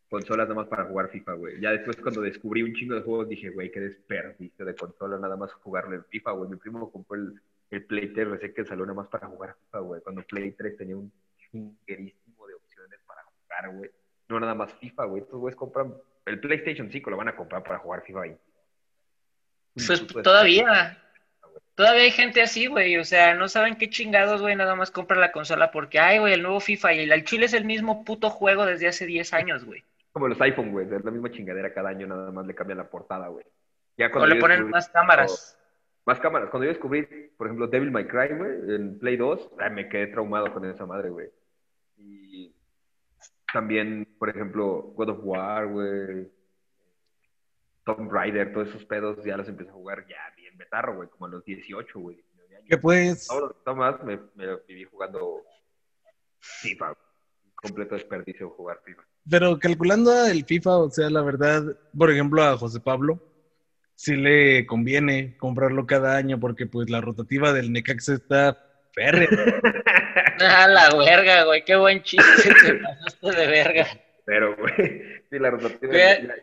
consolas 0.10 0.48
nada 0.50 0.62
más 0.62 0.68
para 0.68 0.86
jugar 0.86 1.10
FIFA, 1.10 1.34
güey. 1.34 1.62
Ya 1.62 1.72
después 1.72 1.96
cuando 1.98 2.22
descubrí 2.22 2.64
un 2.64 2.74
chingo 2.74 2.96
de 2.96 3.02
juegos 3.02 3.30
dije, 3.30 3.50
güey, 3.50 3.72
qué 3.72 3.80
desperdicio 3.80 4.66
de 4.66 4.76
consola 4.76 5.18
nada 5.18 5.38
más 5.38 5.54
jugarlo 5.54 5.96
en 5.96 6.04
FIFA, 6.06 6.32
güey. 6.32 6.50
Mi 6.50 6.58
primo 6.58 6.92
compró 6.92 7.16
el, 7.16 7.42
el 7.72 7.86
Play 7.86 8.14
3 8.14 8.28
recién 8.28 8.54
que 8.54 8.66
salió 8.66 8.86
nada 8.86 8.96
más 8.96 9.08
para 9.08 9.28
jugar 9.28 9.56
FIFA, 9.56 9.80
güey. 9.80 10.02
Cuando 10.02 10.24
Play 10.24 10.52
3 10.52 10.78
tenía 10.78 10.98
un 10.98 11.12
chinguerísimo 11.38 12.48
de 12.48 12.54
opciones 12.54 13.00
para 13.08 13.24
jugar, 13.24 13.76
güey. 13.76 13.92
No 14.28 14.40
nada 14.40 14.54
más 14.54 14.74
FIFA, 14.74 15.06
güey. 15.06 15.24
Estos 15.24 15.40
güeyes 15.40 15.58
compran... 15.58 15.94
El 16.26 16.40
PlayStation 16.40 16.92
5 16.92 17.10
lo 17.10 17.18
van 17.18 17.30
a 17.30 17.36
comprar 17.36 17.64
para 17.64 17.80
jugar 17.80 18.04
FIFA 18.04 18.20
20. 18.22 18.42
Pues 19.88 20.08
todavía. 20.22 21.02
Todavía 21.74 22.04
hay 22.04 22.12
gente 22.12 22.42
así, 22.42 22.68
güey. 22.68 22.98
O 22.98 23.04
sea, 23.04 23.34
no 23.34 23.48
saben 23.48 23.76
qué 23.76 23.90
chingados, 23.90 24.42
güey. 24.42 24.56
Nada 24.56 24.76
más 24.76 24.92
compran 24.92 25.20
la 25.20 25.32
consola 25.32 25.72
porque, 25.72 25.98
ay, 25.98 26.20
güey, 26.20 26.34
el 26.34 26.44
nuevo 26.44 26.60
FIFA. 26.60 26.94
Y 26.94 27.00
el, 27.00 27.12
el 27.12 27.24
Chile 27.24 27.46
es 27.46 27.54
el 27.54 27.66
mismo 27.66 28.06
puto 28.06 28.30
juego 28.30 28.66
desde 28.66 28.88
hace 28.88 29.06
10 29.06 29.34
años, 29.34 29.66
güey. 29.66 29.84
Como 30.12 30.28
los 30.28 30.40
iPhone, 30.42 30.72
güey, 30.72 30.86
es 30.94 31.04
la 31.04 31.12
misma 31.12 31.32
chingadera 31.32 31.74
cada 31.74 31.90
año, 31.90 32.06
nada 32.06 32.32
más 32.32 32.46
le 32.46 32.54
cambian 32.54 32.78
la 32.78 32.90
portada, 32.90 33.30
güey. 33.30 33.46
Ya 33.98 34.12
O 34.14 34.26
le 34.26 34.36
ponen 34.36 34.70
más 34.70 34.90
cámaras. 34.90 35.58
Más 36.06 36.20
cámaras. 36.20 36.50
Cuando 36.50 36.66
yo 36.66 36.74
descubrí, 36.74 37.04
por 37.38 37.48
ejemplo, 37.48 37.68
Devil 37.68 37.92
May 37.92 38.08
Cry, 38.08 38.36
güey, 38.36 38.76
en 38.76 38.98
Play 39.00 39.18
2, 39.18 39.52
ay, 39.60 39.72
me 39.72 39.88
quedé 39.88 40.08
traumado 40.08 40.52
con 40.54 40.66
esa 40.66 40.86
madre, 40.86 41.10
güey. 41.10 41.30
Y 41.98 42.56
también, 43.54 44.08
por 44.18 44.30
ejemplo, 44.30 44.94
God 44.96 45.10
of 45.10 45.20
War, 45.22 45.68
güey. 45.68 46.32
Tomb 47.84 48.12
Raider, 48.12 48.54
todos 48.54 48.70
esos 48.70 48.86
pedos 48.86 49.24
ya 49.24 49.38
los 49.38 49.48
empecé 49.48 49.70
a 49.70 49.74
jugar 49.74 50.06
ya 50.08 50.18
bien 50.36 50.58
betarro, 50.58 50.96
güey, 50.96 51.10
como 51.10 51.26
a 51.26 51.30
los 51.30 51.44
18, 51.44 52.00
güey, 52.00 52.16
19 52.18 52.56
años. 52.56 52.70
Que 52.70 52.78
pues, 52.78 53.28
los 53.32 53.64
demás 53.66 54.04
me, 54.04 54.20
me 54.36 54.56
viví 54.68 54.84
jugando 54.86 55.44
FIFA. 56.40 56.96
Completo 57.56 57.96
desperdicio 57.96 58.50
jugar 58.50 58.82
FIFA. 58.84 59.04
pero 59.30 59.60
calculando 59.60 60.26
el 60.26 60.44
FIFA, 60.46 60.78
o 60.78 60.90
sea, 60.90 61.10
la 61.12 61.22
verdad, 61.22 61.78
por 61.96 62.10
ejemplo, 62.10 62.42
a 62.42 62.58
José 62.58 62.80
Pablo, 62.80 63.20
sí 64.04 64.16
le 64.16 64.66
conviene 64.66 65.38
comprarlo 65.38 65.86
cada 65.86 66.16
año 66.18 66.40
porque 66.40 66.66
pues 66.66 66.90
la 66.90 67.02
rotativa 67.02 67.54
del 67.54 67.72
Necaxa 67.72 68.14
está 68.16 68.58
férrea. 68.94 69.28
Ah, 70.40 70.68
la 70.68 70.90
verga, 70.98 71.44
güey. 71.44 71.64
Qué 71.64 71.76
buen 71.76 72.02
chiste. 72.02 72.52
Te 72.66 72.74
pasaste 72.76 73.32
de 73.40 73.48
verga. 73.48 73.88
Pero, 74.26 74.56
güey, 74.58 75.22
sí, 75.30 75.38
la 75.40 75.52
rotativa. 75.52 75.94
Ya- 75.94 76.36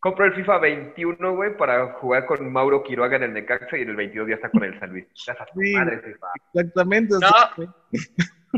Compro 0.00 0.24
el 0.26 0.34
FIFA 0.34 0.58
21, 0.58 1.34
güey, 1.34 1.56
para 1.56 1.92
jugar 1.94 2.26
con 2.26 2.50
Mauro 2.52 2.82
Quiroga 2.84 3.16
en 3.16 3.24
el 3.24 3.32
Necaxa 3.34 3.76
y 3.76 3.82
en 3.82 3.90
el 3.90 3.96
22 3.96 4.28
ya 4.28 4.34
está 4.36 4.48
con 4.50 4.62
el 4.64 4.78
San 4.78 4.90
Luis. 4.90 5.04
Ya 5.26 5.32
está 5.32 5.46
tu 5.46 5.60
Sí. 5.60 5.72
madre, 5.72 5.98
FIFA. 6.00 6.26
Exactamente. 6.54 7.14
o 7.14 7.18
No. 7.18 7.28
sea, 7.28 7.50
güey. 7.56 7.68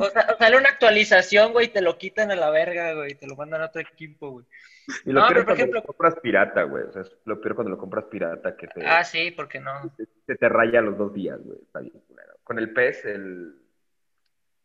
O 0.00 0.10
sea, 0.10 0.36
sale 0.38 0.56
una 0.58 0.68
actualización, 0.68 1.52
güey, 1.52 1.66
y 1.66 1.70
te 1.70 1.80
lo 1.80 1.96
quitan 1.98 2.30
a 2.30 2.36
la 2.36 2.50
verga, 2.50 2.92
güey, 2.94 3.14
te 3.14 3.26
lo 3.26 3.34
mandan 3.34 3.62
a 3.62 3.66
otro 3.66 3.80
equipo, 3.80 4.30
güey. 4.30 4.46
Y 5.04 5.12
lo 5.12 5.20
No, 5.20 5.26
peor 5.26 5.28
pero 5.28 5.40
es 5.40 5.44
por 5.44 5.44
cuando 5.44 5.54
ejemplo- 5.54 5.80
lo 5.80 5.86
compras 5.86 6.14
pirata, 6.22 6.62
güey. 6.62 6.84
O 6.84 6.92
sea, 6.92 7.02
es 7.02 7.16
lo 7.24 7.40
peor 7.40 7.54
cuando 7.54 7.70
lo 7.70 7.78
compras 7.78 8.04
pirata, 8.06 8.56
que 8.56 8.68
te, 8.68 8.86
Ah, 8.86 9.04
sí, 9.04 9.30
porque 9.32 9.60
no. 9.60 9.92
se 10.26 10.34
te 10.36 10.48
raya 10.48 10.80
los 10.80 10.96
dos 10.96 11.12
días, 11.12 11.38
güey. 11.44 11.58
Está 11.60 11.80
bien, 11.80 12.00
culero. 12.06 12.34
Con 12.42 12.58
el 12.58 12.72
PES, 12.72 13.04
el 13.04 13.54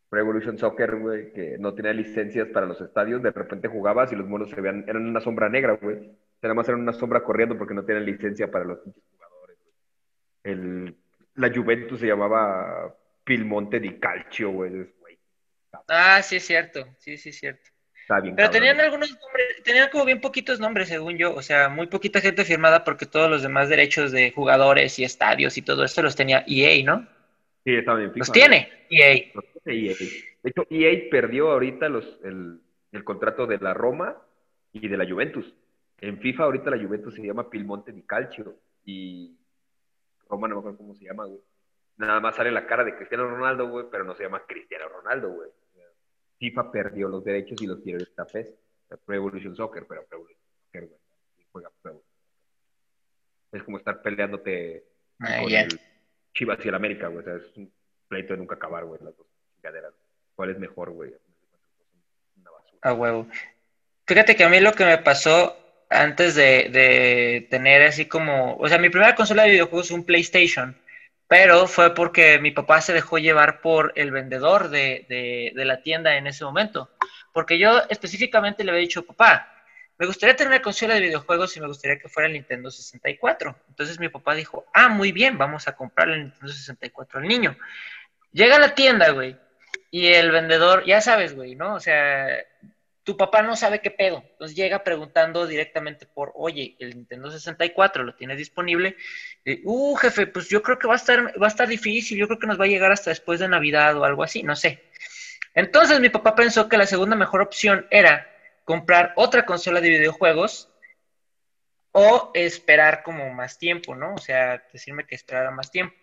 Pro 0.08 0.20
Evolution 0.20 0.56
Soccer, 0.58 0.96
güey, 0.96 1.32
que 1.32 1.58
no 1.58 1.74
tenía 1.74 1.92
licencias 1.92 2.48
para 2.48 2.66
los 2.66 2.80
estadios, 2.80 3.22
de 3.22 3.32
repente 3.32 3.68
jugabas 3.68 4.12
y 4.12 4.16
los 4.16 4.26
monos 4.26 4.48
se 4.50 4.60
veían, 4.60 4.84
eran 4.88 5.06
una 5.06 5.20
sombra 5.20 5.48
negra, 5.48 5.74
güey. 5.80 6.10
Nada 6.40 6.54
más 6.54 6.68
eran 6.68 6.80
una 6.80 6.92
sombra 6.92 7.22
corriendo 7.22 7.56
porque 7.58 7.74
no 7.74 7.84
tenían 7.84 8.04
licencia 8.06 8.50
para 8.50 8.64
los 8.64 8.78
pinches 8.78 9.02
jugadores, 9.12 9.58
güey. 9.62 9.74
El, 10.54 10.96
la 11.34 11.52
Juventus 11.54 12.00
se 12.00 12.06
llamaba 12.06 12.94
Pilmonte 13.24 13.80
di 13.80 13.98
Calcio, 13.98 14.50
güey, 14.50 14.92
Ah, 15.88 16.22
sí, 16.22 16.36
es 16.36 16.46
cierto, 16.46 16.86
sí, 16.98 17.16
sí, 17.18 17.30
es 17.30 17.38
cierto. 17.38 17.70
Está 18.04 18.20
bien. 18.20 18.36
Pero 18.36 18.48
cabrón. 18.48 18.60
tenían 18.60 18.80
algunos 18.80 19.10
nombres, 19.10 19.62
tenían 19.64 19.88
como 19.88 20.04
bien 20.04 20.20
poquitos 20.20 20.60
nombres, 20.60 20.88
según 20.88 21.16
yo, 21.16 21.34
o 21.34 21.40
sea, 21.40 21.70
muy 21.70 21.86
poquita 21.86 22.20
gente 22.20 22.44
firmada 22.44 22.84
porque 22.84 23.06
todos 23.06 23.30
los 23.30 23.42
demás 23.42 23.70
derechos 23.70 24.12
de 24.12 24.30
jugadores 24.30 24.98
y 24.98 25.04
estadios 25.04 25.56
y 25.56 25.62
todo 25.62 25.84
esto 25.84 26.02
los 26.02 26.14
tenía 26.14 26.44
EA, 26.46 26.84
¿no? 26.84 27.08
Sí, 27.64 27.74
estaban 27.74 28.02
en 28.02 28.08
FIFA. 28.08 28.18
Los 28.18 28.32
tiene 28.32 28.68
EA. 28.90 29.32
Los 29.34 29.44
tiene 29.64 29.86
EA. 29.88 29.94
De 30.42 30.50
hecho, 30.50 30.66
EA 30.68 31.10
perdió 31.10 31.50
ahorita 31.50 31.88
los, 31.88 32.20
el, 32.24 32.60
el 32.92 33.04
contrato 33.04 33.46
de 33.46 33.56
la 33.56 33.72
Roma 33.72 34.18
y 34.70 34.86
de 34.86 34.98
la 34.98 35.08
Juventus. 35.08 35.54
En 36.02 36.18
FIFA 36.18 36.44
ahorita 36.44 36.70
la 36.70 36.82
Juventus 36.82 37.14
se 37.14 37.22
llama 37.22 37.48
Pilmonte 37.48 37.90
di 37.90 38.02
Calcio 38.02 38.54
y 38.84 39.34
Roma 40.28 40.46
no 40.46 40.56
me 40.56 40.58
acuerdo 40.58 40.76
cómo 40.76 40.94
se 40.94 41.06
llama, 41.06 41.24
güey. 41.24 41.40
Nada 41.96 42.20
más 42.20 42.36
sale 42.36 42.50
la 42.50 42.66
cara 42.66 42.84
de 42.84 42.96
Cristiano 42.96 43.26
Ronaldo, 43.26 43.66
güey, 43.68 43.86
pero 43.90 44.04
no 44.04 44.14
se 44.14 44.24
llama 44.24 44.42
Cristiano 44.46 44.90
Ronaldo, 44.90 45.30
güey. 45.30 45.48
FIFA 46.44 46.70
perdió 46.70 47.08
los 47.08 47.24
derechos 47.24 47.60
y 47.62 47.66
los 47.66 47.80
quiere 47.80 48.02
esta 48.02 48.26
PES. 48.26 48.54
Pro 49.04 49.14
Evolution 49.16 49.56
Soccer, 49.56 49.86
pero 49.88 50.04
Pro 50.04 50.18
Evolution 50.18 50.44
Soccer, 50.62 50.86
güey. 50.88 51.00
Juega 51.52 51.70
Pro 51.82 51.90
Evolution 51.92 52.14
Soccer. 52.20 53.58
Es 53.58 53.62
como 53.64 53.78
estar 53.78 54.02
peleándote 54.02 54.84
Ah, 55.20 55.40
con 55.40 55.52
el 55.52 55.80
Chivas 56.34 56.58
y 56.64 56.68
el 56.68 56.74
América, 56.74 57.08
güey. 57.08 57.20
O 57.20 57.22
sea, 57.22 57.36
es 57.36 57.56
un 57.56 57.72
pleito 58.08 58.34
de 58.34 58.38
nunca 58.38 58.56
acabar, 58.56 58.84
güey, 58.84 59.00
las 59.02 59.16
dos 59.16 59.26
chingaderas. 59.54 59.94
¿Cuál 60.34 60.50
es 60.50 60.58
mejor, 60.58 60.90
güey? 60.90 61.12
Una 62.40 62.50
basura. 62.50 62.78
A 62.82 62.92
huevo. 62.92 63.28
Fíjate 64.06 64.36
que 64.36 64.44
a 64.44 64.48
mí 64.48 64.60
lo 64.60 64.72
que 64.72 64.84
me 64.84 64.98
pasó 64.98 65.56
antes 65.88 66.34
de, 66.34 66.68
de 66.70 67.46
tener 67.50 67.82
así 67.82 68.06
como, 68.06 68.56
o 68.56 68.68
sea, 68.68 68.78
mi 68.78 68.90
primera 68.90 69.14
consola 69.14 69.44
de 69.44 69.50
videojuegos 69.50 69.88
fue 69.88 69.98
un 69.98 70.04
PlayStation, 70.04 70.76
pero 71.36 71.66
fue 71.66 71.92
porque 71.92 72.38
mi 72.38 72.52
papá 72.52 72.80
se 72.80 72.92
dejó 72.92 73.18
llevar 73.18 73.60
por 73.60 73.92
el 73.96 74.12
vendedor 74.12 74.68
de, 74.68 75.04
de, 75.52 75.64
la 75.64 75.82
tienda 75.82 76.14
en 76.14 76.28
ese 76.28 76.44
momento. 76.44 76.90
Porque 77.32 77.58
yo 77.58 77.82
específicamente 77.88 78.62
le 78.62 78.70
había 78.70 78.82
dicho, 78.82 79.04
papá, 79.04 79.52
me 79.98 80.06
gustaría 80.06 80.36
tener 80.36 80.52
una 80.52 80.62
consola 80.62 80.94
de 80.94 81.00
videojuegos 81.00 81.56
y 81.56 81.60
me 81.60 81.66
gustaría 81.66 81.98
que 81.98 82.08
fuera 82.08 82.28
el 82.28 82.34
Nintendo 82.34 82.70
64. 82.70 83.56
Entonces 83.68 83.98
mi 83.98 84.08
papá 84.08 84.36
dijo, 84.36 84.66
ah, 84.72 84.88
muy 84.88 85.10
bien, 85.10 85.36
vamos 85.36 85.66
a 85.66 85.74
comprarle 85.74 86.14
el 86.14 86.22
Nintendo 86.26 86.52
64 86.52 87.18
al 87.18 87.26
niño. 87.26 87.56
Llega 88.30 88.54
a 88.54 88.60
la 88.60 88.76
tienda, 88.76 89.10
güey, 89.10 89.36
y 89.90 90.06
el 90.06 90.30
vendedor, 90.30 90.84
ya 90.84 91.00
sabes, 91.00 91.34
güey, 91.34 91.56
¿no? 91.56 91.74
O 91.74 91.80
sea, 91.80 92.28
tu 93.04 93.16
papá 93.18 93.42
no 93.42 93.54
sabe 93.54 93.80
qué 93.80 93.90
pedo. 93.90 94.24
Entonces 94.32 94.56
llega 94.56 94.82
preguntando 94.82 95.46
directamente 95.46 96.06
por, 96.06 96.32
oye, 96.34 96.74
el 96.80 96.96
Nintendo 96.96 97.30
64 97.30 98.02
lo 98.02 98.14
tienes 98.14 98.38
disponible. 98.38 98.96
Uh, 99.64 99.94
jefe, 99.96 100.26
pues 100.26 100.48
yo 100.48 100.62
creo 100.62 100.78
que 100.78 100.88
va 100.88 100.94
a 100.94 100.96
estar, 100.96 101.40
va 101.40 101.46
a 101.46 101.50
estar 101.50 101.68
difícil, 101.68 102.18
yo 102.18 102.26
creo 102.26 102.38
que 102.38 102.46
nos 102.46 102.58
va 102.58 102.64
a 102.64 102.68
llegar 102.68 102.90
hasta 102.90 103.10
después 103.10 103.40
de 103.40 103.48
Navidad 103.48 103.96
o 103.96 104.04
algo 104.04 104.22
así, 104.22 104.42
no 104.42 104.56
sé. 104.56 104.82
Entonces 105.54 106.00
mi 106.00 106.08
papá 106.08 106.34
pensó 106.34 106.68
que 106.68 106.78
la 106.78 106.86
segunda 106.86 107.14
mejor 107.14 107.42
opción 107.42 107.86
era 107.90 108.26
comprar 108.64 109.12
otra 109.16 109.44
consola 109.44 109.80
de 109.80 109.90
videojuegos 109.90 110.70
o 111.92 112.32
esperar 112.34 113.02
como 113.02 113.30
más 113.30 113.58
tiempo, 113.58 113.94
¿no? 113.94 114.14
O 114.14 114.18
sea, 114.18 114.64
decirme 114.72 115.06
que 115.06 115.14
esperara 115.14 115.50
más 115.50 115.70
tiempo. 115.70 115.94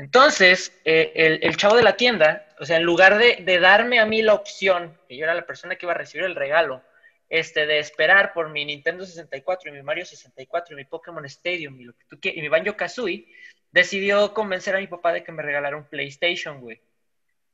Entonces, 0.00 0.72
eh, 0.86 1.38
el, 1.42 1.56
chavo 1.58 1.76
de 1.76 1.82
la 1.82 1.94
tienda, 1.94 2.46
o 2.58 2.64
sea, 2.64 2.78
en 2.78 2.84
lugar 2.84 3.18
de, 3.18 3.58
darme 3.60 4.00
a 4.00 4.06
mí 4.06 4.22
la 4.22 4.32
opción, 4.32 4.96
que 5.06 5.14
yo 5.14 5.24
era 5.24 5.34
la 5.34 5.44
persona 5.44 5.76
que 5.76 5.84
iba 5.84 5.92
a 5.92 5.98
recibir 5.98 6.24
el 6.24 6.34
regalo, 6.34 6.82
este, 7.28 7.66
de 7.66 7.80
esperar 7.80 8.32
por 8.32 8.48
mi 8.48 8.64
Nintendo 8.64 9.04
64 9.04 9.68
y 9.68 9.74
mi 9.74 9.82
Mario 9.82 10.06
64 10.06 10.72
y 10.72 10.76
mi 10.78 10.84
Pokémon 10.86 11.22
Stadium 11.26 11.78
y, 11.78 11.84
lo 11.84 11.92
que 11.92 12.06
tú 12.08 12.18
quieras, 12.18 12.38
y 12.38 12.40
mi 12.40 12.48
Banjo 12.48 12.74
Kazooie, 12.78 13.26
decidió 13.72 14.32
convencer 14.32 14.74
a 14.74 14.78
mi 14.78 14.86
papá 14.86 15.12
de 15.12 15.22
que 15.22 15.32
me 15.32 15.42
regalara 15.42 15.76
un 15.76 15.84
PlayStation, 15.84 16.62
güey. 16.62 16.80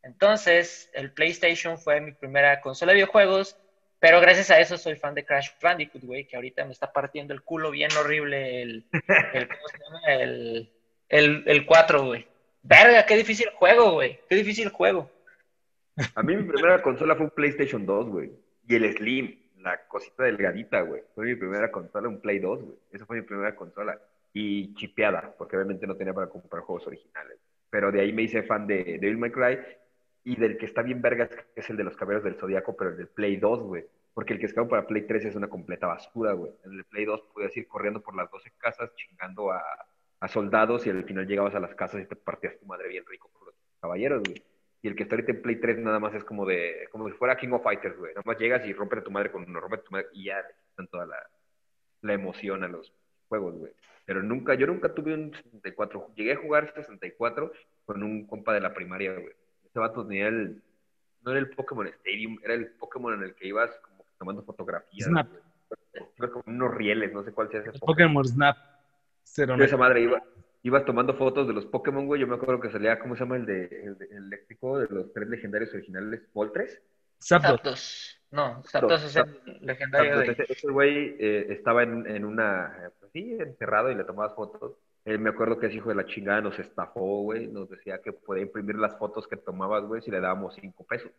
Entonces, 0.04 0.88
el 0.94 1.10
PlayStation 1.10 1.80
fue 1.80 2.00
mi 2.00 2.12
primera 2.12 2.60
consola 2.60 2.92
de 2.92 2.98
videojuegos, 2.98 3.58
pero 3.98 4.20
gracias 4.20 4.52
a 4.52 4.60
eso 4.60 4.78
soy 4.78 4.94
fan 4.94 5.16
de 5.16 5.24
Crash 5.24 5.48
Bandicoot, 5.60 6.04
güey, 6.04 6.28
que 6.28 6.36
ahorita 6.36 6.64
me 6.64 6.70
está 6.70 6.92
partiendo 6.92 7.34
el 7.34 7.42
culo 7.42 7.72
bien 7.72 7.90
horrible 7.96 8.62
el, 8.62 8.84
el. 9.34 9.48
El, 10.06 10.72
el, 11.08 11.42
el 11.44 11.66
4, 11.66 12.04
güey. 12.04 12.35
Verga, 12.68 13.06
qué 13.06 13.16
difícil 13.16 13.48
juego, 13.54 13.92
güey. 13.92 14.18
Qué 14.28 14.34
difícil 14.34 14.68
juego. 14.70 15.08
A 16.14 16.22
mí 16.22 16.36
mi 16.36 16.42
primera 16.42 16.82
consola 16.82 17.14
fue 17.14 17.26
un 17.26 17.30
PlayStation 17.30 17.86
2, 17.86 18.08
güey. 18.08 18.32
Y 18.68 18.74
el 18.74 18.92
Slim, 18.92 19.38
la 19.58 19.86
cosita 19.86 20.24
delgadita, 20.24 20.80
güey. 20.80 21.02
Fue 21.14 21.26
mi 21.26 21.36
primera 21.36 21.70
consola, 21.70 22.08
un 22.08 22.20
Play 22.20 22.40
2, 22.40 22.62
güey. 22.62 22.76
Esa 22.90 23.06
fue 23.06 23.18
mi 23.18 23.22
primera 23.22 23.54
consola. 23.54 23.98
Y 24.32 24.74
chipeada, 24.74 25.32
porque 25.38 25.56
obviamente 25.56 25.86
no 25.86 25.96
tenía 25.96 26.12
para 26.12 26.28
comprar 26.28 26.62
juegos 26.62 26.86
originales. 26.88 27.38
Pero 27.70 27.92
de 27.92 28.00
ahí 28.00 28.12
me 28.12 28.22
hice 28.22 28.42
fan 28.42 28.66
de 28.66 28.98
Devil 29.00 29.18
May 29.18 29.30
Cry 29.30 29.58
y 30.24 30.34
del 30.36 30.58
que 30.58 30.66
está 30.66 30.82
bien 30.82 31.00
vergas, 31.00 31.30
que 31.30 31.60
es 31.60 31.70
el 31.70 31.76
de 31.76 31.84
los 31.84 31.96
caballeros 31.96 32.24
del 32.24 32.34
Zodíaco, 32.34 32.76
pero 32.76 32.90
el 32.90 32.96
del 32.96 33.08
Play 33.08 33.36
2, 33.36 33.60
güey. 33.60 33.84
Porque 34.12 34.32
el 34.32 34.40
que 34.40 34.46
escapó 34.46 34.68
para 34.70 34.86
Play 34.86 35.06
3 35.06 35.26
es 35.26 35.36
una 35.36 35.48
completa 35.48 35.86
basura, 35.86 36.32
güey. 36.32 36.50
En 36.64 36.72
el 36.72 36.84
Play 36.84 37.04
2 37.04 37.28
puedes 37.32 37.56
ir 37.56 37.68
corriendo 37.68 38.00
por 38.00 38.16
las 38.16 38.28
12 38.30 38.50
casas 38.58 38.92
chingando 38.96 39.52
a, 39.52 39.62
a 40.20 40.28
soldados 40.28 40.86
y 40.86 40.90
al 40.90 41.04
final 41.04 41.26
llegabas 41.26 41.54
a 41.54 41.60
las 41.60 41.74
casas 41.74 42.02
y 42.02 42.06
te 42.06 42.16
partías 42.16 42.58
tu 42.58 42.66
madre 42.66 42.88
bien 42.88 43.04
rico 43.06 43.30
por 43.32 43.46
los 43.46 43.54
caballeros, 43.80 44.22
güey. 44.24 44.42
Y 44.82 44.88
el 44.88 44.94
que 44.94 45.02
está 45.02 45.16
ahorita 45.16 45.32
en 45.32 45.42
Play 45.42 45.56
3 45.56 45.78
nada 45.78 45.98
más 45.98 46.14
es 46.14 46.24
como 46.24 46.46
de, 46.46 46.88
como 46.92 47.08
si 47.08 47.14
fuera 47.14 47.36
King 47.36 47.52
of 47.52 47.62
Fighters, 47.62 47.96
güey. 47.98 48.12
Nada 48.14 48.22
más 48.24 48.38
llegas 48.38 48.66
y 48.66 48.72
rompes 48.72 49.00
a 49.00 49.04
tu 49.04 49.10
madre 49.10 49.32
con 49.32 49.42
uno, 49.42 49.60
rompes 49.60 49.80
a 49.80 49.84
tu 49.84 49.90
madre 49.90 50.06
y 50.12 50.24
ya 50.24 50.36
le 50.36 50.54
quitan 50.70 50.86
toda 50.88 51.06
la, 51.06 51.16
la 52.02 52.12
emoción 52.12 52.62
a 52.62 52.68
los 52.68 52.92
juegos, 53.28 53.54
güey. 53.56 53.72
Pero 54.04 54.22
nunca, 54.22 54.54
yo 54.54 54.66
nunca 54.66 54.94
tuve 54.94 55.14
un 55.14 55.34
64. 55.34 56.12
Llegué 56.14 56.32
a 56.32 56.36
jugar 56.36 56.72
64 56.74 57.52
con 57.84 58.02
un 58.02 58.26
compa 58.26 58.54
de 58.54 58.60
la 58.60 58.72
primaria, 58.72 59.12
güey. 59.14 59.34
Ese 59.64 59.78
vato 59.80 60.06
tenía 60.06 60.28
el, 60.28 60.62
no 61.22 61.32
era 61.32 61.40
el 61.40 61.50
Pokémon 61.50 61.88
Stadium, 61.88 62.38
era 62.44 62.54
el 62.54 62.68
Pokémon 62.68 63.14
en 63.14 63.24
el 63.24 63.34
que 63.34 63.48
ibas 63.48 63.70
como 63.80 64.04
tomando 64.18 64.42
fotografías. 64.42 65.08
Snap. 65.08 65.28
Güey. 65.28 66.30
Como 66.30 66.44
unos 66.46 66.74
rieles, 66.74 67.12
no 67.12 67.24
sé 67.24 67.32
cuál 67.32 67.50
sea 67.50 67.60
ese 67.60 67.70
el 67.70 67.80
Pokémon 67.80 68.24
Snap. 68.24 68.56
Cero, 69.28 69.56
esa 69.62 69.76
madre 69.76 70.02
iba, 70.02 70.22
ibas 70.62 70.84
tomando 70.84 71.14
fotos 71.14 71.48
de 71.48 71.52
los 71.52 71.66
Pokémon, 71.66 72.06
güey. 72.06 72.20
Yo 72.20 72.28
me 72.28 72.36
acuerdo 72.36 72.60
que 72.60 72.70
salía, 72.70 72.98
¿cómo 72.98 73.16
se 73.16 73.24
llama 73.24 73.36
el 73.36 73.44
de 73.44 73.64
el, 73.64 73.98
de, 73.98 74.06
el 74.06 74.24
eléctrico 74.26 74.78
de 74.78 74.86
los 74.88 75.12
tres 75.12 75.28
legendarios 75.28 75.74
originales? 75.74 76.22
¿Voltres? 76.32 76.80
Zapdos. 77.20 78.22
No, 78.30 78.62
Zapdos 78.64 79.02
es 79.04 79.16
el 79.16 79.40
legendario 79.62 80.12
Zapdos. 80.12 80.36
de... 80.36 80.44
Ese, 80.44 80.52
ese 80.52 80.70
güey 80.70 81.16
eh, 81.18 81.46
estaba 81.50 81.82
en, 81.82 82.06
en 82.06 82.24
una, 82.24 82.92
pues 83.00 83.10
sí, 83.12 83.36
encerrado 83.38 83.90
y 83.90 83.96
le 83.96 84.04
tomabas 84.04 84.34
fotos. 84.34 84.76
Eh, 85.04 85.18
me 85.18 85.30
acuerdo 85.30 85.58
que 85.58 85.66
ese 85.66 85.76
hijo 85.76 85.88
de 85.88 85.94
la 85.96 86.06
chingada 86.06 86.40
nos 86.40 86.58
estafó, 86.58 87.22
güey. 87.22 87.48
Nos 87.48 87.68
decía 87.68 88.00
que 88.02 88.12
podía 88.12 88.44
imprimir 88.44 88.76
las 88.76 88.96
fotos 88.96 89.26
que 89.28 89.36
tomabas, 89.36 89.84
güey, 89.84 90.02
si 90.02 90.10
le 90.10 90.20
dábamos 90.20 90.54
cinco 90.60 90.84
pesos. 90.84 91.10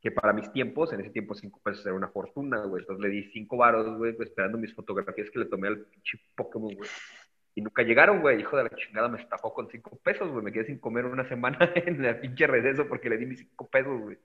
Que 0.00 0.10
para 0.10 0.32
mis 0.32 0.52
tiempos, 0.52 0.92
en 0.92 1.00
ese 1.00 1.10
tiempo 1.10 1.34
cinco 1.34 1.60
pesos 1.62 1.84
era 1.86 1.94
una 1.94 2.08
fortuna, 2.08 2.64
güey. 2.64 2.82
Entonces 2.82 3.02
le 3.02 3.10
di 3.10 3.24
cinco 3.32 3.56
varos, 3.56 3.96
güey, 3.96 4.14
esperando 4.18 4.58
mis 4.58 4.74
fotografías 4.74 5.30
que 5.30 5.38
le 5.38 5.46
tomé 5.46 5.68
al 5.68 5.78
pinche 5.78 6.18
Pokémon, 6.34 6.74
güey. 6.74 6.88
Y 7.54 7.62
nunca 7.62 7.82
llegaron, 7.82 8.20
güey. 8.20 8.40
Hijo 8.40 8.56
de 8.56 8.64
la 8.64 8.70
chingada 8.70 9.08
me 9.08 9.20
estafó 9.20 9.52
con 9.54 9.68
cinco 9.70 9.96
pesos, 10.02 10.28
güey. 10.30 10.44
Me 10.44 10.52
quedé 10.52 10.66
sin 10.66 10.78
comer 10.78 11.06
una 11.06 11.28
semana 11.28 11.58
en 11.74 12.02
la 12.02 12.20
pinche 12.20 12.46
receso 12.46 12.86
porque 12.88 13.08
le 13.08 13.18
di 13.18 13.26
mis 13.26 13.38
cinco 13.40 13.68
pesos, 13.68 14.00
güey. 14.00 14.18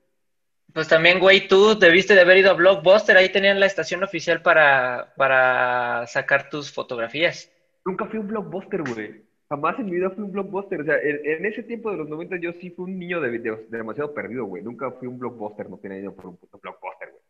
Pues 0.72 0.88
también, 0.88 1.18
güey, 1.18 1.48
tú 1.48 1.78
debiste 1.78 2.14
de 2.14 2.20
haber 2.20 2.38
ido 2.38 2.50
a 2.50 2.54
Blockbuster. 2.54 3.16
Ahí 3.16 3.30
tenían 3.30 3.58
la 3.58 3.66
estación 3.66 4.02
oficial 4.02 4.42
para, 4.42 5.12
para 5.16 6.06
sacar 6.06 6.48
tus 6.48 6.72
fotografías. 6.72 7.50
Nunca 7.84 8.06
fui 8.06 8.18
un 8.18 8.28
Blockbuster, 8.28 8.82
güey. 8.82 9.22
Jamás 9.48 9.78
en 9.80 9.86
mi 9.86 9.92
vida 9.92 10.10
fui 10.10 10.22
un 10.22 10.32
Blockbuster. 10.32 10.80
O 10.80 10.84
sea, 10.84 10.96
en, 11.02 11.20
en 11.24 11.46
ese 11.46 11.62
tiempo 11.64 11.90
de 11.90 11.96
los 11.96 12.08
90 12.08 12.36
yo 12.36 12.52
sí 12.60 12.70
fui 12.70 12.84
un 12.84 12.98
niño 12.98 13.20
de, 13.20 13.30
de, 13.30 13.50
de 13.50 13.78
demasiado 13.78 14.14
perdido, 14.14 14.44
güey. 14.44 14.62
Nunca 14.62 14.90
fui 14.92 15.08
un 15.08 15.18
Blockbuster. 15.18 15.68
No 15.68 15.78
tenía 15.78 15.96
dinero 15.96 16.14
por 16.14 16.26
un 16.26 16.36
puto 16.36 16.58
Blockbuster, 16.62 17.10
güey. 17.10 17.22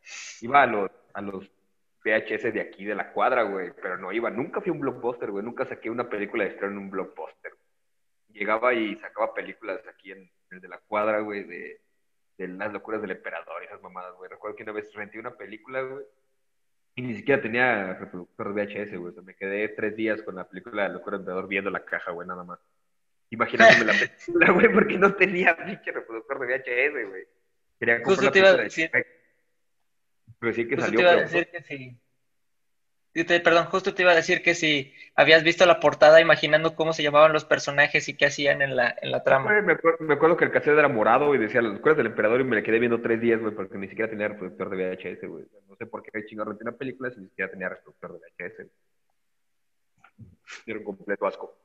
Iba 0.42 0.62
a 0.62 0.66
los, 0.66 0.90
a 1.14 1.20
los 1.22 1.50
VHS 2.04 2.54
de 2.54 2.60
aquí 2.60 2.84
de 2.84 2.94
la 2.94 3.12
cuadra, 3.12 3.42
güey, 3.42 3.72
pero 3.80 3.98
no 3.98 4.12
iba, 4.12 4.30
nunca 4.30 4.60
fui 4.60 4.70
un 4.70 4.80
blockbuster, 4.80 5.30
güey, 5.30 5.44
nunca 5.44 5.66
saqué 5.66 5.90
una 5.90 6.08
película 6.08 6.44
de 6.44 6.50
estreno 6.50 6.72
en 6.72 6.78
un 6.78 6.90
blockbuster. 6.90 7.52
Llegaba 8.32 8.72
y 8.72 8.96
sacaba 8.96 9.34
películas 9.34 9.80
aquí 9.86 10.12
en 10.12 10.30
el 10.50 10.60
de 10.60 10.68
la 10.68 10.78
cuadra, 10.78 11.20
güey, 11.20 11.44
de, 11.44 11.80
de 12.38 12.48
las 12.48 12.72
locuras 12.72 13.02
del 13.02 13.10
emperador 13.10 13.62
y 13.62 13.66
esas 13.66 13.82
mamadas, 13.82 14.14
güey. 14.16 14.30
Recuerdo 14.30 14.56
que 14.56 14.62
una 14.62 14.72
vez 14.72 14.92
renté 14.94 15.18
una 15.18 15.36
película, 15.36 15.82
güey, 15.82 16.04
Y 16.94 17.02
ni 17.02 17.14
siquiera 17.14 17.42
tenía 17.42 17.94
reproductor 17.94 18.54
de 18.54 18.64
VHS, 18.64 18.96
güey. 18.96 19.10
O 19.10 19.12
sea, 19.12 19.22
me 19.22 19.34
quedé 19.34 19.68
tres 19.68 19.94
días 19.94 20.22
con 20.22 20.36
la 20.36 20.48
película 20.48 20.84
de 20.84 20.94
Locura 20.94 21.16
Emperador 21.18 21.48
viendo 21.48 21.70
la 21.70 21.84
caja, 21.84 22.12
güey, 22.12 22.26
nada 22.26 22.44
más. 22.44 22.58
Imaginándome 23.28 23.84
la 23.84 23.92
película, 24.26 24.52
güey, 24.52 24.72
porque 24.72 24.96
no 24.96 25.14
tenía 25.14 25.56
pinche 25.56 25.92
reproductor 25.92 26.40
de 26.40 26.46
VHS, 26.46 27.08
güey. 27.08 27.24
Quería 27.78 28.02
comprar 28.02 28.16
Justo 28.16 28.32
te 28.32 28.38
iba 28.38 28.48
a 28.48 28.56
decir. 28.56 28.90
Pero 30.40 30.52
sí 30.54 30.66
que 30.66 30.76
Justo 30.76 30.86
salió, 30.86 30.98
te 30.98 31.02
iba 31.02 31.12
a 31.12 31.22
decir 31.22 31.48
que 31.50 31.62
sí. 31.62 32.00
Perdón, 33.12 33.66
justo 33.66 33.92
te 33.92 34.02
iba 34.02 34.12
a 34.12 34.16
decir 34.16 34.40
que 34.40 34.54
si 34.54 34.94
habías 35.16 35.42
visto 35.42 35.66
la 35.66 35.80
portada 35.80 36.20
imaginando 36.20 36.76
cómo 36.76 36.92
se 36.92 37.02
llamaban 37.02 37.32
los 37.32 37.44
personajes 37.44 38.08
y 38.08 38.16
qué 38.16 38.26
hacían 38.26 38.62
en 38.62 38.76
la, 38.76 38.96
en 39.02 39.10
la 39.10 39.24
trama. 39.24 39.60
Me 39.62 39.72
acuerdo, 39.72 40.04
me 40.04 40.14
acuerdo 40.14 40.36
que 40.36 40.44
el 40.44 40.52
cassette 40.52 40.78
era 40.78 40.88
morado 40.88 41.34
y 41.34 41.38
decía 41.38 41.60
las 41.60 41.72
locuras 41.72 41.96
del 41.96 42.06
emperador 42.06 42.40
y 42.40 42.44
me 42.44 42.56
la 42.56 42.62
quedé 42.62 42.78
viendo 42.78 43.00
tres 43.00 43.20
días, 43.20 43.40
güey, 43.40 43.52
porque 43.52 43.78
ni 43.78 43.88
siquiera 43.88 44.08
tenía 44.08 44.28
reproductor 44.28 44.70
de 44.70 44.76
VHS, 44.76 45.28
güey. 45.28 45.44
No 45.68 45.76
sé 45.76 45.86
por 45.86 46.02
qué 46.02 46.24
chingado 46.24 46.50
renté 46.50 46.64
una 46.64 46.76
película 46.76 47.10
si 47.10 47.20
ni 47.20 47.28
siquiera 47.28 47.50
tenía 47.50 47.68
reproductor 47.68 48.12
de 48.12 48.20
VHS. 48.20 48.66
Era 50.66 50.78
un 50.78 50.84
completo 50.84 51.26
asco. 51.26 51.58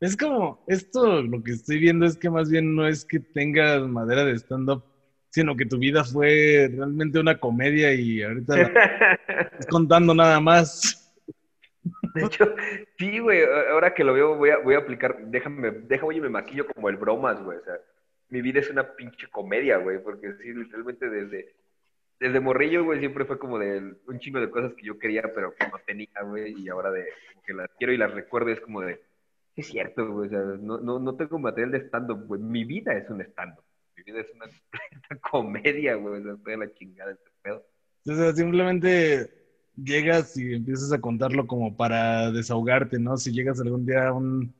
Es 0.00 0.16
como, 0.16 0.64
esto 0.66 1.22
lo 1.22 1.42
que 1.42 1.52
estoy 1.52 1.78
viendo 1.78 2.04
es 2.04 2.16
que 2.16 2.28
más 2.28 2.50
bien 2.50 2.74
no 2.74 2.86
es 2.86 3.04
que 3.04 3.20
tengas 3.20 3.80
madera 3.82 4.24
de 4.24 4.32
stand-up, 4.34 4.84
sino 5.34 5.56
que 5.56 5.66
tu 5.66 5.78
vida 5.78 6.04
fue 6.04 6.70
realmente 6.72 7.18
una 7.18 7.36
comedia 7.40 7.92
y 7.92 8.22
ahorita 8.22 8.56
la 8.56 8.62
estás 9.50 9.66
contando 9.66 10.14
nada 10.14 10.38
más. 10.38 11.12
De 12.14 12.24
hecho, 12.24 12.54
sí, 12.96 13.18
güey, 13.18 13.40
ahora 13.72 13.92
que 13.94 14.04
lo 14.04 14.14
veo 14.14 14.36
voy 14.36 14.50
a, 14.50 14.58
voy 14.58 14.76
a 14.76 14.78
aplicar, 14.78 15.26
déjame, 15.26 15.72
déjame, 15.72 16.08
oye, 16.08 16.20
me 16.20 16.28
maquillo 16.28 16.68
como 16.68 16.88
el 16.88 16.98
bromas, 16.98 17.42
güey, 17.42 17.58
o 17.58 17.64
sea, 17.64 17.74
mi 18.28 18.42
vida 18.42 18.60
es 18.60 18.70
una 18.70 18.94
pinche 18.94 19.26
comedia, 19.28 19.78
güey, 19.78 20.00
porque 20.00 20.34
sí, 20.34 20.54
literalmente 20.54 21.10
desde, 21.10 21.52
desde 22.20 22.38
morrillo, 22.38 22.84
güey, 22.84 23.00
siempre 23.00 23.24
fue 23.24 23.36
como 23.36 23.58
de 23.58 23.96
un 24.06 24.20
chingo 24.20 24.38
de 24.38 24.50
cosas 24.50 24.72
que 24.74 24.86
yo 24.86 25.00
quería, 25.00 25.22
pero 25.34 25.52
que 25.56 25.66
no 25.66 25.80
tenía, 25.84 26.22
güey, 26.22 26.54
y 26.62 26.68
ahora 26.68 26.92
de, 26.92 27.08
como 27.32 27.42
que 27.44 27.54
las 27.54 27.70
quiero 27.76 27.92
y 27.92 27.96
las 27.96 28.14
recuerdo, 28.14 28.50
es 28.50 28.60
como 28.60 28.82
de, 28.82 29.00
es 29.56 29.66
cierto, 29.66 30.08
güey, 30.12 30.28
o 30.28 30.30
sea, 30.30 30.40
no, 30.60 30.78
no, 30.78 31.00
no 31.00 31.16
tengo 31.16 31.40
material 31.40 31.72
de 31.72 31.78
stand-up, 31.78 32.24
güey, 32.24 32.40
mi 32.40 32.64
vida 32.64 32.96
es 32.96 33.10
un 33.10 33.20
stand-up, 33.20 33.64
mi 34.04 34.12
vida 34.12 34.20
es 34.20 34.30
una, 34.34 34.46
una 35.10 35.20
comedia, 35.20 35.94
güey, 35.94 36.20
o 36.20 36.22
sea, 36.22 36.32
estoy 36.34 36.54
a 36.54 36.56
la 36.58 36.72
chingada 36.72 37.12
este 37.12 37.30
pedo. 37.42 37.66
O 38.06 38.14
sea, 38.14 38.32
simplemente 38.32 39.30
llegas 39.76 40.36
y 40.36 40.54
empiezas 40.54 40.92
a 40.92 41.00
contarlo 41.00 41.46
como 41.46 41.76
para 41.76 42.30
desahogarte, 42.30 42.98
¿no? 42.98 43.16
Si 43.16 43.32
llegas 43.32 43.60
algún 43.60 43.86
día 43.86 44.08
a 44.08 44.12
un 44.12 44.54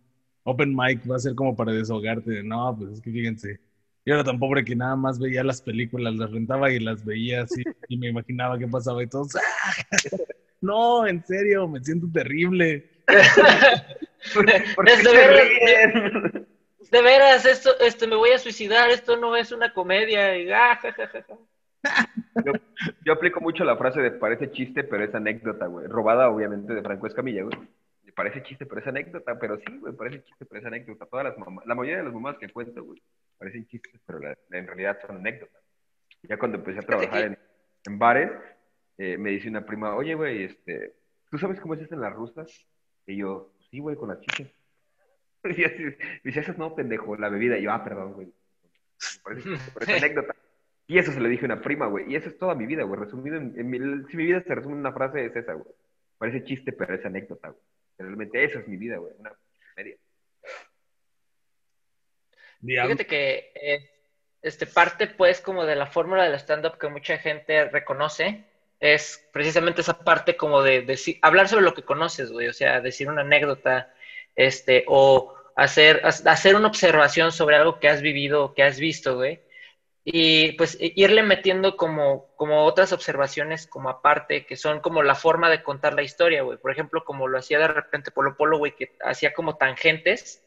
open 0.45 0.75
mic, 0.75 1.09
va 1.11 1.17
a 1.17 1.21
ser 1.21 1.35
como 1.35 1.55
para 1.55 1.73
desahogarte. 1.73 2.43
No, 2.43 2.75
pues 2.79 2.93
es 2.93 3.01
que 3.01 3.11
fíjense, 3.11 3.61
yo 4.07 4.15
era 4.15 4.25
tan 4.25 4.39
pobre 4.39 4.65
que 4.65 4.77
nada 4.77 4.97
más 4.97 5.19
veía 5.19 5.45
las 5.45 5.63
películas, 5.63 6.15
las 6.15 6.31
rentaba 6.31 6.71
y 6.71 6.81
las 6.81 7.05
veía 7.05 7.43
así 7.43 7.63
y 7.89 7.97
me 7.97 8.09
imaginaba 8.09 8.59
qué 8.59 8.69
pasaba 8.69 9.03
y 9.03 9.07
todos, 9.07 9.35
¡ah! 9.37 9.41
No, 10.61 11.07
en 11.07 11.23
serio, 11.27 11.69
me 11.69 11.79
siento 11.85 12.07
terrible. 12.11 12.89
¿Por 14.33 14.47
qué 14.47 14.63
veras, 14.77 15.03
ríen? 15.93 16.44
De 16.91 17.03
veras, 17.03 17.45
esto, 17.47 17.71
este, 17.81 18.07
me 18.07 18.17
voy 18.17 18.31
a 18.31 18.39
suicidar, 18.39 18.91
esto 18.91 19.17
no 19.17 19.37
es 19.37 19.53
una 19.53 19.73
comedia. 19.73 20.37
y, 20.37 20.51
ah, 20.51 20.77
ja, 20.81 20.93
ja, 20.93 21.07
ja, 21.09 21.23
ja. 21.23 22.07
Yo, 22.45 22.53
yo 23.05 23.13
aplico 23.13 23.41
mucho 23.41 23.65
la 23.65 23.77
frase 23.77 24.01
de 24.01 24.11
parece 24.11 24.51
chiste, 24.51 24.85
pero 24.85 25.05
es 25.05 25.15
anécdota, 25.15 25.67
güey. 25.67 25.87
Robada, 25.87 26.29
obviamente, 26.31 26.75
de 26.75 26.83
Franco 26.83 27.07
Escamilla, 27.07 27.43
güey. 27.45 27.57
Parece 28.15 28.43
chiste, 28.45 28.65
pero 28.65 28.81
es 28.81 28.87
anécdota, 28.87 29.37
pero 29.41 29.57
sí, 29.59 29.77
güey, 29.81 29.93
parece 29.93 30.23
chiste, 30.23 30.45
pero 30.47 30.61
es 30.61 30.67
anécdota. 30.67 31.07
Todas 31.07 31.25
las 31.25 31.37
mamás, 31.39 31.67
la 31.67 31.75
mayoría 31.75 31.99
de 31.99 32.05
las 32.05 32.13
mamás 32.15 32.39
que 32.39 32.49
cuento, 32.49 32.85
güey, 32.85 33.03
parecen 33.39 33.67
chistes, 33.67 34.01
pero 34.07 34.21
la- 34.21 34.37
en 34.53 34.67
realidad 34.69 34.99
son 35.05 35.17
anécdotas. 35.17 35.61
Ya 36.23 36.39
cuando 36.39 36.59
empecé 36.59 36.79
a 36.79 36.83
trabajar 36.83 37.25
en, 37.25 37.39
en 37.87 37.99
bares, 37.99 38.31
eh, 38.99 39.19
me 39.19 39.31
dice 39.31 39.49
una 39.49 39.67
prima, 39.67 39.97
oye, 39.97 40.15
güey, 40.15 40.45
este, 40.45 40.95
¿tú 41.29 41.39
sabes 41.39 41.59
cómo 41.61 41.75
se 41.77 41.85
hacen 41.85 42.01
las 42.01 42.13
rustas? 42.13 42.51
Y 43.07 43.17
yo, 43.17 43.51
sí, 43.71 43.81
güey, 43.81 43.97
con 43.97 44.09
las 44.11 44.21
chiches. 44.21 44.49
Y 45.45 45.65
así, 45.65 45.83
me 45.83 45.97
dice, 46.25 46.41
eso 46.41 46.55
no, 46.57 46.75
pendejo, 46.75 47.17
la 47.17 47.29
bebida. 47.29 47.59
Y 47.59 47.63
yo, 47.63 47.73
ah, 47.73 47.85
perdón, 47.85 48.15
güey. 48.15 48.27
Me 48.27 49.21
parece 49.23 49.51
chiste, 49.51 49.71
pero 49.75 49.93
es 49.93 50.03
anécdota. 50.03 50.37
Y 50.87 50.99
eso 50.99 51.13
se 51.13 51.21
lo 51.21 51.29
dije 51.29 51.45
a 51.45 51.47
una 51.47 51.61
prima, 51.61 51.87
güey. 51.87 52.11
Y 52.11 52.17
eso 52.17 52.29
es 52.29 52.39
toda 52.39 52.55
mi 52.55 52.67
vida, 52.67 52.83
güey. 52.85 53.01
Resumido 53.01 53.37
en, 53.37 53.55
en 53.59 53.71
mi, 53.71 53.79
si 54.11 54.17
mi 54.17 54.25
vida 54.25 54.43
se 54.43 54.55
resume 54.55 54.75
en 54.75 54.81
una 54.81 54.93
frase, 54.93 55.25
es 55.25 55.37
esa, 55.37 55.55
güey. 55.55 55.75
Parece 56.19 56.45
chiste, 56.45 56.73
pero 56.73 56.95
es 56.95 57.05
anécdota, 57.05 57.49
güey. 57.49 57.63
Realmente 57.99 58.43
eso 58.43 58.59
es 58.59 58.69
mi 58.69 58.77
vida, 58.77 58.97
güey. 58.97 59.13
Una 59.19 59.33
media. 59.77 59.97
Fíjate 62.61 63.07
que 63.07 63.53
eh, 63.55 63.91
este 64.43 64.67
parte 64.67 65.07
pues 65.07 65.41
como 65.41 65.65
de 65.67 65.77
la 65.77 65.87
fórmula 65.87 66.25
del 66.25 66.35
stand-up 66.35 66.79
que 66.79 66.89
mucha 66.89 67.19
gente 67.19 67.69
reconoce 67.69 68.45
es 68.81 69.27
precisamente 69.33 69.81
esa 69.81 69.99
parte 69.99 70.37
como 70.37 70.63
de 70.63 70.83
decir, 70.83 71.19
hablar 71.23 71.49
sobre 71.49 71.65
lo 71.65 71.75
que 71.75 71.83
conoces, 71.83 72.31
güey, 72.33 72.49
o 72.49 72.53
sea, 72.53 72.81
decir 72.81 73.09
una 73.09 73.23
anécdota, 73.23 73.94
este, 74.37 74.85
o 74.89 75.33
hacer, 75.57 76.03
hacer 76.05 76.57
una 76.57 76.69
observación 76.69 77.33
sobre 77.33 77.57
algo 77.57 77.79
que 77.79 77.89
has 77.89 78.03
vivido 78.03 78.53
que 78.55 78.63
has 78.65 78.79
visto, 78.79 79.17
güey, 79.17 79.41
y 80.05 80.53
pues 80.53 80.77
i- 80.81 80.93
irle 80.97 81.23
metiendo 81.23 81.77
como, 81.77 82.27
como 82.37 82.65
otras 82.65 82.93
observaciones 82.93 83.67
como 83.67 83.91
aparte, 83.91 84.47
que 84.47 84.57
son 84.57 84.81
como 84.81 85.03
la 85.03 85.15
forma 85.15 85.51
de 85.51 85.63
contar 85.63 85.95
la 85.95 86.03
historia, 86.03 86.43
güey, 86.43 86.59
por 86.59 86.73
ejemplo, 86.73 87.03
como 87.05 87.29
lo 87.29 87.39
hacía 87.39 87.59
de 87.59 87.69
repente 87.69 88.11
Polo 88.13 88.37
Polo, 88.37 88.59
güey, 88.59 88.73
que 88.75 88.91
hacía 89.01 89.33
como 89.33 89.57
tangentes, 89.57 90.43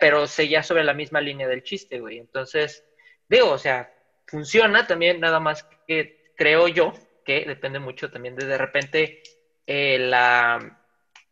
pero 0.00 0.26
seguía 0.26 0.62
sobre 0.62 0.84
la 0.84 0.94
misma 0.94 1.20
línea 1.20 1.48
del 1.48 1.62
chiste, 1.62 2.00
güey. 2.00 2.18
Entonces, 2.18 2.84
digo, 3.28 3.50
o 3.50 3.58
sea, 3.58 3.90
funciona 4.26 4.86
también, 4.86 5.20
nada 5.20 5.40
más 5.40 5.64
que 5.86 6.14
creo 6.34 6.68
yo 6.68 6.92
que 7.24 7.44
depende 7.46 7.78
mucho 7.78 8.10
también 8.10 8.34
de 8.36 8.46
de 8.46 8.58
repente 8.58 9.20
eh, 9.66 9.98
la, 9.98 10.79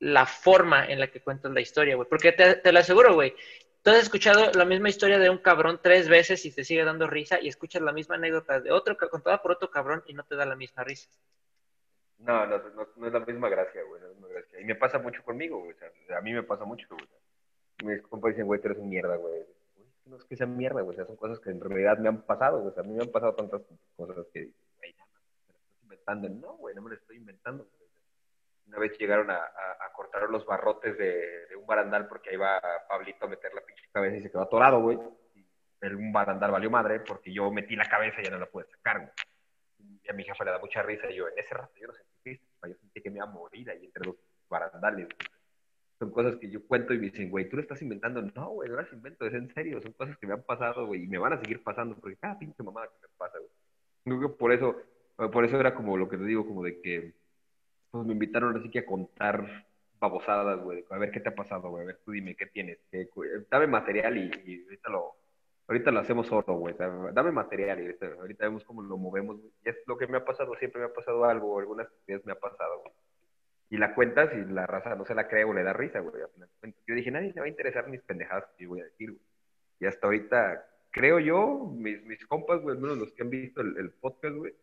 la 0.00 0.26
forma 0.26 0.86
en 0.86 1.00
la 1.00 1.08
que 1.08 1.20
cuentas 1.20 1.52
la 1.52 1.60
historia, 1.60 1.96
güey. 1.96 2.08
Porque 2.08 2.32
te, 2.32 2.56
te 2.56 2.72
lo 2.72 2.78
aseguro, 2.78 3.14
güey. 3.14 3.34
Tú 3.82 3.90
has 3.90 4.02
escuchado 4.02 4.50
la 4.52 4.64
misma 4.64 4.88
historia 4.88 5.18
de 5.18 5.30
un 5.30 5.38
cabrón 5.38 5.80
tres 5.82 6.08
veces 6.08 6.44
y 6.44 6.52
te 6.52 6.64
sigue 6.64 6.84
dando 6.84 7.06
risa 7.06 7.40
y 7.40 7.48
escuchas 7.48 7.82
la 7.82 7.92
misma 7.92 8.16
anécdota 8.16 8.60
de 8.60 8.72
otro 8.72 8.96
contada 8.96 9.40
por 9.40 9.52
otro 9.52 9.70
cabrón 9.70 10.02
y 10.06 10.14
no 10.14 10.24
te 10.24 10.36
da 10.36 10.44
la 10.44 10.56
misma 10.56 10.84
risa. 10.84 11.08
No, 12.18 12.44
no, 12.46 12.58
no, 12.58 12.88
no 12.96 13.06
es 13.06 13.12
la 13.12 13.20
misma 13.20 13.48
gracia, 13.48 13.82
güey. 13.84 14.00
No 14.00 14.08
es 14.08 14.12
la 14.12 14.20
misma 14.20 14.28
gracia. 14.28 14.60
Y 14.60 14.64
me 14.64 14.74
pasa 14.74 14.98
mucho 14.98 15.22
conmigo, 15.22 15.60
güey. 15.62 15.74
Sea, 15.76 16.18
a 16.18 16.20
mí 16.20 16.32
me 16.32 16.42
pasa 16.42 16.64
mucho, 16.64 16.86
güey. 16.90 17.06
Mis 17.84 18.02
compas 18.02 18.32
dicen, 18.32 18.46
güey, 18.46 18.60
tú 18.60 18.66
eres 18.68 18.78
un 18.78 18.88
mierda, 18.88 19.16
güey. 19.16 19.46
No 20.04 20.16
es 20.16 20.24
que 20.24 20.36
sean 20.36 20.56
mierda, 20.56 20.82
güey. 20.82 20.96
Sea, 20.96 21.06
son 21.06 21.16
cosas 21.16 21.38
que 21.38 21.50
en 21.50 21.60
realidad 21.60 21.98
me 21.98 22.08
han 22.08 22.22
pasado, 22.22 22.60
güey. 22.60 22.74
Sea, 22.74 22.82
a 22.82 22.86
mí 22.86 22.94
me 22.94 23.04
han 23.04 23.10
pasado 23.10 23.34
tantas 23.34 23.62
cosas 23.96 24.26
que, 24.32 24.50
güey, 24.78 24.94
ya, 24.94 25.06
me 25.06 25.14
lo 25.14 25.54
estás 25.54 25.82
inventando. 25.82 26.28
No, 26.28 26.56
güey, 26.56 26.74
no 26.74 26.82
me 26.82 26.90
lo 26.90 26.96
estoy 26.96 27.16
inventando. 27.16 27.68
Una 28.68 28.78
vez 28.78 28.96
llegaron 28.98 29.30
a, 29.30 29.36
a- 29.36 29.92
cortar 29.94 30.30
los 30.30 30.46
barrotes 30.46 30.96
de, 30.96 31.56
un 31.58 31.66
barandal 31.66 32.06
porque 32.06 32.30
ahí 32.30 32.36
va 32.36 32.60
Pablito 32.88 33.26
a 33.26 33.28
meter 33.28 33.52
la 33.52 33.62
pinche 33.62 33.82
cabeza 33.92 34.16
y 34.16 34.22
se 34.22 34.30
quedó 34.30 34.42
atorado, 34.42 34.80
güey. 34.80 34.96
Un 35.82 36.12
barandal 36.12 36.52
valió 36.52 36.70
madre 36.70 37.00
porque 37.00 37.32
yo 37.32 37.50
metí 37.50 37.74
la 37.74 37.88
cabeza 37.88 38.20
y 38.20 38.24
ya 38.24 38.30
no 38.30 38.38
la 38.38 38.46
pude 38.46 38.66
sacar, 38.66 38.98
güey. 38.98 39.10
Y 40.04 40.08
a 40.10 40.12
mi 40.12 40.22
jefa 40.22 40.44
le 40.44 40.52
da 40.52 40.58
mucha 40.60 40.82
risa 40.82 41.10
y 41.10 41.16
yo 41.16 41.26
en 41.28 41.36
ese 41.36 41.52
rato 41.54 41.72
yo 41.80 41.88
no 41.88 41.94
sentí 41.94 42.10
triste, 42.22 42.46
yo 42.68 42.74
sentí 42.76 43.00
que 43.00 43.10
me 43.10 43.16
iba 43.16 43.26
a 43.26 43.30
morir 43.30 43.68
ahí 43.70 43.84
entre 43.86 44.04
los 44.06 44.16
barandales. 44.48 45.06
güey. 45.06 45.28
Son 45.98 46.10
cosas 46.12 46.36
que 46.36 46.48
yo 46.48 46.64
cuento 46.64 46.94
y 46.94 46.98
me 46.98 47.06
dicen, 47.10 47.28
güey, 47.30 47.48
tú 47.48 47.56
lo 47.56 47.62
estás 47.62 47.82
inventando. 47.82 48.22
No, 48.22 48.50
güey, 48.50 48.68
no 48.70 48.76
las 48.76 48.92
invento, 48.92 49.26
es 49.26 49.34
en 49.34 49.52
serio. 49.52 49.80
Son 49.82 49.92
cosas 49.94 50.16
que 50.18 50.26
me 50.28 50.34
han 50.34 50.42
pasado, 50.42 50.86
güey, 50.86 51.02
y 51.02 51.08
me 51.08 51.18
van 51.18 51.32
a 51.32 51.40
seguir 51.40 51.62
pasando 51.64 51.96
porque 51.96 52.16
cada 52.16 52.38
pinche 52.38 52.62
mamada 52.62 52.86
que 52.86 53.02
me 53.02 53.08
pasa, 53.16 53.38
güey. 53.38 53.50
Creo 54.04 54.20
que 54.30 54.36
por 54.36 54.52
eso, 54.52 54.76
por 55.32 55.44
eso 55.44 55.58
era 55.58 55.74
como 55.74 55.96
lo 55.96 56.08
que 56.08 56.16
te 56.16 56.24
digo, 56.24 56.46
como 56.46 56.62
de 56.62 56.80
que 56.80 57.14
pues 57.90 58.06
me 58.06 58.12
invitaron 58.12 58.56
así 58.56 58.70
que 58.70 58.80
a 58.80 58.86
contar 58.86 59.66
babosadas, 60.00 60.60
güey. 60.62 60.84
A 60.90 60.98
ver 60.98 61.10
qué 61.10 61.20
te 61.20 61.30
ha 61.30 61.34
pasado, 61.34 61.70
güey. 61.70 61.84
A 61.84 61.86
ver, 61.86 62.00
tú 62.04 62.12
dime 62.12 62.36
qué 62.36 62.46
tienes. 62.46 62.78
cu- 63.10 63.24
dame 63.50 63.66
material 63.66 64.16
y, 64.16 64.62
ahorita 64.64 64.90
lo 64.90 65.14
ahorita 65.66 65.90
lo 65.90 66.00
hacemos 66.00 66.26
solo, 66.26 66.54
güey. 66.54 66.74
Dame 66.78 67.32
material 67.32 67.80
y 67.80 68.04
ahorita, 68.04 68.44
vemos 68.46 68.64
cómo 68.64 68.82
lo 68.82 68.96
movemos, 68.96 69.38
güey. 69.38 69.52
Y 69.64 69.68
es 69.68 69.76
lo 69.86 69.98
que 69.98 70.06
me 70.06 70.18
ha 70.18 70.24
pasado, 70.24 70.54
siempre 70.56 70.80
me 70.80 70.86
ha 70.86 70.92
pasado 70.94 71.24
algo, 71.24 71.58
algunas 71.58 71.88
veces 72.06 72.24
me 72.24 72.32
ha 72.32 72.38
pasado, 72.38 72.80
güey. 72.80 72.92
Y 73.70 73.76
la 73.76 73.94
cuentas 73.94 74.30
y 74.32 74.50
la 74.50 74.66
raza 74.66 74.94
no 74.94 75.04
se 75.04 75.14
la 75.14 75.28
cree 75.28 75.44
o 75.44 75.52
le 75.52 75.62
da 75.62 75.74
risa, 75.74 76.00
güey. 76.00 76.14
Yo 76.86 76.94
dije, 76.94 77.10
nadie 77.10 77.32
le 77.34 77.40
va 77.40 77.46
a 77.46 77.50
interesar 77.50 77.86
mis 77.88 78.00
pendejadas 78.00 78.46
que 78.56 78.64
yo 78.64 78.70
voy 78.70 78.80
a 78.80 78.84
decir, 78.84 79.10
güey. 79.10 79.22
Y 79.80 79.86
hasta 79.86 80.06
ahorita, 80.06 80.66
creo 80.90 81.18
yo, 81.20 81.70
mis, 81.76 82.02
mis 82.04 82.24
compas, 82.26 82.62
güey, 82.62 82.76
al 82.76 82.82
menos 82.82 82.96
los 82.96 83.12
que 83.12 83.22
han 83.22 83.30
visto 83.30 83.60
el, 83.60 83.76
el 83.76 83.90
podcast, 83.90 84.34
güey, 84.36 84.54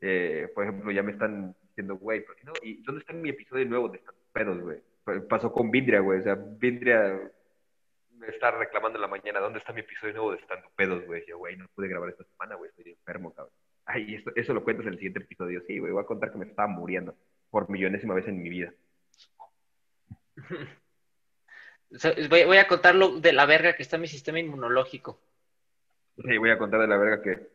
eh, 0.00 0.50
por 0.54 0.64
ejemplo, 0.64 0.90
ya 0.92 1.02
me 1.02 1.12
están 1.12 1.54
diciendo, 1.74 1.96
güey, 1.96 2.24
¿por 2.24 2.36
qué 2.36 2.44
no? 2.44 2.52
¿Y 2.62 2.82
dónde 2.82 3.00
está 3.00 3.12
mi 3.12 3.30
episodio 3.30 3.66
nuevo 3.66 3.88
de 3.88 3.98
estos 3.98 4.14
pedos, 4.32 4.60
güey? 4.60 4.78
Pa- 5.04 5.20
Pasó 5.28 5.52
con 5.52 5.70
Vindria, 5.70 6.00
güey. 6.00 6.20
O 6.20 6.22
sea, 6.22 6.34
Vindria 6.36 7.20
me 8.12 8.28
está 8.28 8.52
reclamando 8.52 8.96
en 8.96 9.02
la 9.02 9.08
mañana, 9.08 9.40
¿dónde 9.40 9.58
está 9.58 9.72
mi 9.72 9.80
episodio 9.80 10.14
nuevo 10.14 10.30
de 10.32 10.38
Estando 10.38 10.68
Pedos, 10.76 11.04
güey? 11.06 11.24
Yo, 11.26 11.38
güey, 11.38 11.56
no 11.56 11.66
pude 11.74 11.88
grabar 11.88 12.10
esta 12.10 12.24
semana, 12.24 12.54
güey, 12.54 12.70
estoy 12.70 12.92
enfermo, 12.92 13.34
cabrón. 13.34 13.52
Ay, 13.86 14.14
eso, 14.14 14.30
eso 14.34 14.54
lo 14.54 14.62
cuentas 14.64 14.86
en 14.86 14.92
el 14.92 14.98
siguiente 14.98 15.20
episodio. 15.20 15.62
Sí, 15.66 15.78
güey, 15.78 15.92
voy 15.92 16.02
a 16.02 16.06
contar 16.06 16.30
que 16.32 16.38
me 16.38 16.46
estaba 16.46 16.68
muriendo 16.68 17.14
por 17.50 17.68
millonésima 17.68 18.14
vez 18.14 18.26
en 18.28 18.42
mi 18.42 18.48
vida. 18.48 18.72
Voy 22.28 22.56
a 22.56 22.66
contar 22.66 22.94
lo 22.96 23.20
de 23.20 23.32
la 23.32 23.46
verga 23.46 23.76
que 23.76 23.82
está 23.82 23.98
mi 23.98 24.08
sistema 24.08 24.40
inmunológico. 24.40 25.20
Sí, 26.16 26.38
voy 26.38 26.50
a 26.50 26.58
contar 26.58 26.80
de 26.80 26.88
la 26.88 26.96
verga 26.96 27.22
que 27.22 27.48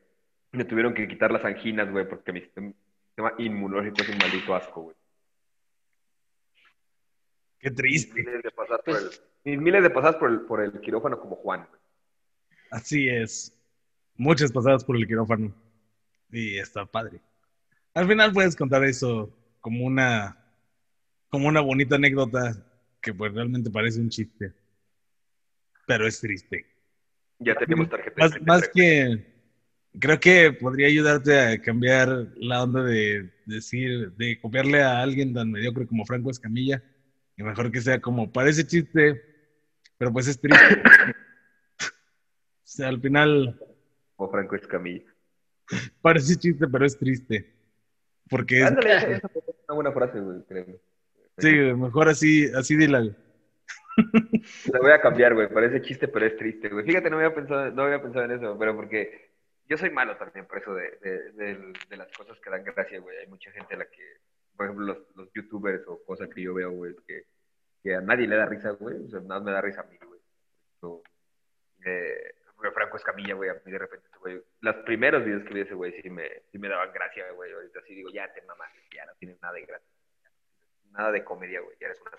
me 0.51 0.63
tuvieron 0.65 0.93
que 0.93 1.07
quitar 1.07 1.31
las 1.31 1.43
anginas, 1.43 1.91
güey, 1.91 2.07
porque 2.07 2.31
mi 2.31 2.41
sistema, 2.41 2.71
sistema 3.19 3.33
inmunológico 3.37 4.01
es 4.01 4.09
un 4.09 4.17
maldito 4.17 4.55
asco, 4.55 4.81
güey. 4.83 4.95
Qué 7.59 7.71
triste. 7.71 8.13
Miles 8.13 8.43
de 8.43 8.51
pasadas 8.51 8.81
por 8.85 8.95
el, 8.95 9.03
Pues- 9.05 9.23
y 9.43 9.57
miles 9.57 9.83
de 9.83 9.89
pasadas 9.89 10.15
por 10.15 10.29
el, 10.31 10.41
por 10.41 10.61
el 10.61 10.79
quirófano 10.79 11.19
como 11.19 11.35
Juan, 11.35 11.65
güey. 11.69 11.81
Así 12.71 13.09
es. 13.09 13.53
Muchas 14.15 14.51
pasadas 14.51 14.83
por 14.83 14.95
el 14.95 15.05
quirófano. 15.07 15.53
Y 16.31 16.57
está 16.59 16.85
padre. 16.85 17.19
Al 17.93 18.07
final 18.07 18.31
puedes 18.31 18.55
contar 18.55 18.83
eso 18.83 19.35
como 19.59 19.85
una, 19.85 20.37
como 21.29 21.47
una 21.47 21.59
bonita 21.61 21.95
anécdota 21.95 22.55
que 23.01 23.13
pues 23.13 23.33
realmente 23.33 23.69
parece 23.69 23.99
un 23.99 24.09
chiste. 24.09 24.53
Pero 25.87 26.07
es 26.07 26.19
triste. 26.21 26.65
Ya 27.39 27.55
tenemos 27.55 27.89
tarjeta 27.89 28.15
Más, 28.21 28.41
más 28.41 28.69
que 28.69 29.25
creo 29.97 30.19
que 30.19 30.51
podría 30.53 30.87
ayudarte 30.87 31.39
a 31.39 31.61
cambiar 31.61 32.27
la 32.37 32.63
onda 32.63 32.83
de 32.83 33.29
decir, 33.45 34.11
de 34.13 34.39
copiarle 34.39 34.81
a 34.83 35.01
alguien 35.01 35.33
tan 35.33 35.51
mediocre 35.51 35.87
como 35.87 36.05
Franco 36.05 36.29
Escamilla. 36.29 36.83
Y 37.37 37.43
mejor 37.43 37.71
que 37.71 37.79
sea 37.81 37.99
como, 38.01 38.31
parece 38.31 38.67
chiste, 38.67 39.21
pero 39.97 40.11
pues 40.11 40.27
es 40.27 40.39
triste. 40.39 40.81
o 41.85 42.61
sea, 42.63 42.89
al 42.89 42.99
final 43.01 43.59
O 44.17 44.29
Franco 44.29 44.55
Escamilla. 44.55 45.05
parece 46.01 46.35
chiste, 46.35 46.67
pero 46.67 46.85
es 46.85 46.97
triste. 46.97 47.53
Porque 48.29 48.59
es- 48.59 48.67
Ándale, 48.67 48.97
esa 48.97 49.07
esa 49.07 49.29
fue 49.29 49.41
una 49.67 49.75
buena 49.75 49.91
frase, 49.91 50.19
güey, 50.19 50.43
créeme. 50.47 50.75
sí, 51.37 51.49
mejor 51.77 52.09
así, 52.09 52.45
así 52.55 52.75
dila. 52.75 53.01
La 54.71 54.79
voy 54.79 54.91
a 54.91 55.01
cambiar, 55.01 55.33
güey. 55.33 55.49
Parece 55.49 55.81
chiste, 55.81 56.07
pero 56.07 56.25
es 56.25 56.37
triste, 56.37 56.69
güey. 56.69 56.85
Fíjate, 56.85 57.09
no 57.09 57.17
había 57.17 57.33
pensado, 57.33 57.71
no 57.71 57.83
había 57.83 58.01
pensado 58.01 58.25
en 58.25 58.31
eso, 58.31 58.57
pero 58.57 58.75
porque 58.75 59.28
yo 59.69 59.77
soy 59.77 59.91
malo 59.91 60.17
también 60.17 60.47
por 60.47 60.57
eso 60.57 60.73
de, 60.73 60.97
de, 60.99 61.73
de- 61.89 61.97
las 61.97 62.11
cosas 62.13 62.39
que 62.39 62.49
dan 62.49 62.63
gracia, 62.63 62.99
güey. 62.99 63.17
Hay 63.17 63.27
mucha 63.27 63.51
gente 63.51 63.75
a 63.75 63.77
la 63.77 63.85
que, 63.85 64.17
por 64.57 64.65
ejemplo, 64.65 65.05
los, 65.15 65.31
youtubers 65.33 65.83
o 65.87 66.03
cosas 66.03 66.27
que 66.33 66.41
yo 66.41 66.55
veo, 66.55 66.71
güey, 66.71 66.95
que, 67.07 67.95
a 67.95 68.01
nadie 68.01 68.27
le 68.27 68.35
da 68.35 68.47
risa, 68.47 68.71
güey. 68.71 69.05
O 69.05 69.09
sea, 69.09 69.19
nada 69.21 69.39
me 69.41 69.51
da 69.51 69.61
risa 69.61 69.81
a 69.81 69.83
mí, 69.85 69.97
güey. 69.97 70.19
Eh, 71.85 72.35
Franco 72.73 72.97
Escamilla, 72.97 73.35
güey, 73.35 73.49
a 73.49 73.61
mí 73.63 73.71
de 73.71 73.77
repente, 73.77 74.09
güey, 74.19 74.43
los 74.59 74.75
primeros 74.77 75.23
videos 75.23 75.43
que 75.43 75.53
vi 75.53 75.61
ese 75.61 75.75
güey 75.75 76.01
sí 76.01 76.09
me, 76.09 76.27
sí 76.51 76.57
me 76.57 76.67
daban 76.67 76.91
gracia, 76.91 77.31
güey. 77.31 77.53
Ahorita 77.53 77.79
sí 77.87 77.95
digo, 77.95 78.09
ya 78.11 78.31
te 78.33 78.41
mamaste, 78.41 78.79
ya 78.93 79.05
no 79.05 79.13
tienes 79.19 79.41
nada 79.41 79.53
de 79.53 79.65
gracia. 79.65 79.87
Nada 80.91 81.11
de 81.11 81.23
comedia, 81.23 81.61
güey. 81.61 81.77
Ya 81.79 81.87
eres 81.87 82.01
una 82.01 82.11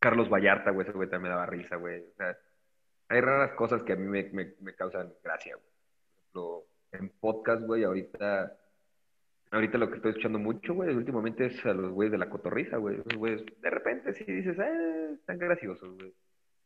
Carlos 0.00 0.28
Vallarta, 0.28 0.70
güey, 0.70 0.86
ese 0.86 0.96
güey 0.96 1.08
también 1.08 1.30
me 1.30 1.36
daba 1.36 1.46
risa, 1.46 1.76
güey. 1.76 2.02
O 2.02 2.14
sea, 2.16 2.36
hay 3.10 3.20
raras 3.20 3.52
cosas 3.52 3.82
que 3.82 3.92
a 3.92 3.96
mí 3.96 4.06
me, 4.06 4.24
me, 4.30 4.54
me 4.60 4.74
causan 4.74 5.12
gracia, 5.22 5.56
güey. 5.56 5.66
Por 6.12 6.20
ejemplo, 6.22 6.66
en 6.92 7.08
podcast, 7.20 7.62
güey, 7.64 7.84
ahorita, 7.84 8.56
ahorita 9.50 9.78
lo 9.78 9.90
que 9.90 9.96
estoy 9.96 10.10
escuchando 10.12 10.38
mucho, 10.38 10.74
güey, 10.74 10.94
últimamente 10.94 11.46
es 11.46 11.66
a 11.66 11.74
los 11.74 11.90
güeyes 11.92 12.12
de 12.12 12.18
la 12.18 12.30
cotorriza, 12.30 12.76
güey. 12.76 13.00
Esos 13.00 13.16
güeyes, 13.16 13.44
de 13.60 13.70
repente 13.70 14.14
sí 14.14 14.24
dices, 14.24 14.56
eh, 14.58 15.10
están 15.14 15.38
graciosos, 15.38 15.92
güey. 15.96 16.14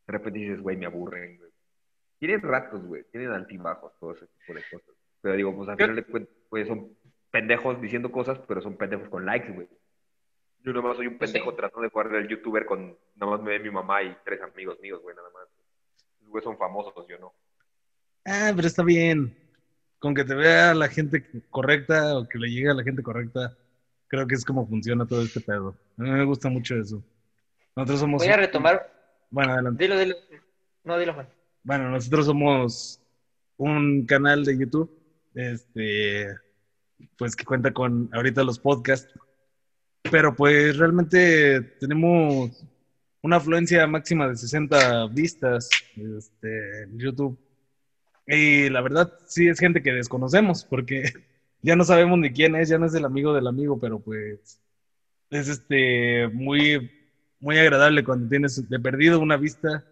De 0.07 0.13
repente 0.13 0.39
dices, 0.39 0.61
güey, 0.61 0.77
me 0.77 0.85
aburren, 0.85 1.37
güey. 1.37 1.51
Tienen 2.19 2.41
ratos, 2.41 2.85
güey, 2.85 3.03
tienen 3.11 3.31
altibajos, 3.31 3.91
todo 3.99 4.13
ese 4.13 4.27
tipo 4.27 4.53
de 4.53 4.63
cosas. 4.71 4.95
Pero 5.21 5.35
digo, 5.35 5.55
pues 5.55 5.69
al 5.69 5.77
final 5.77 5.95
de 5.95 6.03
cuentas, 6.03 6.35
pues 6.49 6.67
son 6.67 6.95
pendejos 7.31 7.81
diciendo 7.81 8.11
cosas, 8.11 8.39
pero 8.47 8.61
son 8.61 8.77
pendejos 8.77 9.09
con 9.09 9.25
likes, 9.25 9.51
güey. 9.51 9.67
Yo 10.59 10.73
nomás 10.73 10.95
soy 10.97 11.07
un 11.07 11.17
Pues 11.17 11.31
pendejo 11.31 11.51
sí. 11.51 11.57
tratando 11.57 11.81
de 11.83 11.89
jugar 11.89 12.09
del 12.09 12.27
youtuber 12.27 12.65
con 12.65 12.97
nada 13.15 13.31
más 13.31 13.41
me 13.41 13.51
ve 13.51 13.59
mi 13.59 13.71
mamá 13.71 14.03
y 14.03 14.15
tres 14.23 14.41
amigos 14.41 14.79
míos, 14.79 15.01
güey, 15.01 15.15
nada 15.15 15.29
más. 15.31 15.47
Güeyes 16.27 16.43
son 16.43 16.57
famosos, 16.57 16.93
yo 17.07 17.17
no. 17.19 17.33
Ah, 18.25 18.51
pero 18.55 18.67
está 18.67 18.83
bien. 18.83 19.37
Con 19.99 20.13
que 20.13 20.23
te 20.23 20.35
vea 20.35 20.73
la 20.73 20.87
gente 20.87 21.25
correcta 21.49 22.17
o 22.17 22.27
que 22.27 22.37
le 22.37 22.49
llegue 22.49 22.69
a 22.69 22.73
la 22.73 22.83
gente 22.83 23.01
correcta, 23.01 23.55
creo 24.07 24.27
que 24.27 24.35
es 24.35 24.45
como 24.45 24.67
funciona 24.67 25.05
todo 25.05 25.21
este 25.21 25.41
pedo. 25.41 25.75
A 25.97 26.03
mí 26.03 26.09
me 26.09 26.25
gusta 26.25 26.49
mucho 26.49 26.75
eso. 26.75 27.03
Nosotros 27.75 27.99
somos. 27.99 28.21
Voy 28.21 28.31
a 28.31 28.37
retomar. 28.37 28.91
Bueno, 29.29 29.53
adelante. 29.53 29.83
Dilo, 29.83 29.97
dilo. 29.97 30.15
No, 30.83 30.97
dilo, 30.97 31.13
Juan. 31.13 31.27
Bueno, 31.63 31.89
nosotros 31.89 32.27
somos 32.27 33.01
un 33.57 34.05
canal 34.05 34.45
de 34.45 34.57
YouTube, 34.57 34.91
este, 35.33 36.27
pues 37.17 37.35
que 37.35 37.45
cuenta 37.45 37.73
con 37.73 38.09
ahorita 38.13 38.43
los 38.43 38.59
podcasts, 38.59 39.11
pero 40.11 40.35
pues 40.35 40.77
realmente 40.77 41.61
tenemos 41.79 42.63
una 43.25 43.37
afluencia 43.37 43.87
máxima 43.87 44.27
de 44.29 44.35
60 44.35 45.07
vistas 45.07 45.67
este, 45.95 46.83
en 46.83 46.99
YouTube. 46.99 47.35
Y 48.27 48.69
la 48.69 48.81
verdad, 48.81 49.11
sí 49.25 49.47
es 49.47 49.59
gente 49.59 49.81
que 49.81 49.93
desconocemos, 49.93 50.63
porque 50.63 51.05
ya 51.63 51.75
no 51.75 51.83
sabemos 51.85 52.19
ni 52.19 52.31
quién 52.31 52.55
es, 52.55 52.69
ya 52.69 52.77
no 52.77 52.85
es 52.85 52.93
el 52.93 53.03
amigo 53.03 53.33
del 53.33 53.47
amigo, 53.47 53.79
pero 53.79 53.97
pues 53.97 54.61
es 55.31 55.49
este 55.49 56.27
muy, 56.33 56.91
muy 57.39 57.57
agradable 57.57 58.03
cuando 58.03 58.29
tienes 58.29 58.69
de 58.69 58.79
perdido 58.79 59.19
una 59.19 59.37
vista 59.37 59.83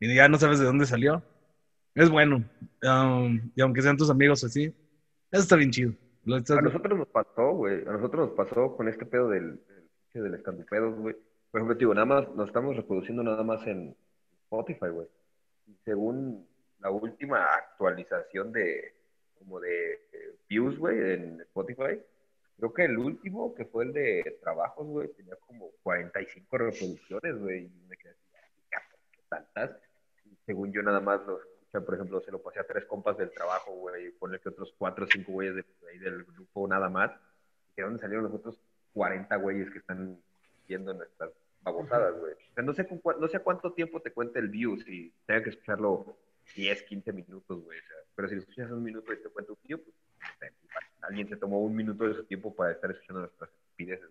y 0.00 0.12
ya 0.12 0.28
no 0.28 0.36
sabes 0.38 0.58
de 0.58 0.64
dónde 0.64 0.86
salió. 0.86 1.22
Es 1.94 2.10
bueno. 2.10 2.42
Um, 2.82 3.52
y 3.54 3.60
aunque 3.60 3.82
sean 3.82 3.96
tus 3.96 4.10
amigos 4.10 4.42
así, 4.42 4.74
eso 5.30 5.42
está 5.42 5.54
bien 5.54 5.70
chido. 5.70 5.92
Lo 6.24 6.36
estás- 6.36 6.58
A 6.58 6.62
nosotros 6.62 6.98
nos 6.98 7.08
pasó, 7.08 7.52
güey. 7.52 7.82
A 7.86 7.92
nosotros 7.92 8.26
nos 8.26 8.36
pasó 8.36 8.76
con 8.76 8.88
este 8.88 9.06
pedo 9.06 9.28
del, 9.28 9.60
del, 10.14 10.32
del 10.32 10.94
güey. 10.96 11.14
Por 11.52 11.60
ejemplo, 11.60 11.74
digo, 11.74 11.92
nada 11.92 12.06
más, 12.06 12.34
nos 12.34 12.46
estamos 12.48 12.74
reproduciendo 12.74 13.22
nada 13.22 13.42
más 13.42 13.66
en 13.66 13.94
Spotify, 14.44 14.88
güey. 14.88 15.06
Según 15.84 16.48
la 16.80 16.90
última 16.90 17.44
actualización 17.44 18.52
de, 18.52 18.94
como 19.38 19.60
de 19.60 19.92
eh, 19.92 20.34
views, 20.48 20.78
güey, 20.78 21.12
en 21.12 21.42
Spotify, 21.42 22.00
creo 22.56 22.72
que 22.72 22.86
el 22.86 22.96
último, 22.96 23.54
que 23.54 23.66
fue 23.66 23.84
el 23.84 23.92
de 23.92 24.38
trabajos, 24.40 24.86
güey, 24.86 25.08
tenía 25.08 25.36
como 25.46 25.68
45 25.82 26.56
reproducciones, 26.56 27.38
güey. 27.38 27.66
Y 27.66 27.86
me 27.86 27.98
quedé 27.98 28.12
así, 28.12 28.22
"Ya, 28.70 28.78
¿por 28.90 29.00
qué 29.10 29.20
tantas? 29.28 29.78
Según 30.46 30.72
yo 30.72 30.82
nada 30.82 31.00
más 31.00 31.20
lo 31.26 31.38
escuchan, 31.38 31.84
por 31.84 31.94
ejemplo, 31.96 32.22
se 32.22 32.30
lo 32.30 32.40
pasé 32.40 32.60
a 32.60 32.66
tres 32.66 32.86
compas 32.86 33.18
del 33.18 33.30
trabajo, 33.30 33.72
güey, 33.72 34.10
ponle 34.12 34.40
que 34.40 34.48
otros 34.48 34.74
cuatro 34.78 35.04
o 35.04 35.08
cinco 35.08 35.32
güeyes 35.32 35.56
de, 35.56 35.64
ahí 35.90 35.98
del 35.98 36.24
grupo 36.24 36.66
nada 36.66 36.88
más. 36.88 37.10
¿Y 37.76 37.82
de 37.82 37.82
dónde 37.82 38.00
salieron 38.00 38.24
los 38.24 38.32
otros 38.32 38.58
40 38.94 39.36
güeyes 39.36 39.70
que 39.70 39.80
están 39.80 40.18
viendo 40.66 40.94
nuestras 40.94 41.30
babosadas, 41.62 42.18
güey? 42.20 42.32
O 42.32 42.54
sea, 42.54 42.64
no 42.64 42.72
sé, 42.74 42.86
con 42.86 43.00
cua- 43.02 43.18
no 43.18 43.28
sé 43.28 43.38
cuánto 43.40 43.72
tiempo 43.72 44.00
te 44.00 44.12
cuenta 44.12 44.38
el 44.38 44.48
view, 44.48 44.78
si 44.80 45.12
tenga 45.26 45.42
que 45.42 45.50
escucharlo 45.50 46.16
10, 46.56 46.82
15 46.82 47.12
minutos, 47.12 47.62
güey. 47.64 47.78
o 47.78 47.82
sea, 47.82 47.96
pero 48.14 48.28
si 48.28 48.34
lo 48.34 48.40
escuchas 48.42 48.70
un 48.70 48.82
minuto 48.82 49.12
y 49.12 49.22
te 49.22 49.28
cuenta 49.28 49.52
un 49.52 49.58
view, 49.64 49.78
pues 49.82 50.52
alguien 51.02 51.28
se 51.28 51.36
tomó 51.36 51.60
un 51.60 51.74
minuto 51.74 52.06
de 52.06 52.14
su 52.14 52.24
tiempo 52.24 52.54
para 52.54 52.72
estar 52.72 52.90
escuchando 52.90 53.20
nuestras 53.20 53.50
estupideces. 53.50 54.10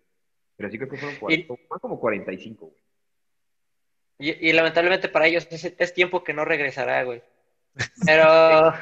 Pero 0.58 0.70
sí 0.70 0.78
creo 0.78 0.90
que 0.90 0.98
fueron 0.98 1.16
Y- 1.16 1.20
40, 1.20 1.54
más 1.70 1.80
como 1.82 2.00
45, 2.00 2.66
güey. 2.68 2.82
Y, 4.20 4.50
y 4.50 4.54
lamentablemente 4.54 5.10
para 5.10 5.26
ellos 5.28 5.48
es, 5.50 5.74
es 5.78 5.94
tiempo 5.94 6.24
que 6.24 6.34
no 6.34 6.46
regresará, 6.46 7.04
güey. 7.04 7.24
Pero 8.06 8.74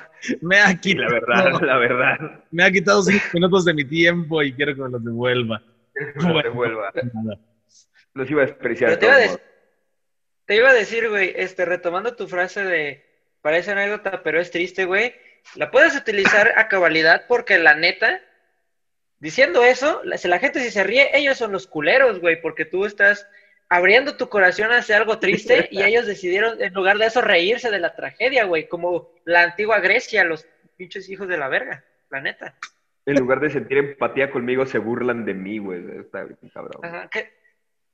me, 0.41 0.57
ha 0.59 0.71
Y 0.71 0.77
quitado, 0.79 1.07
la 1.07 1.13
verdad, 1.13 1.61
la 1.61 1.77
verdad, 1.77 2.43
me 2.51 2.63
ha 2.63 2.71
quitado 2.71 3.01
cinco 3.03 3.23
minutos 3.35 3.63
de 3.65 3.73
mi 3.73 3.85
tiempo 3.85 4.41
y 4.43 4.51
quiero 4.53 4.75
que 4.75 4.81
me 4.81 4.89
los 4.89 5.03
devuelva. 5.03 5.61
no 6.15 6.23
Bueno. 6.33 6.41
te 6.41 6.49
vuelva. 6.49 6.91
Nada. 7.13 7.39
Los 8.19 8.29
iba 8.29 8.43
a 8.43 8.45
despreciar. 8.45 8.89
Pero 8.91 8.99
te 8.99 9.05
iba 9.07 9.15
a 9.15 9.17
de 9.17 9.23
decir- 9.23 9.41
te 10.45 10.55
iba 10.55 10.69
a 10.69 10.73
decir, 10.73 11.09
güey, 11.09 11.33
este, 11.35 11.65
retomando 11.65 12.15
tu 12.15 12.27
frase 12.27 12.63
de 12.63 13.05
parece 13.41 13.71
anécdota, 13.71 14.21
pero 14.23 14.39
es 14.39 14.51
triste, 14.51 14.85
güey. 14.85 15.13
La 15.55 15.71
puedes 15.71 15.95
utilizar 15.95 16.53
a 16.57 16.67
cabalidad 16.67 17.25
porque 17.27 17.57
la 17.59 17.75
neta, 17.75 18.19
diciendo 19.19 19.63
eso, 19.63 20.01
la, 20.03 20.17
si 20.17 20.27
la 20.27 20.39
gente 20.39 20.59
si 20.59 20.71
se 20.71 20.83
ríe, 20.83 21.09
ellos 21.13 21.37
son 21.37 21.51
los 21.51 21.67
culeros, 21.67 22.19
güey, 22.19 22.41
porque 22.41 22.65
tú 22.65 22.85
estás 22.85 23.27
abriendo 23.69 24.17
tu 24.17 24.27
corazón 24.29 24.71
hacia 24.71 24.97
algo 24.97 25.19
triste 25.19 25.67
y 25.71 25.83
ellos 25.83 26.05
decidieron, 26.07 26.61
en 26.61 26.73
lugar 26.73 26.97
de 26.97 27.05
eso, 27.05 27.21
reírse 27.21 27.69
de 27.69 27.79
la 27.79 27.95
tragedia, 27.95 28.45
güey, 28.45 28.67
como 28.67 29.13
la 29.25 29.43
antigua 29.43 29.79
Grecia, 29.79 30.23
los 30.23 30.47
pinches 30.77 31.07
hijos 31.09 31.27
de 31.27 31.37
la 31.37 31.47
verga, 31.47 31.83
la 32.09 32.21
neta. 32.21 32.55
En 33.05 33.15
lugar 33.15 33.39
de 33.39 33.49
sentir 33.49 33.77
empatía 33.77 34.29
conmigo, 34.31 34.65
se 34.65 34.77
burlan 34.77 35.25
de 35.25 35.33
mí, 35.33 35.57
güey. 35.57 35.83
Está 35.99 36.23
bien, 36.23 36.37
cabrón. 36.53 36.83
Ajá, 36.83 37.09
¿qué? 37.11 37.31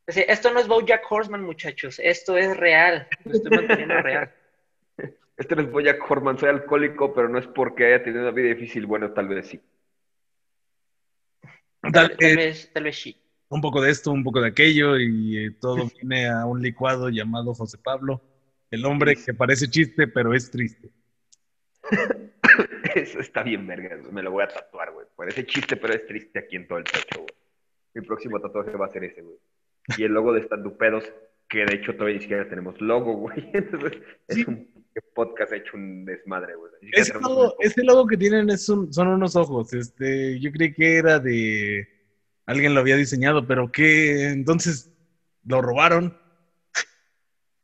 Esto 0.08 0.54
no 0.54 0.60
es 0.60 0.68
Bojack 0.68 1.04
Horseman, 1.10 1.44
muchachos, 1.44 2.00
esto 2.04 2.38
es 2.38 2.56
real, 2.58 3.08
lo 3.24 3.34
estoy 3.34 3.52
manteniendo 3.58 4.02
real. 4.02 4.32
Este 5.38 5.54
no 5.54 5.64
es 5.64 5.70
Boyack 5.70 6.10
Horman, 6.10 6.38
soy 6.40 6.48
alcohólico, 6.48 7.14
pero 7.14 7.28
no 7.28 7.38
es 7.38 7.46
porque 7.48 7.88
haya 7.88 8.02
tenido 8.02 8.22
una 8.22 8.32
vida 8.32 8.48
difícil. 8.48 8.86
Bueno, 8.86 9.12
tal 9.12 9.28
vez 9.28 9.48
sí. 9.48 9.60
Tal- 11.82 11.92
Tal, 11.92 12.18
eh, 12.20 12.36
vez, 12.38 12.72
tal 12.72 12.84
vez 12.86 12.98
sí. 12.98 13.22
un 13.50 13.60
poco 13.60 13.82
de 13.82 13.92
esto, 13.92 14.12
un 14.14 14.24
poco 14.24 14.40
de 14.40 14.48
aquello 14.48 14.98
y 14.98 15.38
eh, 15.48 15.52
todo 15.60 15.76
viene 16.02 16.30
a 16.30 16.46
un 16.46 16.62
licuado 16.62 17.10
llamado 17.10 17.54
José 17.54 17.78
Pablo, 17.78 18.22
el 18.72 18.86
hombre 18.86 19.18
que 19.18 19.34
parece 19.34 19.70
chiste 19.70 20.08
pero 20.08 20.34
es 20.34 20.50
triste. 20.50 20.90
Eso 22.96 23.20
está 23.20 23.44
bien, 23.44 23.68
verga. 23.68 23.98
Me 24.12 24.24
lo 24.24 24.32
voy 24.32 24.44
a 24.46 24.48
tatuar, 24.48 24.94
güey. 24.94 25.06
Parece 25.18 25.46
chiste, 25.46 25.76
pero 25.76 25.94
es 25.94 26.06
triste 26.08 26.40
aquí 26.40 26.56
en 26.56 26.66
todo 26.66 26.78
el 26.78 26.86
pecho, 26.86 27.18
güey. 27.20 27.36
Mi 27.94 28.02
próximo 28.02 28.40
tatuaje 28.40 28.72
va 28.72 28.86
a 28.86 28.90
ser 28.90 29.04
ese, 29.04 29.22
güey. 29.22 29.38
Y 29.98 30.04
el 30.04 30.14
logo 30.14 30.34
de 30.34 30.44
Standupedos, 30.44 31.04
que 31.50 31.66
de 31.66 31.76
hecho 31.76 31.94
todavía 31.94 32.16
ni 32.16 32.22
siquiera 32.22 32.50
tenemos 32.50 32.80
logo, 32.82 33.14
güey. 33.18 33.50
Entonces, 33.54 34.02
es 34.28 34.48
un 34.48 34.68
podcast 35.14 35.54
hecho 35.54 35.78
un 35.78 36.06
desmadre, 36.06 36.56
güey. 36.56 36.72
Ese 36.94 37.14
logo, 37.20 37.56
ese 37.60 37.84
logo 37.84 38.08
que 38.08 38.18
tienen 38.18 38.50
es 38.50 38.68
un- 38.70 38.92
son 38.92 39.08
unos 39.10 39.36
ojos. 39.36 39.74
Este, 39.74 40.40
yo 40.40 40.52
creí 40.52 40.74
que 40.74 40.98
era 40.98 41.20
de 41.20 41.88
alguien 42.46 42.74
lo 42.74 42.80
había 42.82 42.96
diseñado, 42.96 43.46
pero 43.48 43.72
que 43.72 44.30
entonces 44.30 44.92
lo 45.46 45.62
robaron. 45.62 46.18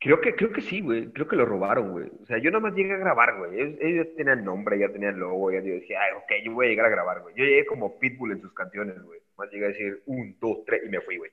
Creo 0.00 0.20
que, 0.20 0.34
creo 0.34 0.52
que 0.52 0.62
sí, 0.62 0.80
güey. 0.80 1.12
Creo 1.12 1.28
que 1.28 1.36
lo 1.36 1.44
robaron, 1.44 1.92
güey. 1.92 2.10
O 2.20 2.26
sea, 2.26 2.38
yo 2.38 2.50
nada 2.50 2.60
más 2.60 2.74
llegué 2.74 2.92
a 2.92 2.96
grabar, 2.98 3.38
güey. 3.38 3.60
Ellos, 3.60 3.78
ellos 3.80 4.06
ya 4.08 4.16
tenían 4.16 4.44
nombre, 4.44 4.78
ya 4.78 4.88
tenían 4.88 5.18
logo, 5.18 5.52
ya 5.52 5.60
yo 5.60 5.74
decía, 5.74 6.00
ay, 6.02 6.16
ok, 6.16 6.44
yo 6.44 6.52
voy 6.52 6.66
a 6.66 6.70
llegar 6.70 6.86
a 6.86 6.90
grabar, 6.90 7.20
güey. 7.22 7.34
Yo 7.36 7.44
llegué 7.44 7.64
como 7.66 7.98
Pitbull 8.00 8.32
en 8.32 8.40
sus 8.40 8.52
canciones, 8.52 9.00
güey. 9.00 9.20
Más 9.38 9.48
llegué 9.52 9.66
a 9.66 9.68
decir 9.68 10.02
un, 10.06 10.36
dos, 10.40 10.64
tres 10.66 10.82
y 10.84 10.88
me 10.88 11.00
fui, 11.02 11.18
güey. 11.18 11.30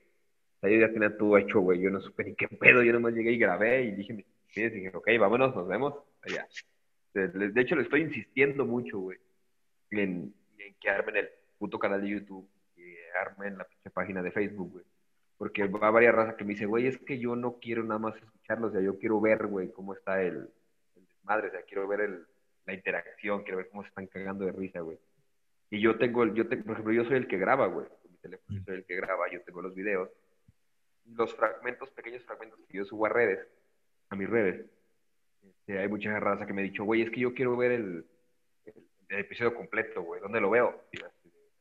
Sea, 0.60 0.70
ellos 0.70 0.88
ya 0.88 0.92
tenían 0.92 1.16
todo 1.16 1.38
hecho, 1.38 1.60
güey. 1.60 1.80
Yo 1.80 1.90
no 1.90 2.00
supe 2.00 2.24
ni 2.24 2.34
qué 2.34 2.48
pedo. 2.48 2.82
Yo 2.82 2.92
nomás 2.92 3.14
llegué 3.14 3.32
y 3.32 3.38
grabé 3.38 3.84
y 3.84 3.92
dije, 3.92 4.24
pies, 4.54 4.72
dije, 4.72 4.90
ok, 4.94 5.08
vámonos, 5.18 5.54
nos 5.54 5.66
vemos. 5.66 5.94
Allá. 6.22 6.46
De, 7.14 7.60
hecho, 7.60 7.74
le 7.74 7.82
estoy 7.82 8.02
insistiendo 8.02 8.64
mucho, 8.64 8.98
güey, 8.98 9.18
en, 9.90 10.32
en 10.58 10.74
que 10.80 10.90
armen 10.90 11.16
el 11.16 11.28
puto 11.58 11.78
canal 11.78 12.02
de 12.02 12.08
YouTube 12.08 12.48
y 12.76 12.94
armen 13.20 13.58
la 13.58 13.64
pinche 13.64 13.90
página 13.90 14.22
de 14.22 14.30
Facebook, 14.30 14.72
güey. 14.72 14.84
Porque 15.36 15.66
va 15.66 15.90
varias 15.90 16.14
razas 16.14 16.34
que 16.34 16.44
me 16.44 16.50
dice, 16.50 16.66
güey, 16.66 16.86
es 16.86 16.98
que 16.98 17.18
yo 17.18 17.34
no 17.34 17.58
quiero 17.60 17.82
nada 17.82 17.98
más 17.98 18.14
escucharlo, 18.16 18.68
o 18.68 18.70
sea, 18.70 18.80
yo 18.80 18.98
quiero 18.98 19.20
ver, 19.20 19.46
güey, 19.46 19.72
cómo 19.72 19.94
está 19.94 20.22
el, 20.22 20.50
el 20.96 21.06
desmadre, 21.06 21.48
o 21.48 21.50
sea, 21.50 21.62
quiero 21.62 21.88
ver 21.88 22.02
el, 22.02 22.26
la 22.66 22.74
interacción, 22.74 23.42
quiero 23.42 23.56
ver 23.56 23.68
cómo 23.70 23.82
se 23.82 23.88
están 23.88 24.06
cagando 24.06 24.44
de 24.44 24.52
risa, 24.52 24.80
güey. 24.80 24.98
Y 25.70 25.80
yo 25.80 25.96
tengo, 25.96 26.24
el, 26.24 26.34
yo 26.34 26.46
tengo, 26.46 26.64
por 26.64 26.72
ejemplo, 26.74 26.92
yo 26.92 27.04
soy 27.04 27.16
el 27.16 27.26
que 27.26 27.38
graba, 27.38 27.66
güey, 27.66 27.86
con 27.86 28.12
mi 28.12 28.18
teléfono, 28.18 28.58
yo 28.58 28.64
soy 28.64 28.74
el 28.76 28.84
que 28.84 28.96
graba, 28.96 29.30
yo 29.32 29.40
tengo 29.42 29.62
los 29.62 29.74
videos, 29.74 30.10
los 31.14 31.34
fragmentos, 31.34 31.90
pequeños 31.90 32.24
fragmentos 32.24 32.58
que 32.68 32.78
yo 32.78 32.84
subo 32.84 33.06
a 33.06 33.08
redes, 33.10 33.46
a 34.08 34.16
mis 34.16 34.28
redes. 34.28 34.66
Este, 35.42 35.78
hay 35.78 35.88
mucha 35.88 36.18
raza 36.20 36.46
que 36.46 36.52
me 36.52 36.60
ha 36.62 36.64
dicho, 36.64 36.84
güey, 36.84 37.02
es 37.02 37.10
que 37.10 37.20
yo 37.20 37.34
quiero 37.34 37.56
ver 37.56 37.72
el, 37.72 38.06
el, 38.66 38.74
el 39.08 39.18
episodio 39.20 39.54
completo, 39.54 40.02
güey, 40.02 40.20
¿dónde 40.20 40.40
lo 40.40 40.50
veo? 40.50 40.84
Y 40.92 40.98
yo 41.00 41.06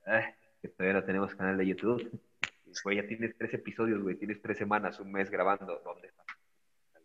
"Ah, 0.06 0.34
que 0.62 0.68
todavía 0.70 1.00
no 1.00 1.06
tenemos 1.06 1.34
canal 1.36 1.58
de 1.58 1.68
YouTube. 1.68 2.02
Y, 2.66 2.72
Güey, 2.84 2.98
ya 2.98 3.08
tienes 3.08 3.36
tres 3.38 3.54
episodios, 3.54 4.02
güey, 4.04 4.16
tienes 4.16 4.42
tres 4.42 4.58
semanas, 4.58 5.00
un 5.00 5.12
mes 5.12 5.30
grabando, 5.32 5.82
¿dónde 5.84 6.08
está? 6.10 6.24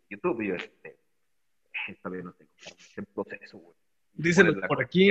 YouTube, 0.09 0.41
y 0.41 0.47
yo, 0.49 0.55
este, 0.55 0.97
todavía 2.03 2.23
no 2.25 2.33
tengo, 2.33 2.51
en 2.97 3.05
proceso, 3.05 3.57
güey. 3.57 3.75
Díselo 4.13 4.53
por 4.67 4.81
aquí. 4.83 5.09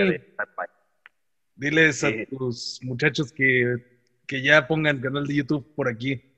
Diles 1.57 2.03
a 2.05 2.09
Sí. 2.11 2.27
tus 2.27 2.81
muchachos 2.83 3.33
que, 3.33 3.77
que 4.27 4.43
ya 4.43 4.67
pongan 4.67 5.01
canal 5.01 5.27
de 5.27 5.35
YouTube 5.35 5.75
por 5.75 5.89
aquí. 5.89 6.34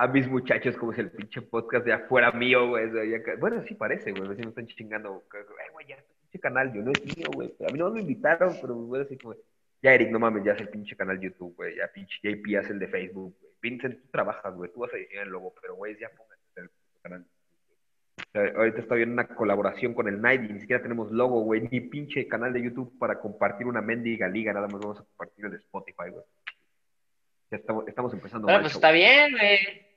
A 0.00 0.06
mis 0.06 0.28
muchachos 0.28 0.76
como 0.76 0.92
es 0.92 0.98
el 0.98 1.10
pinche 1.10 1.42
podcast 1.42 1.84
de 1.84 1.92
afuera 1.92 2.30
mío, 2.32 2.68
güey. 2.68 2.88
ya 3.10 3.18
Bueno, 3.38 3.62
sí 3.66 3.74
parece, 3.74 4.12
güey. 4.12 4.28
Si 4.36 4.42
me 4.42 4.48
están 4.48 4.66
chingando. 4.68 5.24
"Ay, 5.32 5.70
güey, 5.72 5.86
ya 5.88 5.96
este 5.96 6.14
pinche 6.20 6.38
canal, 6.40 6.72
yo 6.72 6.82
no 6.82 6.92
es 6.92 7.04
mío, 7.16 7.26
güey. 7.34 7.52
A 7.68 7.72
mí 7.72 7.78
no 7.78 7.90
me 7.90 8.00
invitaron, 8.00 8.56
pero 8.60 8.74
güey, 8.74 9.02
así 9.02 9.18
como. 9.18 9.34
Ya, 9.82 9.94
Eric, 9.94 10.10
no 10.10 10.18
mames, 10.18 10.44
ya 10.44 10.52
es 10.52 10.60
el 10.60 10.68
pinche 10.68 10.96
canal 10.96 11.20
YouTube, 11.20 11.54
güey. 11.56 11.76
Ya 11.76 11.88
pinche 11.92 12.16
JP 12.22 12.56
hace 12.58 12.72
el 12.72 12.78
de 12.78 12.88
Facebook, 12.88 13.36
güey. 13.40 13.52
Vincent, 13.60 14.00
tú 14.00 14.08
trabajas, 14.10 14.54
güey. 14.54 14.70
Tú 14.72 14.80
vas 14.80 14.94
a 14.94 14.96
diseñar 14.96 15.24
el 15.26 15.30
logo, 15.32 15.52
pero, 15.60 15.74
güey, 15.74 15.96
ya 15.98 16.06
hacer 16.06 16.64
el 16.64 16.70
canal. 17.02 17.26
O 18.18 18.30
sea, 18.32 18.52
ahorita 18.56 18.78
está 18.80 18.94
viendo 18.94 19.12
una 19.14 19.26
colaboración 19.28 19.94
con 19.94 20.06
el 20.08 20.20
Night 20.20 20.42
y 20.48 20.52
ni 20.52 20.60
siquiera 20.60 20.82
tenemos 20.82 21.10
logo, 21.10 21.40
güey. 21.42 21.68
Ni 21.70 21.80
pinche 21.80 22.26
canal 22.28 22.52
de 22.52 22.62
YouTube 22.62 22.96
para 22.98 23.18
compartir 23.20 23.66
una 23.66 23.80
mendiga 23.80 24.28
liga. 24.28 24.52
Nada 24.52 24.68
más 24.68 24.80
vamos 24.80 25.00
a 25.00 25.04
compartir 25.04 25.44
el 25.46 25.50
de 25.52 25.56
Spotify, 25.58 26.10
güey. 26.10 26.24
Ya 27.50 27.56
estamos, 27.56 27.88
estamos 27.88 28.12
empezando 28.12 28.44
Bueno, 28.46 28.58
mal, 28.58 28.62
pues 28.62 28.72
show. 28.74 28.78
está 28.78 28.90
bien, 28.92 29.32
güey. 29.32 29.87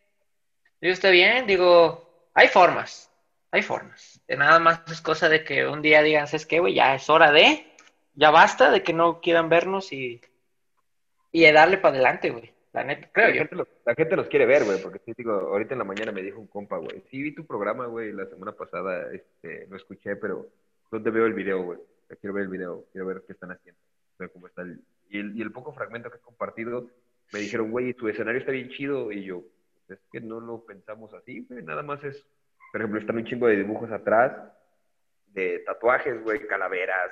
Digo, 0.81 0.93
está 0.93 1.09
bien, 1.11 1.45
digo, 1.45 2.29
hay 2.33 2.47
formas, 2.47 3.11
hay 3.51 3.61
formas. 3.61 4.19
De 4.27 4.35
nada 4.35 4.59
más 4.59 4.81
es 4.91 5.01
cosa 5.01 5.29
de 5.29 5.43
que 5.43 5.67
un 5.67 5.81
día 5.81 6.01
digan, 6.01 6.27
¿sabes 6.27 6.45
qué, 6.45 6.59
güey? 6.59 6.73
Ya 6.73 6.95
es 6.95 7.09
hora 7.09 7.31
de, 7.31 7.67
ya 8.15 8.31
basta 8.31 8.71
de 8.71 8.81
que 8.83 8.91
no 8.93 9.21
quieran 9.21 9.47
vernos 9.49 9.93
y, 9.93 10.19
y 11.31 11.41
de 11.41 11.51
darle 11.51 11.77
para 11.77 11.95
adelante, 11.95 12.31
güey. 12.31 12.51
La 12.73 12.83
neta, 12.85 13.09
creo 13.11 13.27
La 13.27 13.33
yo. 13.33 13.39
gente, 13.41 13.55
los, 13.55 13.67
la 13.85 13.95
gente 13.95 14.15
los 14.15 14.27
quiere 14.27 14.45
ver, 14.45 14.63
güey, 14.63 14.81
porque 14.81 14.99
sí, 15.05 15.13
digo, 15.17 15.33
ahorita 15.33 15.73
en 15.73 15.79
la 15.79 15.83
mañana 15.85 16.11
me 16.13 16.21
dijo 16.23 16.39
un 16.39 16.47
compa, 16.47 16.77
güey, 16.77 17.03
sí 17.11 17.21
vi 17.21 17.35
tu 17.35 17.45
programa, 17.45 17.85
güey, 17.85 18.13
la 18.13 18.25
semana 18.27 18.53
pasada, 18.53 19.11
este, 19.13 19.67
lo 19.69 19.75
escuché, 19.75 20.15
pero 20.15 20.47
¿dónde 20.89 21.11
veo 21.11 21.25
el 21.25 21.33
video, 21.33 21.61
güey? 21.61 21.79
Quiero 22.21 22.33
ver 22.33 22.43
el 22.43 22.49
video, 22.49 22.85
quiero 22.91 23.07
ver 23.07 23.23
qué 23.27 23.33
están 23.33 23.51
haciendo, 23.51 23.79
ver 24.17 24.31
cómo 24.31 24.47
está 24.47 24.61
el... 24.61 24.79
Y 25.09 25.19
el, 25.19 25.37
y 25.37 25.41
el 25.41 25.51
poco 25.51 25.73
fragmento 25.73 26.09
que 26.09 26.17
he 26.17 26.21
compartido, 26.21 26.87
me 27.33 27.39
dijeron, 27.39 27.71
güey, 27.71 27.93
tu 27.93 28.07
escenario 28.07 28.39
está 28.39 28.53
bien 28.53 28.69
chido, 28.69 29.11
y 29.11 29.25
yo, 29.25 29.43
es 29.91 29.99
que 30.11 30.21
no 30.21 30.39
lo 30.39 30.63
pensamos 30.65 31.13
así, 31.13 31.45
güey, 31.49 31.63
nada 31.63 31.83
más 31.83 32.03
es, 32.03 32.25
por 32.71 32.81
ejemplo, 32.81 32.99
están 32.99 33.17
un 33.17 33.25
chingo 33.25 33.47
de 33.47 33.57
dibujos 33.57 33.91
atrás, 33.91 34.51
de 35.33 35.59
tatuajes, 35.65 36.21
güey, 36.23 36.45
calaveras, 36.45 37.11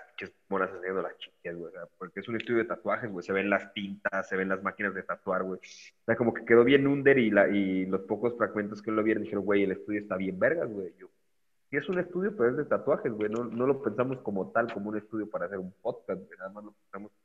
monas 0.49 0.69
haciendo 0.71 1.01
las 1.01 1.17
chiquias, 1.17 1.55
güey, 1.55 1.71
porque 1.97 2.19
es 2.19 2.27
un 2.27 2.35
estudio 2.35 2.59
de 2.59 2.65
tatuajes, 2.65 3.09
güey, 3.09 3.25
se 3.25 3.31
ven 3.31 3.49
las 3.49 3.71
tintas, 3.73 4.27
se 4.27 4.35
ven 4.35 4.49
las 4.49 4.61
máquinas 4.61 4.93
de 4.93 5.03
tatuar, 5.03 5.43
güey. 5.43 5.59
O 5.59 6.05
sea, 6.05 6.15
como 6.17 6.33
que 6.33 6.43
quedó 6.43 6.63
bien 6.63 6.85
under 6.87 7.17
y, 7.17 7.31
la, 7.31 7.47
y 7.47 7.85
los 7.85 8.01
pocos 8.01 8.35
fragmentos 8.37 8.81
que 8.81 8.91
lo 8.91 9.03
vieron 9.03 9.23
dijeron, 9.23 9.45
güey, 9.45 9.63
el 9.63 9.71
estudio 9.71 10.01
está 10.01 10.17
bien 10.17 10.37
vergas, 10.37 10.69
güey. 10.69 10.93
Yo, 10.97 11.07
sí 11.69 11.77
es 11.77 11.87
un 11.87 11.99
estudio, 11.99 12.35
pero 12.35 12.49
es 12.49 12.57
de 12.57 12.65
tatuajes, 12.65 13.11
güey, 13.11 13.29
no, 13.29 13.45
no 13.45 13.65
lo 13.65 13.81
pensamos 13.81 14.19
como 14.19 14.51
tal, 14.51 14.71
como 14.73 14.89
un 14.89 14.97
estudio 14.97 15.29
para 15.29 15.45
hacer 15.45 15.59
un 15.59 15.71
podcast, 15.81 16.19
güey, 16.19 16.37
nada 16.37 16.51
más 16.51 16.65
lo 16.65 16.71
pensamos 16.73 17.11
de, 17.11 17.19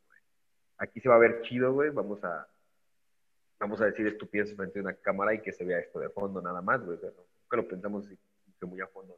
aquí 0.78 1.00
se 1.00 1.08
va 1.08 1.16
a 1.16 1.18
ver 1.18 1.42
chido, 1.42 1.72
güey, 1.72 1.90
vamos 1.90 2.22
a, 2.22 2.46
vamos 3.64 3.80
a 3.80 3.86
decir 3.86 4.06
estupideces 4.06 4.54
frente 4.54 4.78
a 4.78 4.82
una 4.82 4.94
cámara 4.94 5.32
y 5.32 5.40
que 5.40 5.50
se 5.50 5.64
vea 5.64 5.78
esto 5.78 5.98
de 5.98 6.10
fondo, 6.10 6.42
nada 6.42 6.60
más, 6.60 6.84
güey, 6.84 6.98
o 6.98 7.00
sea, 7.00 7.10
nunca 7.10 7.56
lo 7.56 7.66
pensamos 7.66 8.06
así, 8.06 8.18
que 8.60 8.66
muy 8.66 8.80
a 8.80 8.86
fondo 8.86 9.16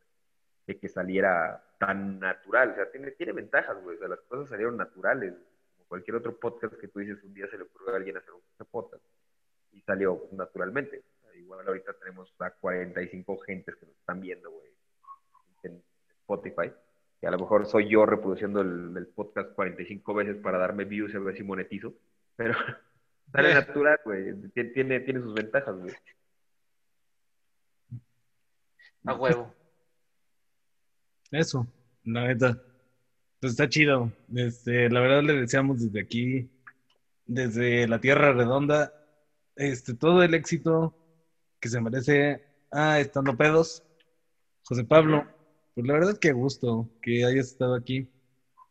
de 0.66 0.78
que 0.78 0.88
saliera 0.88 1.62
tan 1.78 2.18
natural. 2.18 2.70
O 2.70 2.74
sea, 2.74 2.90
tiene, 2.90 3.12
tiene 3.12 3.32
ventajas, 3.32 3.80
güey. 3.82 3.96
O 3.96 3.98
sea, 3.98 4.08
las 4.08 4.20
cosas 4.22 4.48
salieron 4.48 4.76
naturales. 4.76 5.34
Como 5.76 5.88
cualquier 5.88 6.16
otro 6.16 6.36
podcast 6.38 6.74
que 6.74 6.88
tú 6.88 6.98
dices, 6.98 7.22
un 7.22 7.34
día 7.34 7.46
se 7.48 7.56
le 7.56 7.64
ocurrió 7.64 7.92
a 7.92 7.96
alguien 7.96 8.16
hacer 8.16 8.32
un 8.32 8.66
podcast 8.70 9.02
y 9.72 9.80
salió 9.82 10.28
naturalmente. 10.32 11.04
O 11.18 11.20
sea, 11.22 11.36
igual 11.36 11.66
ahorita 11.66 11.92
tenemos 11.94 12.34
a 12.40 12.50
45 12.50 13.38
gentes 13.38 13.76
que 13.76 13.86
nos 13.86 13.96
están 13.96 14.20
viendo, 14.20 14.50
güey, 14.50 14.70
en 15.62 15.82
Spotify. 16.22 16.72
Que 17.20 17.28
a 17.28 17.30
lo 17.30 17.38
mejor 17.38 17.66
soy 17.66 17.88
yo 17.88 18.04
reproduciendo 18.04 18.60
el, 18.60 18.96
el 18.96 19.06
podcast 19.06 19.52
45 19.52 20.14
veces 20.14 20.36
para 20.38 20.58
darme 20.58 20.84
views 20.84 21.14
a 21.14 21.20
ver 21.20 21.36
si 21.36 21.44
monetizo. 21.44 21.94
Pero 22.34 22.54
sale 23.32 23.50
Eh. 23.50 23.54
natural, 23.54 23.98
güey. 24.04 24.24
Tien- 24.54 24.72
Tiene, 24.72 25.00
tiene 25.00 25.20
sus 25.20 25.34
ventajas, 25.34 25.76
güey. 25.76 25.94
A 29.04 29.14
huevo. 29.14 29.54
Eso, 31.30 31.66
la 32.04 32.26
neta. 32.28 32.60
Pues 33.40 33.52
está 33.52 33.68
chido. 33.68 34.12
Este, 34.34 34.88
la 34.90 35.00
verdad 35.00 35.22
le 35.22 35.34
deseamos 35.40 35.80
desde 35.80 36.00
aquí, 36.00 36.50
desde 37.26 37.86
la 37.86 38.00
Tierra 38.00 38.32
Redonda, 38.32 38.92
este, 39.54 39.94
todo 39.94 40.22
el 40.22 40.34
éxito 40.34 40.96
que 41.60 41.68
se 41.68 41.80
merece 41.80 42.44
a 42.70 42.98
Estando 43.00 43.36
Pedos. 43.36 43.82
José 44.64 44.84
Pablo, 44.84 45.26
pues 45.74 45.86
la 45.86 45.92
verdad 45.94 46.18
que 46.18 46.32
gusto 46.32 46.90
que 47.02 47.24
hayas 47.24 47.46
estado 47.48 47.74
aquí. 47.74 48.08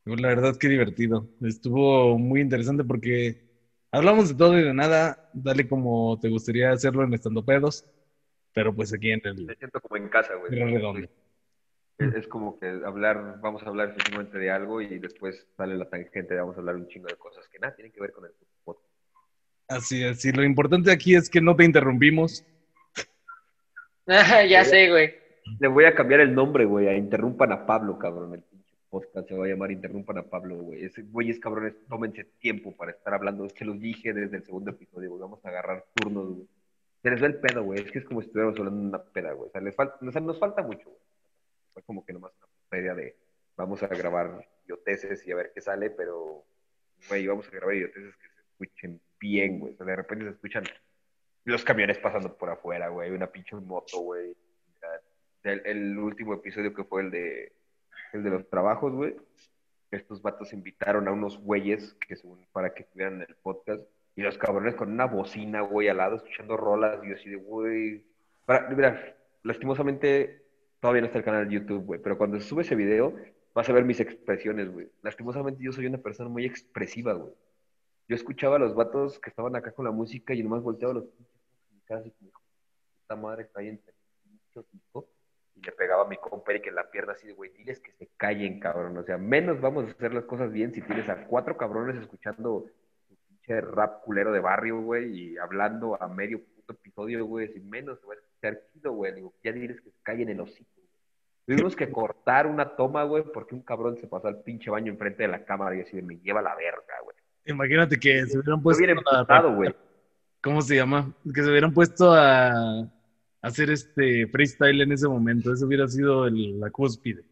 Pues 0.04 0.20
la 0.20 0.28
verdad 0.30 0.58
que 0.58 0.68
divertido. 0.68 1.30
Estuvo 1.42 2.18
muy 2.18 2.42
interesante 2.42 2.84
porque 2.84 3.45
hablamos 3.96 4.30
de 4.30 4.36
todo 4.36 4.58
y 4.60 4.64
de 4.64 4.74
nada, 4.74 5.30
dale 5.34 5.68
como 5.68 6.20
te 6.20 6.30
gustaría 6.30 6.72
hacerlo 6.72 7.04
en 7.04 7.14
Estando 7.14 7.44
Pedos, 7.44 7.86
pero 8.54 8.74
pues 8.74 8.94
aquí 8.94 9.12
en 9.12 9.22
el 9.24 9.46
Me 9.46 9.56
siento 9.56 9.80
como 9.82 9.98
en 9.98 10.10
casa, 10.10 10.36
güey. 10.36 10.52
Redonda. 10.52 11.08
Es, 11.98 12.14
es 12.14 12.28
como 12.28 12.60
que 12.60 12.68
hablar, 12.86 13.40
vamos 13.42 13.64
a 13.64 13.70
hablar 13.70 13.90
efectivamente 13.90 14.38
de 14.38 14.52
algo 14.52 14.82
y 14.82 15.00
después 15.00 15.48
sale 15.56 15.78
la 15.78 15.90
tangente 15.90 16.34
de 16.34 16.42
vamos 16.42 16.58
a 16.58 16.60
hablar 16.60 16.76
un 16.76 16.88
chingo 16.88 17.08
de 17.08 17.16
cosas 17.16 17.48
que 17.48 17.58
nada 17.58 17.74
tienen 17.74 17.94
que 17.94 18.02
ver 18.02 18.12
con 18.12 18.26
el 18.26 18.32
podcast. 18.64 18.90
Así 19.68 20.04
es, 20.04 20.24
y 20.26 20.32
lo 20.32 20.44
importante 20.44 20.92
aquí 20.92 21.16
es 21.16 21.30
que 21.30 21.42
no 21.42 21.56
te 21.56 21.64
interrumpimos. 21.64 22.46
ya 24.50 24.64
sé, 24.66 24.90
güey. 24.90 25.16
Le 25.60 25.68
voy 25.68 25.86
a 25.86 25.96
cambiar 25.96 26.20
el 26.22 26.34
nombre, 26.34 26.66
güey, 26.66 26.88
a 26.88 26.98
Interrumpan 26.98 27.52
a 27.52 27.66
Pablo, 27.66 27.98
cabrón. 27.98 28.44
Se 29.02 29.36
va 29.36 29.46
a 29.46 29.48
llamar 29.48 29.72
Interrumpan 29.72 30.18
a 30.20 30.24
Pablo, 30.24 30.58
güey. 30.58 30.86
Ese 30.86 31.02
güeyes 31.02 31.40
cabrones, 31.40 31.76
tómense 31.88 32.24
tiempo 32.40 32.76
para 32.76 32.92
estar 32.92 33.14
hablando. 33.14 33.48
Se 33.50 33.66
los 33.66 33.80
dije 33.80 34.14
desde 34.14 34.38
el 34.38 34.44
segundo 34.44 34.72
episodio, 34.72 35.10
güey. 35.10 35.22
Vamos 35.22 35.44
a 35.44 35.50
agarrar 35.50 35.86
turnos, 35.94 36.36
güey. 36.36 36.48
Se 37.02 37.10
les 37.10 37.22
ve 37.22 37.28
el 37.28 37.40
pedo, 37.40 37.64
güey. 37.64 37.82
Es 37.82 37.92
que 37.92 38.00
es 38.00 38.06
como 38.06 38.22
si 38.22 38.28
estuviéramos 38.28 38.58
hablando 38.60 38.82
de 38.82 38.88
una 38.88 39.04
peda, 39.04 39.34
güey. 39.34 39.50
O 39.50 39.52
sea, 39.52 39.62
les 39.62 39.76
falta, 39.76 39.98
o 40.02 40.06
nos 40.06 40.40
falta 40.40 40.62
mucho, 40.62 40.90
güey. 40.90 41.02
Fue 41.74 41.84
como 41.84 42.06
que 42.06 42.14
nomás 42.14 42.32
una 42.72 42.82
idea 42.82 42.96
de 42.96 43.16
vamos 43.56 43.84
a 43.84 43.88
grabar 43.88 44.48
idioteces 44.66 45.26
y 45.28 45.32
a 45.32 45.36
ver 45.36 45.52
qué 45.54 45.62
sale, 45.62 45.90
pero, 45.90 46.44
güey, 47.10 47.28
vamos 47.28 47.48
a 47.48 47.52
grabar 47.52 47.76
idioteces 47.76 48.16
que 48.16 48.28
se 48.28 48.42
escuchen 48.42 49.02
bien, 49.20 49.60
güey. 49.60 49.74
O 49.74 49.78
sea, 49.78 49.86
de 49.86 49.96
repente 49.96 50.26
se 50.26 50.32
escuchan 50.32 50.64
los 51.44 51.64
camiones 51.64 51.98
pasando 52.00 52.36
por 52.38 52.50
afuera, 52.50 52.90
güey, 52.90 53.12
una 53.12 53.28
pinche 53.28 53.56
moto, 53.56 54.00
güey. 54.00 54.36
El, 55.44 55.62
el 55.66 55.98
último 56.00 56.34
episodio 56.34 56.74
que 56.74 56.84
fue 56.84 57.04
el 57.04 57.12
de, 57.12 57.52
el 58.14 58.24
de 58.24 58.30
los 58.30 58.50
trabajos, 58.50 58.94
güey. 58.94 59.16
Estos 59.92 60.22
vatos 60.22 60.54
invitaron 60.54 61.08
a 61.08 61.12
unos 61.12 61.38
güeyes 61.38 61.94
que 61.96 62.16
según 62.16 62.46
para 62.52 62.74
que 62.74 62.84
estuvieran 62.84 63.16
en 63.16 63.22
el 63.30 63.36
podcast 63.36 63.84
y 64.16 64.22
los 64.22 64.38
cabrones 64.38 64.76
con 64.76 64.92
una 64.92 65.06
bocina, 65.06 65.62
güey, 65.62 65.90
al 65.90 65.98
lado, 65.98 66.16
escuchando 66.16 66.58
rolas 66.58 67.04
y 67.04 67.10
yo 67.10 67.16
así 67.16 67.30
de, 67.30 67.36
güey. 67.36 68.04
Mira, 68.76 69.16
lastimosamente 69.44 70.44
todavía 70.80 71.02
no 71.02 71.08
está 71.08 71.20
el 71.20 71.26
canal 71.26 71.48
de 71.48 71.56
YouTube, 71.56 71.86
güey, 71.86 72.02
pero 72.02 72.18
cuando 72.18 72.40
sube 72.40 72.62
ese 72.62 72.76
video 72.76 73.16
vas 73.54 73.70
a 73.70 73.74
ver 73.74 73.86
mis 73.86 74.00
expresiones, 74.00 74.72
güey. 74.72 74.90
Lastimosamente 75.02 75.64
yo 75.64 75.72
soy 75.72 75.86
una 75.86 75.98
persona 75.98 76.30
muy 76.30 76.46
expresiva, 76.46 77.14
güey. 77.14 77.34
Yo 78.08 78.16
escuchaba 78.16 78.58
a 78.58 78.60
los 78.60 78.76
vatos 78.76 79.20
que 79.20 79.30
estaban 79.30 79.56
acá 79.56 79.72
con 79.72 79.86
la 79.86 79.92
música 79.92 80.34
y 80.34 80.44
nomás 80.44 80.62
volteaba 80.62 80.92
a 80.92 80.96
los 80.96 81.06
pinches 81.06 82.14
como, 82.20 82.32
esta 83.02 83.16
madre 83.16 83.44
está 83.44 83.62
ahí 83.62 83.70
entre 83.70 83.94
muchos 84.26 84.66
hijos. 84.74 85.06
Y 85.56 85.62
le 85.62 85.72
pegaba 85.72 86.04
a 86.04 86.08
mi 86.08 86.18
compa 86.18 86.52
Eric 86.52 86.68
en 86.68 86.76
la 86.76 86.90
pierna 86.90 87.14
así 87.14 87.28
de, 87.28 87.34
güey, 87.34 87.52
diles 87.52 87.80
que 87.80 87.92
se 87.94 88.10
callen, 88.18 88.60
cabrón. 88.60 88.98
O 88.98 89.04
sea, 89.04 89.18
menos 89.18 89.62
vamos 89.62 89.86
a 89.86 89.92
hacer 89.92 90.14
las 90.14 90.26
cosas 90.26 90.52
bien 90.52 90.74
si 90.74 90.82
tienes 90.82 91.08
a 91.10 91.26
cuatro 91.28 91.56
cabrones 91.58 91.96
escuchando 91.96 92.66
tu 93.08 93.16
pinche 93.28 93.62
rap 93.62 94.04
culero 94.04 94.32
de 94.34 94.40
barrio, 94.40 94.82
güey, 94.82 95.12
y 95.18 95.38
hablando 95.38 96.02
a 96.02 96.08
medio 96.08 96.42
puto 96.44 96.74
episodio, 96.74 97.26
güey, 97.26 97.48
sin 97.48 97.70
menos 97.70 98.00
se 98.00 98.06
va 98.08 98.14
a 98.14 98.18
escuchar 98.18 98.62
chido, 98.74 98.92
güey. 98.92 99.14
Digo, 99.14 99.34
ya 99.44 99.52
diles 99.54 99.80
que 99.80 99.92
se 99.92 100.00
callen 100.04 100.30
el 100.30 100.42
hocico, 100.42 100.70
güey. 100.76 100.86
Tuvimos 101.46 101.76
que 101.76 101.90
cortar 101.92 102.48
una 102.48 102.76
toma, 102.76 103.04
güey, 103.04 103.24
porque 103.24 103.56
un 103.56 103.62
cabrón 103.62 103.98
se 103.98 104.08
pasó 104.08 104.28
al 104.28 104.42
pinche 104.42 104.70
baño 104.70 104.92
enfrente 104.92 105.24
de 105.24 105.30
la 105.30 105.46
cámara 105.46 105.76
y 105.76 105.82
así 105.82 105.96
de, 105.96 106.02
me 106.02 106.18
lleva 106.18 106.42
la 106.42 106.56
verga, 106.56 106.96
güey. 107.04 107.16
Imagínate 107.46 107.98
que 108.00 108.26
se 108.26 108.40
hubieran 108.40 108.62
puesto 108.62 108.84
bien 108.84 108.98
a- 109.30 109.42
güey. 109.42 109.74
¿Cómo 110.42 110.62
se 110.62 110.76
llama? 110.76 111.14
Que 111.34 111.42
se 111.44 111.50
hubieran 111.50 111.74
puesto 111.74 112.12
a 112.14 112.88
hacer 113.46 113.70
este 113.70 114.28
freestyle 114.28 114.82
en 114.82 114.92
ese 114.92 115.08
momento. 115.08 115.54
Eso 115.54 115.66
hubiera 115.66 115.88
sido 115.88 116.28
el- 116.28 116.60
la 116.60 116.70
cúspide. 116.72 117.24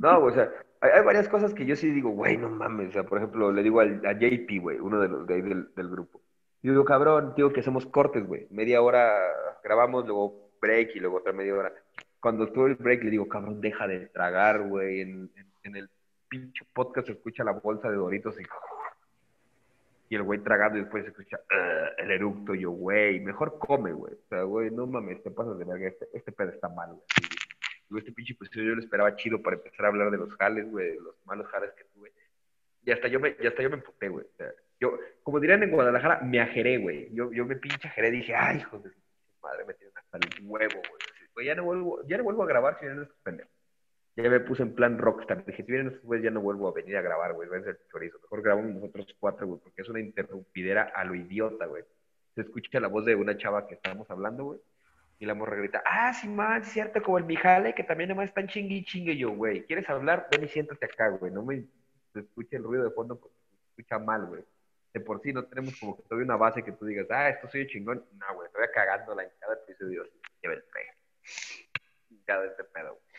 No, 0.00 0.18
o 0.18 0.30
sea, 0.32 0.50
hay, 0.80 0.90
hay 0.90 1.04
varias 1.04 1.28
cosas 1.28 1.54
que 1.54 1.64
yo 1.66 1.76
sí 1.76 1.90
digo, 1.90 2.10
güey, 2.10 2.36
no 2.36 2.50
mames. 2.50 2.90
O 2.90 2.92
sea, 2.92 3.04
por 3.04 3.18
ejemplo, 3.18 3.52
le 3.52 3.62
digo 3.62 3.80
al, 3.80 4.04
a 4.04 4.12
JP, 4.12 4.58
güey, 4.60 4.78
uno 4.80 5.00
de 5.00 5.08
los 5.08 5.26
de 5.26 5.34
ahí 5.34 5.42
del, 5.42 5.68
del 5.74 5.88
grupo. 5.88 6.20
Yo 6.62 6.72
digo, 6.72 6.84
cabrón, 6.84 7.34
digo 7.36 7.52
que 7.52 7.60
hacemos 7.60 7.86
cortes, 7.86 8.26
güey. 8.26 8.46
Media 8.50 8.80
hora 8.82 9.12
grabamos, 9.62 10.04
luego 10.06 10.50
break 10.60 10.96
y 10.96 11.00
luego 11.00 11.18
otra 11.18 11.32
media 11.32 11.54
hora. 11.54 11.72
Cuando 12.20 12.44
estuvo 12.44 12.66
el 12.66 12.74
break, 12.76 13.04
le 13.04 13.10
digo, 13.10 13.28
cabrón, 13.28 13.60
deja 13.60 13.86
de 13.86 14.06
tragar, 14.06 14.62
güey. 14.68 15.02
En, 15.02 15.30
en, 15.36 15.46
en 15.62 15.76
el 15.76 15.88
pinche 16.28 16.64
podcast 16.72 17.06
se 17.06 17.12
escucha 17.12 17.44
la 17.44 17.52
bolsa 17.52 17.90
de 17.90 17.96
Doritos 17.96 18.34
y... 18.40 18.44
Y 20.08 20.16
el 20.16 20.22
güey 20.22 20.40
tragando 20.40 20.78
y 20.78 20.82
después 20.82 21.04
se 21.04 21.10
escucha 21.10 21.38
"Ugh", 21.38 21.88
el 21.98 22.10
eructo. 22.10 22.54
Y 22.54 22.60
yo, 22.60 22.70
güey, 22.70 23.20
mejor 23.20 23.58
come, 23.58 23.92
güey. 23.92 24.14
O 24.14 24.28
sea, 24.28 24.42
güey, 24.42 24.70
no 24.70 24.86
mames, 24.86 25.22
te 25.22 25.30
pasas 25.30 25.58
de 25.58 25.64
verga. 25.64 25.88
Este, 25.88 26.08
este 26.12 26.32
pedo 26.32 26.50
está 26.50 26.68
mal, 26.68 26.90
güey. 26.90 27.02
Digo, 27.88 27.98
este 27.98 28.12
pinche 28.12 28.32
episodio 28.34 28.70
yo 28.70 28.74
lo 28.76 28.82
esperaba 28.82 29.16
chido 29.16 29.42
para 29.42 29.56
empezar 29.56 29.86
a 29.86 29.88
hablar 29.88 30.10
de 30.10 30.18
los 30.18 30.34
jales, 30.36 30.70
güey, 30.70 30.90
de 30.92 31.00
los 31.00 31.14
malos 31.26 31.46
jales 31.48 31.70
que 31.72 31.84
tuve. 31.84 32.12
Y 32.84 32.90
hasta 32.90 33.08
yo 33.08 33.18
me, 33.20 33.34
y 33.40 33.46
hasta 33.46 33.62
yo 33.62 33.70
me 33.70 33.76
emputé, 33.76 34.08
güey. 34.08 34.26
O 34.26 34.36
sea, 34.36 34.52
yo, 34.80 34.98
como 35.22 35.40
dirían 35.40 35.62
en 35.62 35.70
Guadalajara, 35.70 36.20
me 36.20 36.40
ajeré, 36.40 36.78
güey. 36.78 37.08
Yo, 37.14 37.32
yo 37.32 37.46
me 37.46 37.56
pinche 37.56 37.88
ajeré, 37.88 38.10
dije, 38.10 38.34
ay, 38.34 38.58
hijos 38.58 38.82
de 38.82 38.90
madre, 39.42 39.64
me 39.64 39.74
tienen 39.74 39.96
hasta 39.96 40.18
el 40.18 40.46
huevo, 40.46 40.74
güey. 41.34 41.46
Ya 41.46 41.54
no 41.54 41.64
vuelvo, 41.64 42.02
ya 42.06 42.16
no 42.16 42.24
vuelvo 42.24 42.42
a 42.44 42.46
grabar 42.46 42.78
si 42.78 42.84
vienen 42.84 43.02
estos 43.02 43.18
pendejos. 43.22 43.52
Ya 44.16 44.30
me 44.30 44.40
puse 44.40 44.62
en 44.62 44.74
plan 44.74 44.98
rockstar. 44.98 45.44
Dije, 45.44 45.64
si 45.64 45.72
vienen 45.72 45.88
estos 45.88 46.04
güeyes, 46.04 46.24
ya 46.24 46.30
no 46.30 46.40
vuelvo 46.40 46.68
a 46.68 46.72
venir 46.72 46.96
a 46.96 47.02
grabar, 47.02 47.32
güey. 47.32 47.48
Váyanse 47.48 47.70
al 47.70 47.78
chorizo. 47.90 48.18
Mejor 48.22 48.42
grabamos 48.42 48.74
nosotros 48.74 49.16
cuatro, 49.18 49.46
güey, 49.46 49.60
porque 49.60 49.82
es 49.82 49.88
una 49.88 50.00
interrumpidera 50.00 50.92
a 50.94 51.04
lo 51.04 51.14
idiota, 51.14 51.66
güey. 51.66 51.82
Se 52.34 52.42
escucha 52.42 52.78
la 52.80 52.88
voz 52.88 53.04
de 53.04 53.16
una 53.16 53.36
chava 53.36 53.66
que 53.66 53.74
estábamos 53.74 54.08
hablando, 54.10 54.44
güey. 54.44 54.60
Y 55.18 55.26
la 55.26 55.34
morra 55.34 55.56
grita, 55.56 55.82
ah, 55.86 56.12
sí, 56.12 56.28
man, 56.28 56.64
cierto, 56.64 57.02
como 57.02 57.18
el 57.18 57.24
Mijale, 57.24 57.74
que 57.74 57.84
también 57.84 58.10
nomás 58.10 58.28
están 58.28 58.48
chingue 58.48 58.74
y 58.76 58.84
chingue 58.84 59.16
yo, 59.16 59.30
güey. 59.30 59.64
¿Quieres 59.64 59.88
hablar? 59.88 60.28
Ven 60.30 60.44
y 60.44 60.48
siéntate 60.48 60.84
acá, 60.86 61.08
güey. 61.08 61.32
No 61.32 61.44
me 61.44 61.64
se 62.12 62.20
escuche 62.20 62.56
el 62.56 62.62
ruido 62.62 62.84
de 62.84 62.90
fondo 62.90 63.18
porque 63.18 63.36
se 63.50 63.66
escucha 63.70 63.98
mal, 63.98 64.26
güey. 64.26 64.44
De 64.92 65.00
por 65.00 65.20
sí 65.20 65.32
no 65.32 65.44
tenemos 65.44 65.78
como 65.80 65.96
que 65.96 66.04
todavía 66.04 66.24
una 66.24 66.36
base 66.36 66.62
que 66.62 66.70
tú 66.70 66.86
digas, 66.86 67.06
ah, 67.10 67.28
esto 67.28 67.48
soy 67.48 67.66
chingón. 67.66 68.04
No, 68.12 68.34
güey, 68.34 68.46
estoy 68.46 68.66
cagándola 68.72 69.24
en 69.24 69.30
cada 69.40 69.54
episodio. 69.54 70.04
Lleva 70.40 70.54
el 70.54 70.64
tren. 70.70 70.86
Cada 72.24 72.46
este 72.46 72.62
pedo. 72.64 72.90
güey. 72.90 73.13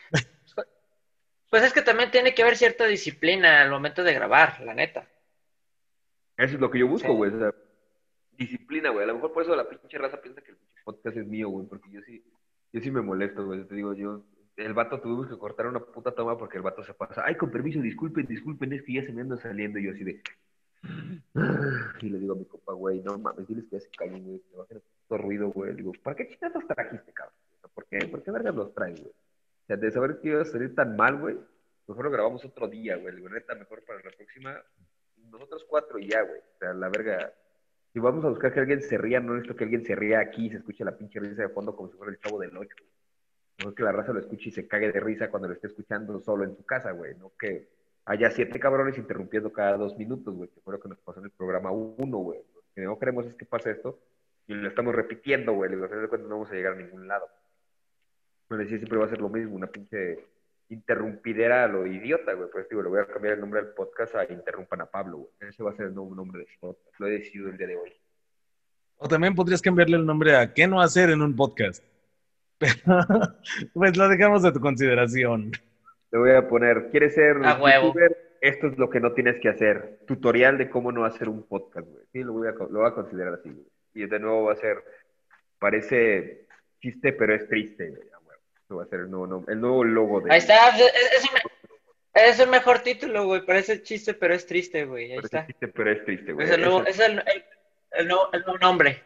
Pues 1.56 1.68
es 1.68 1.72
que 1.72 1.80
también 1.80 2.10
tiene 2.10 2.34
que 2.34 2.42
haber 2.42 2.54
cierta 2.54 2.84
disciplina 2.84 3.62
al 3.62 3.70
momento 3.70 4.04
de 4.04 4.12
grabar, 4.12 4.60
la 4.60 4.74
neta. 4.74 5.08
Eso 6.36 6.56
es 6.56 6.60
lo 6.60 6.70
que 6.70 6.80
yo 6.80 6.86
busco, 6.86 7.08
Sí. 7.08 7.14
güey. 7.14 7.32
O 7.32 7.38
sea, 7.38 7.54
disciplina, 8.36 8.90
güey. 8.90 9.04
A 9.04 9.06
lo 9.06 9.14
mejor 9.14 9.32
por 9.32 9.42
eso 9.42 9.56
la 9.56 9.66
pinche 9.66 9.96
raza 9.96 10.20
piensa 10.20 10.42
que 10.42 10.50
el 10.50 10.58
podcast 10.84 11.16
es 11.16 11.26
mío, 11.26 11.48
güey. 11.48 11.66
Porque 11.66 11.90
yo 11.90 12.02
sí, 12.02 12.22
yo 12.74 12.80
sí 12.82 12.90
me 12.90 13.00
molesto, 13.00 13.46
güey. 13.46 13.64
Te 13.64 13.74
digo, 13.74 13.94
yo, 13.94 14.22
el 14.58 14.74
vato 14.74 15.00
tuvimos 15.00 15.28
que 15.28 15.38
cortar 15.38 15.66
una 15.66 15.80
puta 15.80 16.12
toma 16.12 16.36
porque 16.36 16.58
el 16.58 16.62
vato 16.62 16.84
se 16.84 16.92
pasa. 16.92 17.22
Ay, 17.24 17.36
con 17.36 17.50
permiso, 17.50 17.80
disculpen, 17.80 18.26
disculpen, 18.26 18.74
es 18.74 18.82
que 18.82 18.92
ya 18.92 19.06
se 19.06 19.12
me 19.14 19.22
anda 19.22 19.38
saliendo. 19.38 19.78
Y 19.78 19.84
yo 19.84 19.92
así 19.92 20.04
de. 20.04 20.22
Y 22.02 22.08
le 22.10 22.18
digo 22.18 22.34
a 22.34 22.36
mi 22.36 22.44
compa, 22.44 22.74
güey, 22.74 23.00
no 23.00 23.16
mames, 23.16 23.48
diles 23.48 23.64
que 23.70 23.76
ya 23.76 23.80
se 23.80 23.88
callen, 23.96 24.22
güey. 24.24 24.42
Que 24.50 24.56
bajen 24.58 24.82
puto 25.08 25.22
ruido, 25.22 25.48
güey. 25.48 25.70
Le 25.70 25.76
digo, 25.78 25.92
¿para 26.02 26.16
qué 26.16 26.28
chingados 26.28 26.66
trajiste, 26.66 27.14
cabrón? 27.14 27.34
¿Por 27.72 27.86
qué? 27.86 28.06
¿Por 28.08 28.22
qué 28.22 28.30
vergas 28.30 28.54
los 28.54 28.74
traes, 28.74 29.00
güey? 29.00 29.14
O 29.66 29.68
sea, 29.68 29.76
de 29.76 29.90
saber 29.90 30.20
que 30.20 30.28
iba 30.28 30.42
a 30.42 30.44
salir 30.44 30.74
tan 30.76 30.94
mal, 30.94 31.18
güey. 31.18 31.36
Mejor 31.88 32.04
lo 32.04 32.10
grabamos 32.12 32.44
otro 32.44 32.68
día, 32.68 32.96
güey. 32.96 33.16
Digo, 33.16 33.28
neta, 33.28 33.56
mejor 33.56 33.84
para 33.84 34.00
la 34.00 34.10
próxima 34.16 34.62
nosotros 35.30 35.66
cuatro 35.68 35.98
y 35.98 36.08
ya, 36.08 36.22
güey. 36.22 36.38
O 36.38 36.58
sea, 36.58 36.72
la 36.72 36.88
verga. 36.88 37.32
Si 37.92 37.98
vamos 37.98 38.24
a 38.24 38.28
buscar 38.28 38.52
que 38.52 38.60
alguien 38.60 38.80
se 38.80 38.96
ría, 38.96 39.18
no 39.18 39.32
necesito 39.32 39.56
que 39.56 39.64
alguien 39.64 39.84
se 39.84 39.96
ría 39.96 40.20
aquí 40.20 40.46
y 40.46 40.50
se 40.50 40.58
escuche 40.58 40.84
la 40.84 40.96
pinche 40.96 41.18
risa 41.18 41.42
de 41.42 41.48
fondo 41.48 41.74
como 41.74 41.88
si 41.88 41.96
fuera 41.96 42.12
el 42.12 42.18
chavo 42.20 42.38
del 42.38 42.56
8. 42.56 42.76
No 43.64 43.74
que 43.74 43.82
la 43.82 43.92
raza 43.92 44.12
lo 44.12 44.20
escuche 44.20 44.50
y 44.50 44.52
se 44.52 44.68
cague 44.68 44.92
de 44.92 45.00
risa 45.00 45.30
cuando 45.30 45.48
lo 45.48 45.54
esté 45.54 45.66
escuchando 45.66 46.20
solo 46.20 46.44
en 46.44 46.54
su 46.54 46.64
casa, 46.64 46.92
güey. 46.92 47.14
No 47.16 47.32
que 47.38 47.68
haya 48.04 48.30
siete 48.30 48.60
cabrones 48.60 48.98
interrumpiendo 48.98 49.52
cada 49.52 49.76
dos 49.76 49.96
minutos, 49.96 50.34
güey. 50.34 50.50
Que 50.50 50.60
fue 50.60 50.74
lo 50.74 50.80
que 50.80 50.88
nos 50.88 50.98
pasó 51.00 51.18
en 51.18 51.26
el 51.26 51.32
programa 51.32 51.72
uno, 51.72 52.18
güey. 52.18 52.40
Lo 52.54 52.62
que 52.74 52.82
no 52.82 52.98
queremos 52.98 53.26
es 53.26 53.34
que 53.34 53.46
pase 53.46 53.72
esto 53.72 53.98
y 54.46 54.54
lo 54.54 54.68
estamos 54.68 54.94
repitiendo, 54.94 55.54
güey. 55.54 55.70
De 55.70 55.78
cuentas 55.78 56.20
no 56.20 56.36
vamos 56.36 56.50
a 56.50 56.54
llegar 56.54 56.74
a 56.74 56.76
ningún 56.76 57.08
lado. 57.08 57.26
Pero 58.48 58.62
sí, 58.64 58.76
siempre 58.76 58.98
va 58.98 59.06
a 59.06 59.08
ser 59.08 59.20
lo 59.20 59.28
mismo, 59.28 59.56
una 59.56 59.66
pinche 59.66 60.18
interrumpidera 60.68 61.64
a 61.64 61.68
lo 61.68 61.86
idiota, 61.86 62.32
güey. 62.34 62.48
Pues 62.50 62.68
digo, 62.68 62.82
le 62.82 62.88
voy 62.88 63.00
a 63.00 63.06
cambiar 63.06 63.34
el 63.34 63.40
nombre 63.40 63.62
del 63.62 63.72
podcast 63.72 64.14
a 64.16 64.24
Interrumpan 64.32 64.80
a 64.82 64.86
Pablo, 64.86 65.18
güey. 65.18 65.30
Ese 65.50 65.62
va 65.62 65.70
a 65.70 65.76
ser 65.76 65.86
el 65.86 65.94
nuevo 65.94 66.14
nombre 66.14 66.40
del 66.40 66.48
podcast. 66.60 66.94
Lo 66.98 67.06
he 67.06 67.10
decidido 67.10 67.48
el 67.48 67.56
día 67.56 67.66
de 67.66 67.76
hoy. 67.76 67.92
O 68.98 69.08
también 69.08 69.34
podrías 69.34 69.60
cambiarle 69.60 69.96
el 69.96 70.06
nombre 70.06 70.34
a 70.36 70.52
¿Qué 70.54 70.66
no 70.66 70.80
hacer 70.80 71.10
en 71.10 71.22
un 71.22 71.36
podcast? 71.36 71.84
Pero, 72.58 73.04
pues 73.74 73.96
lo 73.96 74.08
dejamos 74.08 74.44
a 74.44 74.52
tu 74.52 74.60
consideración. 74.60 75.52
Le 76.10 76.18
voy 76.18 76.30
a 76.30 76.48
poner, 76.48 76.88
¿quieres 76.90 77.14
ser 77.14 77.36
A 77.44 77.60
huevo. 77.60 77.88
youtuber? 77.88 78.16
Esto 78.40 78.68
es 78.68 78.78
lo 78.78 78.88
que 78.88 79.00
no 79.00 79.12
tienes 79.12 79.38
que 79.40 79.48
hacer. 79.48 80.00
Tutorial 80.06 80.56
de 80.56 80.70
cómo 80.70 80.92
no 80.92 81.04
hacer 81.04 81.28
un 81.28 81.42
podcast, 81.42 81.86
güey. 81.86 82.04
Sí, 82.12 82.22
lo 82.22 82.32
voy 82.32 82.48
a, 82.48 82.52
lo 82.52 82.68
voy 82.68 82.86
a 82.86 82.94
considerar 82.94 83.34
así, 83.34 83.50
güey. 83.50 83.66
Y 83.92 84.06
de 84.06 84.18
nuevo 84.18 84.44
va 84.44 84.52
a 84.52 84.56
ser, 84.56 84.82
parece 85.58 86.46
chiste, 86.80 87.12
pero 87.12 87.34
es 87.34 87.46
triste, 87.48 87.90
güey. 87.90 88.08
Eso 88.66 88.76
va 88.76 88.82
a 88.82 88.86
ser 88.86 89.00
el 89.00 89.10
nuevo, 89.10 89.44
el 89.48 89.60
nuevo 89.60 89.84
logo 89.84 90.20
de... 90.22 90.32
Ahí 90.32 90.38
está, 90.38 90.76
es, 90.76 90.82
es 90.82 91.24
un, 92.40 92.44
es 92.44 92.48
mejor 92.48 92.80
título, 92.80 93.26
güey. 93.26 93.46
Parece 93.46 93.82
chiste, 93.82 94.14
pero 94.14 94.34
es 94.34 94.44
triste, 94.46 94.84
güey. 94.84 95.12
Ahí 95.12 95.16
Parece 95.16 95.36
está. 95.36 95.46
chiste, 95.46 95.68
pero 95.68 95.92
es 95.92 96.04
triste, 96.04 96.32
güey. 96.32 96.46
Es 96.46 96.52
el 96.52 96.60
nuevo, 96.62 96.84
Es 96.84 96.98
el, 96.98 97.12
el, 97.18 97.44
el 97.92 98.08
nuevo, 98.08 98.28
el 98.32 98.40
nuevo 98.42 98.58
nombre. 98.58 99.02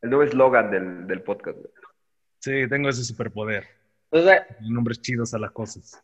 el 0.00 0.08
nuevo 0.10 0.22
eslogan 0.24 0.70
del, 0.70 1.06
del 1.06 1.20
podcast, 1.22 1.58
güey. 1.58 1.70
Sí, 2.40 2.68
tengo 2.68 2.88
ese 2.88 3.04
superpoder. 3.04 3.66
O 4.10 4.20
sea, 4.22 4.46
Nombres 4.60 5.00
chidos 5.02 5.34
a 5.34 5.38
las 5.38 5.50
cosas. 5.52 6.02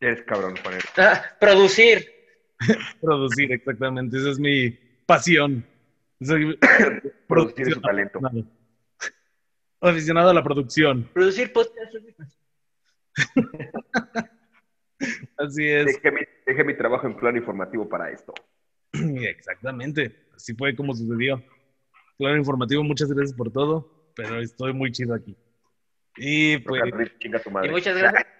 Eres 0.00 0.22
cabrón, 0.22 0.54
Juanero. 0.62 0.84
ah, 0.98 1.22
producir. 1.40 2.12
Producir, 3.00 3.52
exactamente. 3.52 4.16
Esa 4.18 4.30
es 4.30 4.38
mi 4.38 4.70
pasión. 5.06 5.64
Soy 6.20 6.58
Producir 7.28 7.68
es 7.68 7.74
su 7.74 7.80
talento. 7.80 8.18
aficionado. 8.18 8.57
Aficionado 9.80 10.30
a 10.30 10.34
la 10.34 10.42
producción. 10.42 11.08
Producir 11.12 11.52
podcast. 11.52 11.94
Así 15.38 15.68
es. 15.68 15.86
Dejé 15.86 16.10
mi, 16.10 16.20
dejé 16.46 16.64
mi 16.64 16.76
trabajo 16.76 17.06
en 17.06 17.16
plano 17.16 17.38
informativo 17.38 17.88
para 17.88 18.10
esto. 18.10 18.34
Exactamente. 18.92 20.26
Así 20.34 20.54
fue 20.54 20.74
como 20.74 20.94
sucedió. 20.94 21.42
Claro, 22.18 22.36
informativo, 22.36 22.82
muchas 22.82 23.12
gracias 23.12 23.36
por 23.36 23.52
todo, 23.52 24.10
pero 24.16 24.40
estoy 24.40 24.72
muy 24.72 24.90
chido 24.90 25.14
aquí. 25.14 25.36
Y 26.16 26.58
pues. 26.58 26.82
Y 27.62 27.68
muchas 27.68 27.96
gracias. 27.96 28.26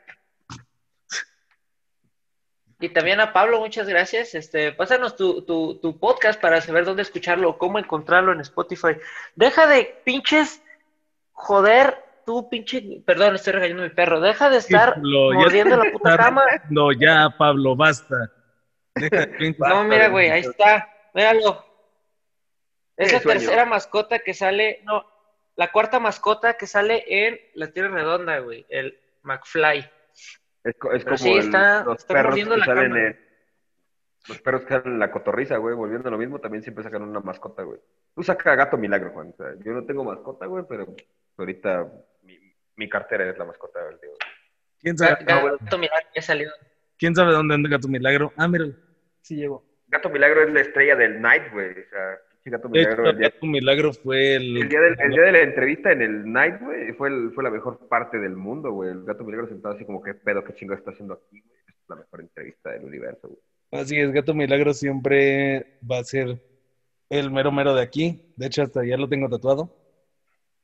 Y 2.81 2.91
también 2.91 3.19
a 3.19 3.33
Pablo, 3.33 3.59
muchas 3.59 3.89
gracias. 3.89 4.37
Este, 4.37 4.71
pásanos 4.71 5.17
tu, 5.17 5.43
tu, 5.43 5.81
tu 5.81 5.99
podcast 5.99 6.41
para 6.41 6.61
saber 6.61 6.85
dónde 6.85 7.03
escucharlo, 7.03 7.59
cómo 7.59 7.81
encontrarlo 7.81 8.31
en 8.33 8.39
Spotify. 8.39 8.97
Deja 9.35 9.67
de 9.67 10.01
pinches 10.05 10.63
joder, 11.39 11.97
tú 12.27 12.49
pinche, 12.51 13.03
perdón, 13.07 13.37
estoy 13.37 13.53
regañando 13.55 13.85
a 13.85 13.89
mi 13.89 13.95
perro. 13.95 14.21
Deja 14.21 14.51
de 14.51 14.59
estar 14.59 14.95
Pablo, 14.95 15.33
ya 15.33 15.39
mordiendo 15.39 15.77
la 15.77 15.91
puta 15.93 16.17
cama. 16.17 16.45
no, 16.71 16.93
ya, 16.93 17.29
Pablo, 17.39 17.77
basta. 17.77 18.17
Deja 18.95 19.27
de- 19.27 19.57
No, 19.59 19.85
mira, 19.85 20.09
güey, 20.09 20.31
ahí 20.31 20.41
está. 20.41 20.89
Míralo. 21.15 21.65
Es 22.97 23.13
la 23.13 23.21
sueño. 23.21 23.39
tercera 23.41 23.65
mascota 23.65 24.19
que 24.19 24.35
sale, 24.35 24.81
no, 24.85 25.05
la 25.57 25.71
cuarta 25.71 26.01
mascota 26.01 26.55
que 26.55 26.67
sale 26.67 27.05
en 27.07 27.39
la 27.55 27.69
Tierra 27.69 27.91
Redonda, 27.91 28.39
güey, 28.41 28.67
el 28.69 28.99
McFly. 29.23 29.89
Es, 30.65 30.77
co- 30.77 30.93
es 30.93 31.05
como 31.05 31.17
sí, 31.17 31.33
el- 31.33 31.39
está- 31.39 31.85
los 31.85 31.99
está 31.99 32.15
perros 32.15 32.31
mordiendo 32.31 32.55
que 32.55 32.61
la 32.61 32.67
salen 32.67 32.89
cama. 32.93 33.07
en... 33.07 33.29
Los 34.29 34.41
perros 34.43 34.63
que 34.63 34.69
salen 34.75 34.93
en 34.95 34.99
la 34.99 35.11
cotorriza, 35.13 35.57
güey, 35.59 35.75
volviendo 35.77 36.09
a 36.09 36.11
lo 36.11 36.19
mismo, 36.19 36.41
también 36.41 36.63
siempre 36.63 36.83
sacan 36.85 37.03
una 37.03 37.21
mascota, 37.21 37.63
güey. 37.63 37.79
Tú 38.15 38.23
saca 38.25 38.55
gato 38.57 38.77
milagro, 38.77 39.11
Juan. 39.13 39.31
O 39.33 39.37
sea, 39.37 39.55
yo 39.65 39.73
no 39.73 39.85
tengo 39.87 40.03
mascota, 40.05 40.47
güey, 40.47 40.65
pero 40.69 40.87
ahorita 41.43 41.91
mi, 42.23 42.39
mi 42.77 42.89
cartera 42.89 43.29
es 43.31 43.39
la 43.39 43.45
mascota 43.45 43.85
del 43.87 43.99
tío. 44.01 44.11
¿Quién 44.81 44.97
sabe, 44.97 45.25
Gato 45.25 45.79
Milagro 45.79 46.09
ya 46.15 46.23
salió. 46.23 46.51
¿Quién 46.97 47.15
sabe 47.15 47.33
dónde 47.33 47.55
anda 47.55 47.69
Gato 47.69 47.89
Milagro? 47.89 48.33
Ah, 48.37 48.49
mira, 48.49 48.67
sí 49.23 49.37
llegó. 49.37 49.65
Gato 49.89 50.11
Milagro 50.11 50.43
es 50.43 50.53
la 50.53 50.61
estrella 50.61 50.97
del 50.97 51.21
Night, 51.21 51.53
güey. 51.53 51.71
O 51.71 51.89
sea, 51.91 52.19
Gato 52.45 52.69
hecho, 52.69 52.71
Milagro. 52.71 53.11
El 53.11 53.19
día, 53.19 53.29
Gato 53.31 53.47
Milagro 53.47 53.93
fue 53.93 54.37
el... 54.37 54.57
el 54.57 54.69
día 54.69 54.81
del- 54.81 55.01
el 55.01 55.11
día 55.11 55.23
de 55.23 55.33
la 55.33 55.41
entrevista 55.41 55.93
en 55.93 56.03
el 56.03 56.33
Night, 56.33 56.61
güey, 56.61 56.93
fue, 56.93 57.09
el- 57.09 57.31
fue 57.35 57.45
la 57.45 57.51
mejor 57.51 57.89
parte 57.89 58.19
del 58.19 58.37
mundo, 58.37 58.73
güey. 58.73 58.91
El 58.91 59.05
Gato 59.05 59.25
Milagro 59.25 59.49
sentado 59.49 59.75
así 59.75 59.85
como, 59.85 60.03
¿qué 60.03 60.15
pedo, 60.15 60.43
qué 60.45 60.55
chingo 60.55 60.75
está 60.75 60.91
haciendo 60.93 61.15
aquí, 61.15 61.41
güey? 61.41 61.59
Es 61.69 61.75
la 61.89 61.97
mejor 61.97 62.21
entrevista 62.21 62.71
del 62.71 62.85
universo, 62.85 63.29
güey. 63.29 63.41
Así 63.83 63.99
es, 64.01 64.11
Gato 64.13 64.33
Milagro 64.35 64.73
siempre 64.73 65.79
va 65.91 65.99
a 65.99 66.05
ser 66.05 66.41
el 67.11 67.31
mero 67.31 67.53
mero 67.53 67.75
de 67.75 67.83
aquí. 67.83 68.33
De 68.37 68.47
hecho, 68.47 68.63
hasta 68.63 68.85
ya 68.85 68.97
lo 68.97 69.09
tengo 69.09 69.29
tatuado. 69.29 69.75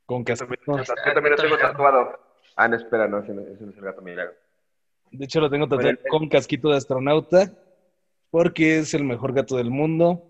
Con 0.07 0.25
Yo 0.25 0.25
casco. 0.25 0.47
también, 0.47 0.61
yo 0.67 1.15
también 1.15 1.31
lo 1.33 1.43
tengo 1.43 1.59
tatuado. 1.59 2.21
Ah, 2.57 2.69
no, 2.69 2.77
espera, 2.77 3.09
no, 3.09 3.19
ese 3.19 3.33
no, 3.33 3.43
ese 3.43 3.65
no 3.65 3.71
es 3.71 3.77
el 3.77 3.85
Gato 3.85 4.03
Milagro. 4.03 4.35
De 5.11 5.25
hecho, 5.25 5.41
lo 5.41 5.51
tengo 5.51 5.69
tatuado 5.69 5.97
con 6.09 6.29
casquito 6.29 6.69
de 6.71 6.77
astronauta. 6.77 7.51
Porque 8.31 8.79
es 8.79 8.93
el 8.95 9.05
mejor 9.05 9.33
gato 9.33 9.57
del 9.57 9.71
mundo. 9.71 10.29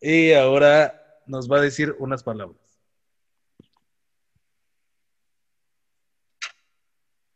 Y 0.00 0.32
ahora 0.32 1.20
nos 1.26 1.48
va 1.48 1.58
a 1.58 1.60
decir 1.60 1.94
unas 2.00 2.24
palabras. 2.24 2.58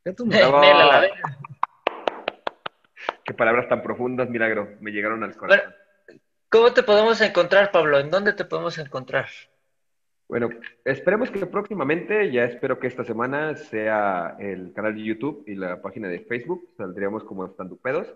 Gato 0.04 0.26
Milagro. 0.26 0.60
Qué 3.24 3.32
palabras 3.34 3.68
tan 3.68 3.80
profundas, 3.80 4.28
Milagro. 4.28 4.76
Me 4.80 4.90
llegaron 4.90 5.22
al 5.22 5.36
corazón. 5.36 5.72
¿Cómo 6.48 6.72
te 6.72 6.82
podemos 6.82 7.20
encontrar, 7.20 7.70
Pablo? 7.70 8.00
¿En 8.00 8.10
dónde 8.10 8.32
te 8.32 8.44
podemos 8.44 8.76
encontrar? 8.78 9.28
Bueno, 10.28 10.50
esperemos 10.84 11.30
que 11.30 11.46
próximamente, 11.46 12.30
ya 12.30 12.44
espero 12.44 12.78
que 12.78 12.86
esta 12.86 13.02
semana 13.02 13.54
sea 13.56 14.36
el 14.38 14.74
canal 14.74 14.94
de 14.94 15.02
YouTube 15.02 15.42
y 15.46 15.54
la 15.54 15.80
página 15.80 16.06
de 16.08 16.20
Facebook, 16.20 16.68
saldríamos 16.76 17.24
como 17.24 17.46
Estandupedos, 17.46 18.14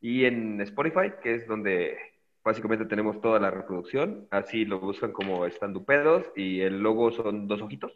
y 0.00 0.24
en 0.24 0.60
Spotify, 0.60 1.14
que 1.20 1.34
es 1.34 1.48
donde 1.48 1.98
básicamente 2.44 2.84
tenemos 2.84 3.20
toda 3.20 3.40
la 3.40 3.50
reproducción, 3.50 4.28
así 4.30 4.64
lo 4.64 4.78
buscan 4.78 5.10
como 5.10 5.46
Estandupedos 5.46 6.30
y 6.36 6.60
el 6.60 6.80
logo 6.80 7.10
son 7.10 7.48
dos 7.48 7.60
ojitos, 7.60 7.92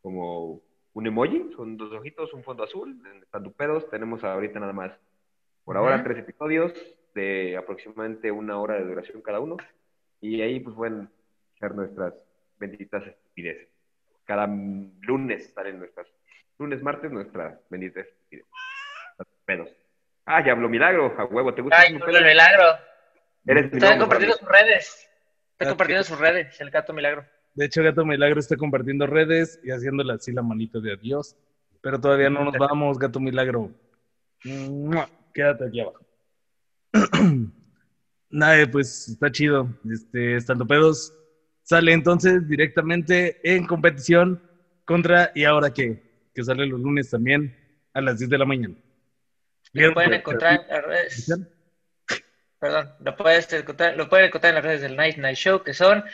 como 0.00 0.60
un 0.94 1.06
emoji, 1.06 1.50
son 1.56 1.76
dos 1.76 1.92
ojitos, 1.92 2.32
un 2.32 2.44
fondo 2.44 2.62
azul, 2.62 2.96
en 3.12 3.24
Estandupedos 3.24 3.90
tenemos 3.90 4.22
ahorita 4.22 4.60
nada 4.60 4.72
más, 4.72 4.92
por 5.64 5.76
ahora, 5.76 5.96
Ujú. 5.96 6.04
tres 6.04 6.18
episodios 6.18 6.72
de 7.12 7.56
aproximadamente 7.56 8.30
una 8.30 8.60
hora 8.60 8.76
de 8.76 8.84
duración 8.84 9.20
cada 9.20 9.40
uno, 9.40 9.56
y 10.20 10.40
ahí 10.42 10.60
pues 10.60 10.76
pueden 10.76 11.08
echar 11.56 11.74
nuestras 11.74 12.14
benditas 12.62 13.04
estupideces. 13.06 13.68
Cada 14.24 14.46
lunes 14.46 15.52
salen 15.52 15.78
nuestras, 15.80 16.06
lunes, 16.58 16.80
martes, 16.82 17.10
nuestra 17.10 17.60
bendita 17.68 18.00
estupidez. 18.00 18.46
Pedos. 19.44 19.68
Ah, 20.24 20.44
ya 20.44 20.52
habló 20.52 20.68
Milagro, 20.68 21.14
a 21.18 21.24
huevo, 21.24 21.52
¿te 21.52 21.62
gusta 21.62 21.76
Ay, 21.80 21.94
el 21.94 22.24
Milagro. 22.24 22.64
Eres 23.44 23.72
Está 23.72 23.98
compartiendo 23.98 24.36
sus 24.36 24.48
redes. 24.48 25.08
Está 25.52 25.64
Ah, 25.64 25.68
compartiendo 25.68 26.04
sus 26.04 26.18
redes, 26.18 26.60
el 26.60 26.70
gato 26.70 26.92
Milagro. 26.92 27.26
De 27.54 27.66
hecho, 27.66 27.82
Gato 27.82 28.06
Milagro 28.06 28.40
está 28.40 28.56
compartiendo 28.56 29.06
redes 29.06 29.60
y 29.62 29.70
haciéndole 29.70 30.14
así 30.14 30.32
la 30.32 30.40
manita 30.42 30.78
de 30.80 30.94
adiós. 30.94 31.36
Pero 31.82 32.00
todavía 32.00 32.30
no 32.30 32.44
nos 32.44 32.56
vamos, 32.56 32.98
Gato 32.98 33.20
Milagro. 33.20 33.70
Quédate 35.34 35.66
aquí 35.66 35.80
abajo. 35.80 36.00
Nada, 38.30 38.66
pues 38.70 39.08
está 39.08 39.30
chido. 39.30 39.68
Este, 39.92 40.36
Estando 40.36 40.66
Pedos 40.66 41.12
sale 41.72 41.92
entonces 41.94 42.46
directamente 42.46 43.40
en 43.42 43.66
competición 43.66 44.42
contra 44.84 45.32
¿Y 45.34 45.44
ahora 45.44 45.72
qué? 45.72 46.02
Que 46.34 46.44
sale 46.44 46.66
los 46.66 46.78
lunes 46.80 47.08
también 47.08 47.56
a 47.94 48.02
las 48.02 48.18
10 48.18 48.28
de 48.28 48.38
la 48.38 48.44
mañana. 48.44 48.74
Lo 49.72 49.94
pueden 49.94 50.10
pues, 50.10 50.20
encontrar 50.20 50.60
en 50.60 50.68
las 50.68 50.84
redes. 50.84 51.34
Perdón, 52.58 52.90
lo, 53.00 53.16
puedes 53.16 53.50
encontrar, 53.54 53.96
lo 53.96 54.06
pueden 54.10 54.26
encontrar 54.26 54.50
en 54.50 54.54
las 54.56 54.64
redes 54.64 54.82
del 54.82 54.96
Night 54.96 55.16
Night 55.16 55.38
Show, 55.38 55.62
que 55.62 55.72
son 55.72 56.04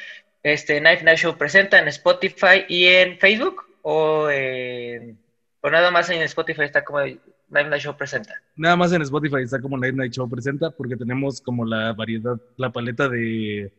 este 0.45 0.81
Night 0.81 1.03
Night 1.03 1.19
Show 1.19 1.37
presenta 1.37 1.81
en 1.81 1.89
Spotify 1.89 2.65
y 2.69 2.87
en 2.87 3.19
Facebook, 3.19 3.65
o, 3.83 4.31
en- 4.31 5.19
o 5.61 5.71
nada 5.71 5.91
más 5.91 6.09
en 6.11 6.23
Spotify 6.23 6.63
está 6.63 6.85
como 6.85 7.01
Night 7.01 7.69
Night 7.69 7.83
Show 7.83 7.97
presenta. 7.97 8.33
Nada 8.55 8.77
más 8.77 8.93
en 8.93 9.03
Spotify 9.03 9.43
está 9.43 9.61
como 9.61 9.77
Night 9.77 9.97
Night 9.97 10.13
Show 10.13 10.31
presenta, 10.31 10.71
porque 10.71 10.97
tenemos 10.97 11.41
como 11.41 11.65
la 11.65 11.93
variedad, 11.95 12.37
la 12.57 12.71
paleta 12.71 13.09
de, 13.09 13.73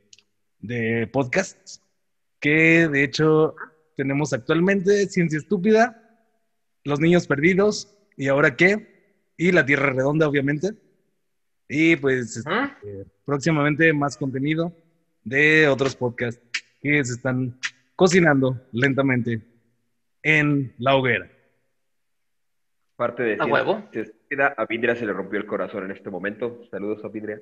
de 0.59 1.07
podcasts, 1.07 1.81
que 2.39 2.87
de 2.87 3.03
hecho 3.03 3.55
tenemos 3.95 4.33
actualmente 4.33 5.07
Ciencia 5.07 5.37
Estúpida, 5.37 6.01
Los 6.83 6.99
Niños 6.99 7.27
Perdidos, 7.27 7.95
¿y 8.15 8.27
ahora 8.27 8.55
qué? 8.55 9.23
Y 9.37 9.51
La 9.51 9.65
Tierra 9.65 9.91
Redonda, 9.91 10.27
obviamente. 10.27 10.71
Y 11.67 11.95
pues 11.97 12.37
este, 12.37 12.49
¿Mm? 12.49 13.03
próximamente 13.25 13.93
más 13.93 14.17
contenido 14.17 14.73
de 15.23 15.67
otros 15.67 15.95
podcasts 15.95 16.41
que 16.81 17.03
se 17.03 17.13
están 17.13 17.59
cocinando 17.95 18.59
lentamente 18.71 19.41
en 20.23 20.73
la 20.77 20.95
hoguera. 20.95 21.29
Parte 22.95 23.23
de 23.23 23.37
A 23.39 23.45
huevo. 23.45 23.83
Ciencia 23.91 24.13
Estúpida, 24.13 24.53
a 24.57 24.65
Vidria 24.65 24.95
se 24.95 25.05
le 25.05 25.13
rompió 25.13 25.39
el 25.39 25.45
corazón 25.45 25.85
en 25.85 25.91
este 25.91 26.09
momento. 26.09 26.61
Saludos 26.71 27.03
a 27.03 27.09
Vidria. 27.09 27.41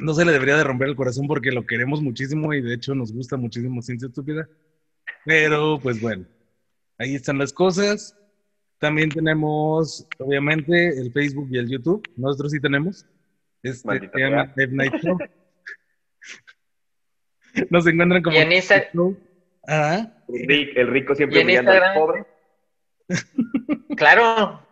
No 0.00 0.14
se 0.14 0.24
le 0.24 0.32
debería 0.32 0.56
de 0.56 0.64
romper 0.64 0.88
el 0.88 0.96
corazón 0.96 1.26
porque 1.26 1.50
lo 1.52 1.66
queremos 1.66 2.00
muchísimo 2.02 2.52
y 2.54 2.60
de 2.62 2.74
hecho 2.74 2.94
nos 2.94 3.12
gusta 3.12 3.36
muchísimo 3.36 3.82
Ciencia 3.82 4.08
Estúpida. 4.08 4.48
Pero 5.24 5.78
pues 5.82 6.00
bueno, 6.00 6.24
ahí 6.98 7.14
están 7.14 7.38
las 7.38 7.52
cosas. 7.52 8.16
También 8.78 9.08
tenemos, 9.10 10.06
obviamente, 10.18 10.88
el 11.00 11.12
Facebook 11.12 11.48
y 11.50 11.58
el 11.58 11.68
YouTube. 11.68 12.06
Nosotros 12.16 12.52
sí 12.52 12.60
tenemos. 12.60 13.04
Este 13.62 13.98
se 14.12 14.18
llama. 14.20 14.52
Dev 14.56 14.72
Night 14.72 14.94
Show. 15.02 15.18
Nos 17.70 17.86
encuentran 17.86 18.22
como 18.22 18.36
Y 18.36 18.40
en 18.40 18.50
Insta- 18.52 18.88
Show. 18.92 19.18
Ah, 19.66 20.12
El 20.28 20.86
rico, 20.88 21.14
siempre 21.14 21.40
en 21.40 21.46
humillando 21.46 21.70
al 21.72 21.76
Instagram. 21.78 21.98
pobre. 21.98 22.24
Claro, 23.96 24.62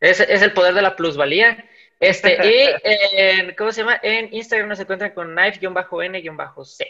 es, 0.00 0.20
es 0.20 0.42
el 0.42 0.52
poder 0.52 0.74
de 0.74 0.82
la 0.82 0.94
plusvalía. 0.96 1.64
Este, 2.00 2.36
y 2.44 2.68
en, 2.84 3.54
¿cómo 3.56 3.72
se 3.72 3.80
llama? 3.80 3.98
En 4.02 4.32
Instagram 4.32 4.68
nos 4.68 4.80
encuentran 4.80 5.12
con 5.12 5.34
knife-n-c. 5.34 6.86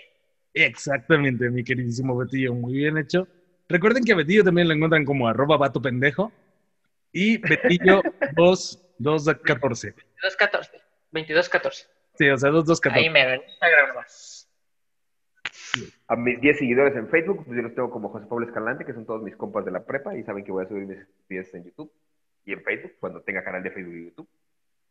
exactamente, 0.54 1.50
mi 1.50 1.64
queridísimo 1.64 2.16
Betillo. 2.16 2.54
Muy 2.54 2.74
bien 2.74 2.98
hecho. 2.98 3.26
Recuerden 3.68 4.04
que 4.04 4.12
a 4.12 4.16
Betillo 4.16 4.44
también 4.44 4.68
lo 4.68 4.74
encuentran 4.74 5.04
como 5.04 5.28
arroba 5.28 5.56
vato 5.56 5.80
pendejo 5.80 6.32
y 7.12 7.38
Betillo 7.38 8.02
2214. 8.34 9.94
2214. 10.22 10.72
2214. 11.12 11.86
Sí, 12.14 12.28
o 12.28 12.38
sea, 12.38 12.50
2214. 12.50 12.98
Ahí 12.98 13.10
me 13.10 13.26
ven. 13.26 13.42
Instagram 13.46 13.94
más. 13.94 14.48
A 16.08 16.16
mis 16.16 16.40
10 16.40 16.58
seguidores 16.58 16.96
en 16.96 17.08
Facebook, 17.08 17.44
pues 17.44 17.56
yo 17.56 17.62
los 17.62 17.74
tengo 17.74 17.90
como 17.90 18.08
José 18.08 18.26
Pablo 18.26 18.46
Escalante, 18.46 18.84
que 18.84 18.94
son 18.94 19.06
todos 19.06 19.22
mis 19.22 19.36
compas 19.36 19.64
de 19.64 19.70
la 19.70 19.84
prepa 19.84 20.16
y 20.16 20.22
saben 20.24 20.44
que 20.44 20.52
voy 20.52 20.64
a 20.64 20.68
subir 20.68 20.86
mis 20.86 20.98
estupideces 20.98 21.54
en 21.54 21.64
YouTube 21.64 21.92
y 22.44 22.52
en 22.54 22.62
Facebook, 22.62 22.92
cuando 22.98 23.20
tenga 23.20 23.44
canal 23.44 23.62
de 23.62 23.70
Facebook 23.70 23.94
y 23.94 24.04
YouTube. 24.06 24.28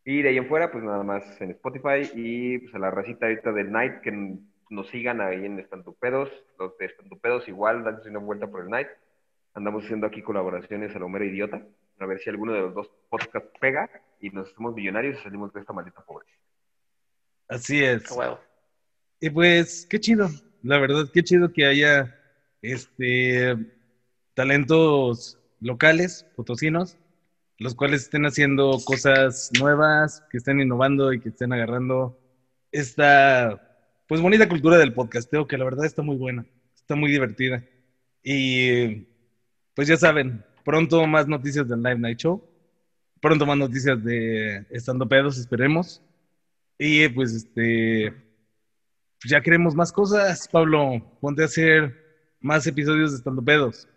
Y 0.10 0.22
de 0.22 0.30
ahí 0.30 0.38
en 0.38 0.48
fuera, 0.48 0.72
pues 0.72 0.86
nada 0.86 1.04
más 1.04 1.22
en 1.42 1.52
Spotify 1.52 2.10
y 2.16 2.60
pues 2.60 2.74
a 2.74 2.80
la 2.80 2.90
racita 2.90 3.26
ahorita 3.26 3.52
del 3.52 3.70
Night, 3.70 4.00
que 4.00 4.38
nos 4.70 4.88
sigan 4.88 5.20
ahí 5.20 5.44
en 5.44 5.60
Estantupedos. 5.60 6.30
Los 6.58 6.78
de 6.78 6.86
Estantupedos 6.86 7.46
igual, 7.50 7.84
danse 7.84 8.10
una 8.10 8.20
vuelta 8.20 8.48
por 8.48 8.62
el 8.62 8.70
Night. 8.70 8.88
Andamos 9.54 9.84
haciendo 9.84 10.08
aquí 10.08 10.22
colaboraciones 10.22 10.96
a 10.96 11.00
lo 11.00 11.10
mero 11.10 11.26
idiota, 11.26 11.62
a 12.00 12.06
ver 12.06 12.20
si 12.20 12.30
alguno 12.30 12.54
de 12.54 12.62
los 12.62 12.74
dos 12.74 12.90
podcasts 13.10 13.50
pega 13.60 13.90
y 14.22 14.30
nos 14.30 14.50
hacemos 14.50 14.74
millonarios 14.74 15.20
y 15.20 15.24
salimos 15.24 15.52
de 15.52 15.60
esta 15.60 15.74
maldita 15.74 16.00
pobreza. 16.06 16.32
Así 17.50 17.84
es. 17.84 18.06
Y 19.20 19.30
pues, 19.30 19.86
qué 19.90 20.00
chido. 20.00 20.30
La 20.64 20.80
verdad, 20.80 21.10
qué 21.14 21.22
chido 21.22 21.52
que 21.52 21.66
haya 21.66 22.18
este 22.62 23.58
talentos 24.36 25.38
locales, 25.60 26.26
potosinos, 26.38 26.98
los 27.60 27.76
cuales 27.76 28.04
estén 28.04 28.26
haciendo 28.26 28.78
cosas 28.86 29.52
nuevas, 29.60 30.24
que 30.32 30.38
estén 30.38 30.62
innovando 30.62 31.14
y 31.14 31.20
que 31.20 31.30
estén 31.30 31.54
agarrando 31.54 32.20
esta 32.72 33.64
pues 34.08 34.22
bonita 34.22 34.48
cultura 34.48 34.78
del 34.78 34.94
podcasteo, 34.94 35.48
que 35.48 35.58
la 35.58 35.66
verdad 35.66 35.86
está 35.86 36.02
muy 36.02 36.16
buena, 36.16 36.46
está 36.76 36.96
muy 36.96 37.12
divertida. 37.12 37.64
Y 38.24 39.08
pues 39.74 39.88
ya 39.88 39.98
saben, 39.98 40.44
pronto 40.64 41.06
más 41.08 41.28
noticias 41.28 41.68
del 41.68 41.84
Live 41.84 42.00
Night 42.00 42.20
Show, 42.20 42.44
pronto 43.22 43.46
más 43.46 43.58
noticias 43.58 44.04
de 44.04 44.66
Estando 44.70 45.08
Pedos, 45.08 45.38
esperemos. 45.38 46.02
Y 46.78 47.08
pues 47.10 47.34
este 47.34 48.14
ya 49.26 49.42
queremos 49.42 49.76
más 49.76 49.92
cosas, 49.92 50.48
Pablo. 50.48 51.02
Ponte 51.20 51.42
a 51.42 51.46
hacer 51.46 51.96
más 52.40 52.68
episodios 52.68 53.12
de 53.12 53.18
Estando 53.18 53.44
Pedos. 53.44 53.88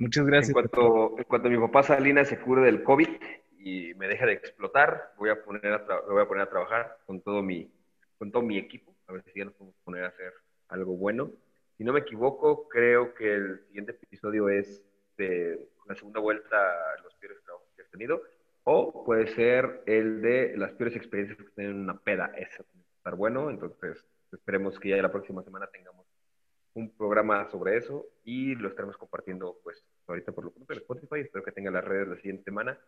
Muchas 0.00 0.22
En 0.22 0.30
gracias. 0.30 0.52
cuanto, 0.54 1.18
en 1.18 1.24
cuanto 1.24 1.50
mi 1.50 1.58
papá 1.58 1.82
Salinas 1.82 2.28
se 2.28 2.40
cure 2.40 2.62
del 2.62 2.82
COVID 2.82 3.08
y 3.58 3.92
me 3.94 4.08
deje 4.08 4.24
de 4.24 4.32
explotar, 4.32 5.12
voy 5.18 5.28
a 5.28 5.44
poner 5.44 5.66
a 5.66 5.78
me 5.78 6.12
voy 6.14 6.22
a 6.22 6.26
poner 6.26 6.44
a 6.44 6.48
trabajar 6.50 6.96
con 7.06 7.20
todo 7.20 7.42
mi, 7.42 7.70
con 8.18 8.32
todo 8.32 8.42
mi 8.42 8.56
equipo, 8.56 8.94
a 9.06 9.12
ver 9.12 9.22
si 9.24 9.38
ya 9.38 9.44
nos 9.44 9.54
podemos 9.54 9.76
poner 9.84 10.04
a 10.04 10.08
hacer 10.08 10.32
algo 10.68 10.96
bueno. 10.96 11.30
Si 11.76 11.84
no 11.84 11.92
me 11.92 12.00
equivoco, 12.00 12.66
creo 12.68 13.14
que 13.14 13.34
el 13.34 13.60
siguiente 13.66 13.92
episodio 13.92 14.48
es 14.48 14.82
de 15.18 15.68
la 15.86 15.94
segunda 15.94 16.20
vuelta 16.20 16.56
los 17.04 17.14
peores 17.16 17.42
trabajos 17.44 17.68
que 17.76 17.82
has 17.82 17.90
tenido. 17.90 18.22
O 18.64 19.04
puede 19.04 19.26
ser 19.28 19.82
el 19.86 20.22
de 20.22 20.56
las 20.56 20.72
peores 20.72 20.96
experiencias 20.96 21.38
que 21.38 21.52
tienen 21.54 21.76
una 21.76 21.98
peda. 21.98 22.32
Ese 22.36 22.62
va 22.62 22.68
a 22.68 22.96
estar 22.96 23.14
bueno. 23.16 23.50
Entonces, 23.50 24.04
esperemos 24.32 24.78
que 24.78 24.90
ya 24.90 24.96
la 25.02 25.12
próxima 25.12 25.42
semana 25.42 25.66
tengamos 25.66 26.06
un 26.74 26.90
programa 26.96 27.48
sobre 27.50 27.76
eso 27.76 28.06
y 28.24 28.54
lo 28.54 28.68
estaremos 28.68 28.96
compartiendo, 28.96 29.58
pues, 29.62 29.84
ahorita 30.06 30.32
por 30.32 30.44
lo 30.44 30.50
pronto 30.52 30.72
en 30.72 30.78
Spotify. 30.78 31.20
Espero 31.20 31.44
que 31.44 31.52
tenga 31.52 31.70
las 31.70 31.84
redes 31.84 32.08
la 32.08 32.16
siguiente 32.16 32.44
semana. 32.44 32.78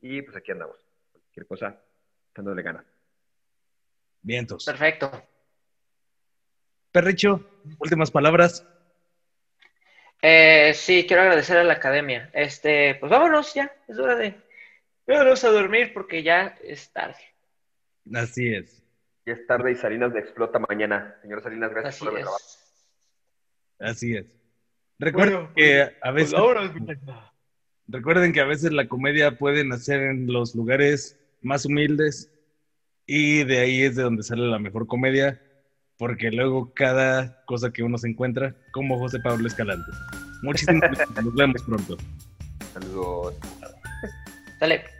Y 0.00 0.22
pues 0.22 0.36
aquí 0.36 0.52
andamos. 0.52 0.76
Cualquier 1.12 1.46
cosa, 1.46 1.80
dándole 2.34 2.62
ganas. 2.62 2.84
Vientos. 4.22 4.64
Perfecto. 4.64 5.10
Perricho, 6.92 7.44
últimas 7.78 8.10
palabras. 8.10 8.66
Eh, 10.22 10.72
sí, 10.74 11.04
quiero 11.06 11.22
agradecer 11.22 11.58
a 11.58 11.64
la 11.64 11.74
academia. 11.74 12.30
Este, 12.32 12.94
pues 12.94 13.10
vámonos 13.10 13.52
ya, 13.52 13.74
es 13.88 13.98
hora 13.98 14.14
de 14.14 14.34
vámonos 15.06 15.44
a 15.44 15.50
dormir 15.50 15.92
porque 15.92 16.22
ya 16.22 16.56
es 16.62 16.90
tarde. 16.92 17.20
Así 18.14 18.54
es. 18.54 18.82
Ya 19.26 19.34
es 19.34 19.46
tarde 19.46 19.72
y 19.72 19.74
Salinas 19.74 20.12
de 20.12 20.20
explota 20.20 20.58
mañana. 20.58 21.18
Señor 21.22 21.42
Salinas, 21.42 21.70
gracias 21.72 21.96
Así 21.96 22.04
por 22.04 22.14
trabajo. 22.14 22.36
Así 23.78 24.16
es. 24.16 24.26
Recuerden 24.98 25.34
Bueno, 25.34 25.52
que 25.54 25.82
a 25.82 26.12
Pues 26.12 26.32
veces 26.32 26.40
recuerden 27.86 28.32
que 28.32 28.40
a 28.40 28.46
veces 28.46 28.72
la 28.72 28.88
comedia 28.88 29.38
puede 29.38 29.64
nacer 29.64 30.00
en 30.02 30.32
los 30.32 30.54
lugares 30.54 31.18
más 31.42 31.66
humildes 31.66 32.30
y 33.06 33.44
de 33.44 33.58
ahí 33.58 33.82
es 33.82 33.96
de 33.96 34.02
donde 34.02 34.22
sale 34.22 34.46
la 34.46 34.58
mejor 34.58 34.86
comedia, 34.86 35.40
porque 35.98 36.30
luego 36.30 36.72
cada 36.72 37.44
cosa 37.44 37.70
que 37.72 37.82
uno 37.82 37.98
se 37.98 38.08
encuentra, 38.08 38.56
como 38.72 38.98
José 38.98 39.20
Pablo 39.20 39.46
Escalante. 39.46 39.90
Muchísimas 40.42 40.80
gracias. 40.80 41.24
Nos 41.24 41.34
vemos 41.34 41.62
pronto. 41.62 41.96
Saludos. 42.72 43.34
Dale. 44.60 44.93